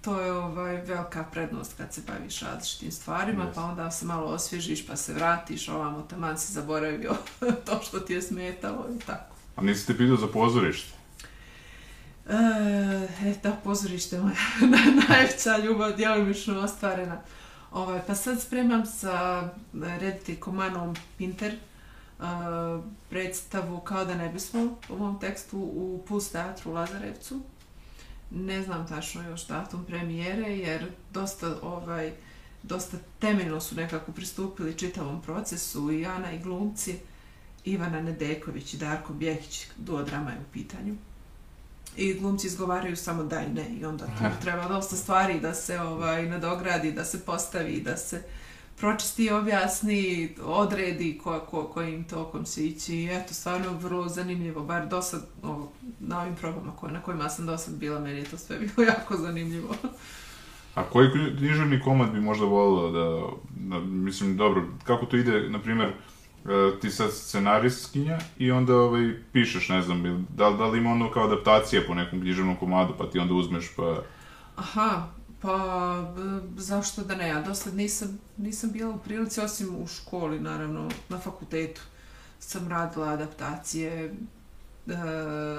To 0.00 0.20
je 0.20 0.32
ovaj 0.32 0.76
velika 0.76 1.24
prednost 1.24 1.76
kad 1.76 1.94
se 1.94 2.02
baviš 2.06 2.40
različitim 2.40 2.92
stvarima, 2.92 3.44
yes. 3.44 3.54
pa 3.54 3.64
onda 3.64 3.90
se 3.90 4.06
malo 4.06 4.26
osvježiš 4.26 4.86
pa 4.86 4.96
se 4.96 5.12
vratiš, 5.12 5.68
ovamo 5.68 6.02
taman 6.02 6.38
si 6.38 6.52
zaboravio 6.52 7.16
to 7.66 7.80
što 7.82 8.00
ti 8.00 8.12
je 8.12 8.22
smetalo 8.22 8.86
i 8.96 8.98
tako. 8.98 9.36
A 9.56 9.62
nisi 9.62 9.86
te 9.86 9.96
pitao 9.96 10.16
za 10.16 10.26
pozorište? 10.26 11.03
E, 12.28 12.34
e, 13.28 13.34
da, 13.42 13.52
pozorište 13.64 14.18
moja 14.18 14.36
najveća 15.08 15.58
ljubav, 15.58 15.96
djelomično 15.96 16.60
ostvarena. 16.60 17.20
Ovaj, 17.72 18.00
pa 18.06 18.14
sad 18.14 18.42
spremam 18.42 18.86
sa 18.86 19.42
e, 19.42 19.98
rediteljkom 19.98 20.54
Manom 20.54 20.96
Pinter 21.18 21.54
uh, 22.18 22.84
predstavu 23.10 23.80
Kao 23.80 24.04
da 24.04 24.14
ne 24.14 24.28
bismo 24.28 24.76
u 24.88 24.96
mom 24.98 25.20
tekstu 25.20 25.58
u 25.58 26.04
Puls 26.08 26.28
teatru 26.28 26.70
u 26.70 26.74
Lazarevcu. 26.74 27.40
Ne 28.30 28.62
znam 28.62 28.86
tačno 28.86 29.22
još 29.22 29.46
datum 29.46 29.84
premijere 29.84 30.56
jer 30.56 30.90
dosta 31.12 31.56
ovaj 31.62 32.12
dosta 32.62 32.96
temeljno 33.18 33.60
su 33.60 33.74
nekako 33.74 34.12
pristupili 34.12 34.78
čitavom 34.78 35.22
procesu 35.22 35.92
i 35.92 36.06
Ana 36.06 36.32
i 36.32 36.38
glumci 36.38 36.98
Ivana 37.64 38.00
Nedeković 38.00 38.74
i 38.74 38.76
Darko 38.76 39.12
Bjehić 39.12 39.66
duodrama 39.76 40.30
je 40.30 40.38
u 40.38 40.52
pitanju 40.52 40.96
i 41.96 42.14
glumci 42.14 42.46
izgovaraju 42.46 42.96
samo 42.96 43.24
da 43.24 43.40
i 43.40 43.48
ne 43.48 43.66
i 43.80 43.84
onda 43.84 44.06
tu 44.06 44.42
treba 44.42 44.68
dosta 44.68 44.96
stvari 44.96 45.40
da 45.40 45.54
se 45.54 45.80
ovaj 45.80 46.28
nadogradi, 46.28 46.92
da 46.92 47.04
se 47.04 47.24
postavi, 47.24 47.80
da 47.80 47.96
se 47.96 48.22
pročisti, 48.76 49.30
objasni, 49.30 50.34
odredi 50.44 51.18
ko, 51.22 51.40
ko, 51.50 51.64
kojim 51.64 52.04
tokom 52.04 52.46
se 52.46 52.66
ići. 52.66 52.96
I 52.96 53.08
eto, 53.12 53.34
stvarno 53.34 53.72
vrlo 53.72 54.08
zanimljivo, 54.08 54.64
bar 54.64 54.88
do 54.88 55.02
sad, 55.02 55.26
o, 55.42 55.68
na 56.00 56.20
ovim 56.20 56.34
probama 56.36 56.72
koje, 56.76 56.92
na 56.92 57.00
kojima 57.00 57.28
sam 57.28 57.46
do 57.46 57.58
sad 57.58 57.74
bila, 57.74 58.00
meni 58.00 58.18
je 58.18 58.24
to 58.24 58.38
sve 58.38 58.58
bilo 58.58 58.88
jako 58.92 59.16
zanimljivo. 59.16 59.74
A 60.74 60.84
koji 60.84 61.08
književni 61.38 61.80
komad 61.80 62.10
bi 62.10 62.20
možda 62.20 62.46
volila 62.46 62.90
da, 62.90 63.26
da, 63.50 63.80
mislim, 63.80 64.36
dobro, 64.36 64.64
kako 64.84 65.06
to 65.06 65.16
ide, 65.16 65.48
na 65.50 65.58
primjer, 65.58 65.92
ti 66.80 66.90
sad 66.90 67.12
scenaristkinja 67.12 68.18
i 68.38 68.50
onda 68.50 68.76
ovaj, 68.76 69.14
pišeš, 69.32 69.68
ne 69.68 69.82
znam, 69.82 70.26
da, 70.28 70.50
da 70.50 70.66
li 70.66 70.78
ima 70.78 70.90
ono 70.90 71.10
kao 71.10 71.24
adaptacije 71.24 71.86
po 71.86 71.94
nekom 71.94 72.20
književnom 72.20 72.56
komadu, 72.56 72.94
pa 72.98 73.10
ti 73.10 73.18
onda 73.18 73.34
uzmeš 73.34 73.70
pa... 73.76 74.02
Aha, 74.56 75.08
pa 75.40 76.12
zašto 76.56 77.02
da 77.02 77.14
ne, 77.14 77.28
ja 77.28 77.42
dosled 77.42 77.74
nisam, 77.74 78.18
nisam 78.36 78.72
bila 78.72 78.94
u 78.94 78.98
prilici, 78.98 79.40
osim 79.40 79.68
u 79.76 79.86
školi, 79.86 80.40
naravno, 80.40 80.88
na 81.08 81.18
fakultetu 81.18 81.80
sam 82.38 82.68
radila 82.68 83.08
adaptacije 83.08 84.14
uh, 84.86 84.94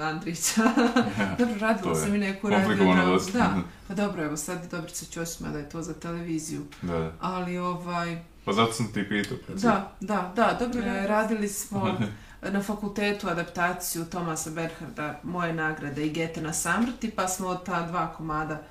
Andrića. 0.02 0.62
dobro, 1.38 1.54
radila 1.60 1.94
sam 1.94 2.14
i 2.14 2.18
neku 2.18 2.50
radio 2.50 2.74
dramu. 2.74 3.18
Da, 3.32 3.62
pa 3.88 3.94
dobro, 3.94 4.24
evo 4.24 4.36
sad 4.36 4.70
Dobrica 4.70 5.06
Ćosima 5.10 5.48
da 5.50 5.58
je 5.58 5.68
to 5.68 5.82
za 5.82 5.94
televiziju. 5.94 6.62
Da. 6.82 7.12
Ali 7.20 7.58
ovaj, 7.58 8.22
Pa 8.46 8.52
zato 8.52 8.72
sam 8.72 8.92
ti 8.92 9.08
pitao. 9.08 9.38
Da, 9.48 9.92
da, 10.00 10.32
da, 10.36 10.56
dobro, 10.60 10.80
e, 10.80 11.06
radili 11.06 11.48
smo 11.48 11.98
na 12.54 12.62
fakultetu 12.62 13.28
adaptaciju 13.28 14.04
Tomasa 14.04 14.50
Berharda, 14.50 15.20
moje 15.22 15.52
nagrade 15.52 16.06
i 16.06 16.10
Gete 16.10 16.40
na 16.40 16.52
samrti, 16.52 17.10
pa 17.10 17.28
smo 17.28 17.48
od 17.48 17.64
ta 17.64 17.86
dva 17.86 18.14
komada 18.14 18.62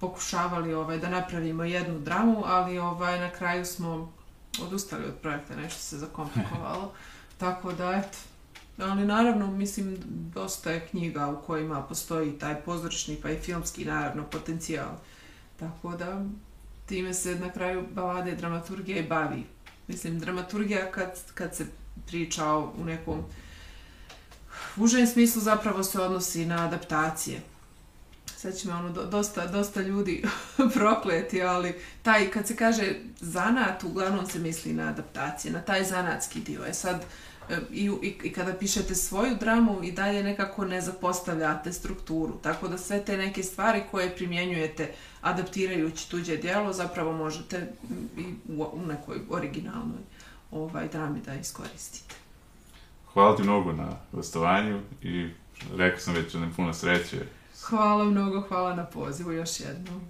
pokušavali 0.00 0.74
ovaj, 0.74 0.98
da 0.98 1.08
napravimo 1.08 1.64
jednu 1.64 1.98
dramu, 1.98 2.42
ali 2.46 2.78
ovaj, 2.78 3.20
na 3.20 3.30
kraju 3.30 3.64
smo 3.64 4.12
odustali 4.62 5.04
od 5.04 5.14
projekta, 5.22 5.56
nešto 5.56 5.80
se 5.80 5.98
zakomplikovalo. 5.98 6.92
Tako 7.38 7.72
da, 7.72 7.92
eto, 7.92 8.18
ali 8.78 9.04
naravno, 9.04 9.46
mislim, 9.46 9.96
dosta 10.34 10.70
je 10.70 10.86
knjiga 10.86 11.28
u 11.28 11.42
kojima 11.46 11.82
postoji 11.82 12.38
taj 12.38 12.60
pozorišni 12.60 13.18
pa 13.22 13.30
i 13.30 13.38
filmski, 13.38 13.84
naravno, 13.84 14.24
potencijal. 14.24 14.90
Tako 15.56 15.96
da, 15.96 16.24
time 16.86 17.14
se 17.14 17.34
na 17.34 17.52
kraju 17.52 17.86
balade 17.92 18.34
dramaturgije 18.34 19.02
bavi. 19.02 19.44
Mislim, 19.86 20.18
dramaturgija 20.18 20.90
kad, 20.90 21.32
kad 21.34 21.56
se 21.56 21.66
priča 22.06 22.56
u 22.56 22.84
nekom 22.84 23.24
užem 24.76 25.06
smislu 25.06 25.42
zapravo 25.42 25.82
se 25.82 26.00
odnosi 26.00 26.46
na 26.46 26.64
adaptacije. 26.64 27.40
Sad 28.36 28.56
će 28.56 28.68
me 28.68 28.74
ono 28.74 28.90
dosta, 28.90 29.46
dosta 29.46 29.80
ljudi 29.80 30.24
prokleti, 30.74 31.42
ali 31.42 31.74
taj, 32.02 32.30
kad 32.30 32.46
se 32.46 32.56
kaže 32.56 32.94
zanat, 33.20 33.84
uglavnom 33.84 34.26
se 34.26 34.38
misli 34.38 34.72
na 34.72 34.88
adaptacije, 34.88 35.52
na 35.52 35.60
taj 35.60 35.84
zanatski 35.84 36.40
dio. 36.40 36.64
E 36.66 36.74
sad, 36.74 37.04
i, 37.72 37.90
i, 38.02 38.16
i 38.24 38.32
kada 38.32 38.52
pišete 38.52 38.94
svoju 38.94 39.36
dramu 39.40 39.82
i 39.82 39.92
dalje 39.92 40.22
nekako 40.22 40.64
ne 40.64 40.80
zapostavljate 40.80 41.72
strukturu. 41.72 42.32
Tako 42.42 42.68
da 42.68 42.78
sve 42.78 43.04
te 43.04 43.16
neke 43.16 43.42
stvari 43.42 43.82
koje 43.90 44.16
primjenjujete 44.16 44.94
adaptirajući 45.20 46.10
tuđe 46.10 46.36
dijelo 46.36 46.72
zapravo 46.72 47.12
možete 47.12 47.72
i 48.16 48.24
u, 48.48 48.66
u 48.72 48.86
nekoj 48.86 49.16
originalnoj 49.30 50.00
ovaj 50.50 50.88
drami 50.88 51.20
da 51.20 51.34
iskoristite. 51.34 52.14
Hvala 53.12 53.36
ti 53.36 53.42
mnogo 53.42 53.72
na 53.72 53.96
gostovanju 54.12 54.80
i 55.02 55.28
rekao 55.74 56.00
sam 56.00 56.14
već 56.14 56.32
da 56.32 56.48
puno 56.56 56.74
sreće. 56.74 57.26
Hvala 57.62 58.04
mnogo, 58.04 58.40
hvala 58.40 58.74
na 58.74 58.84
pozivu 58.84 59.32
još 59.32 59.60
jednom. 59.60 60.00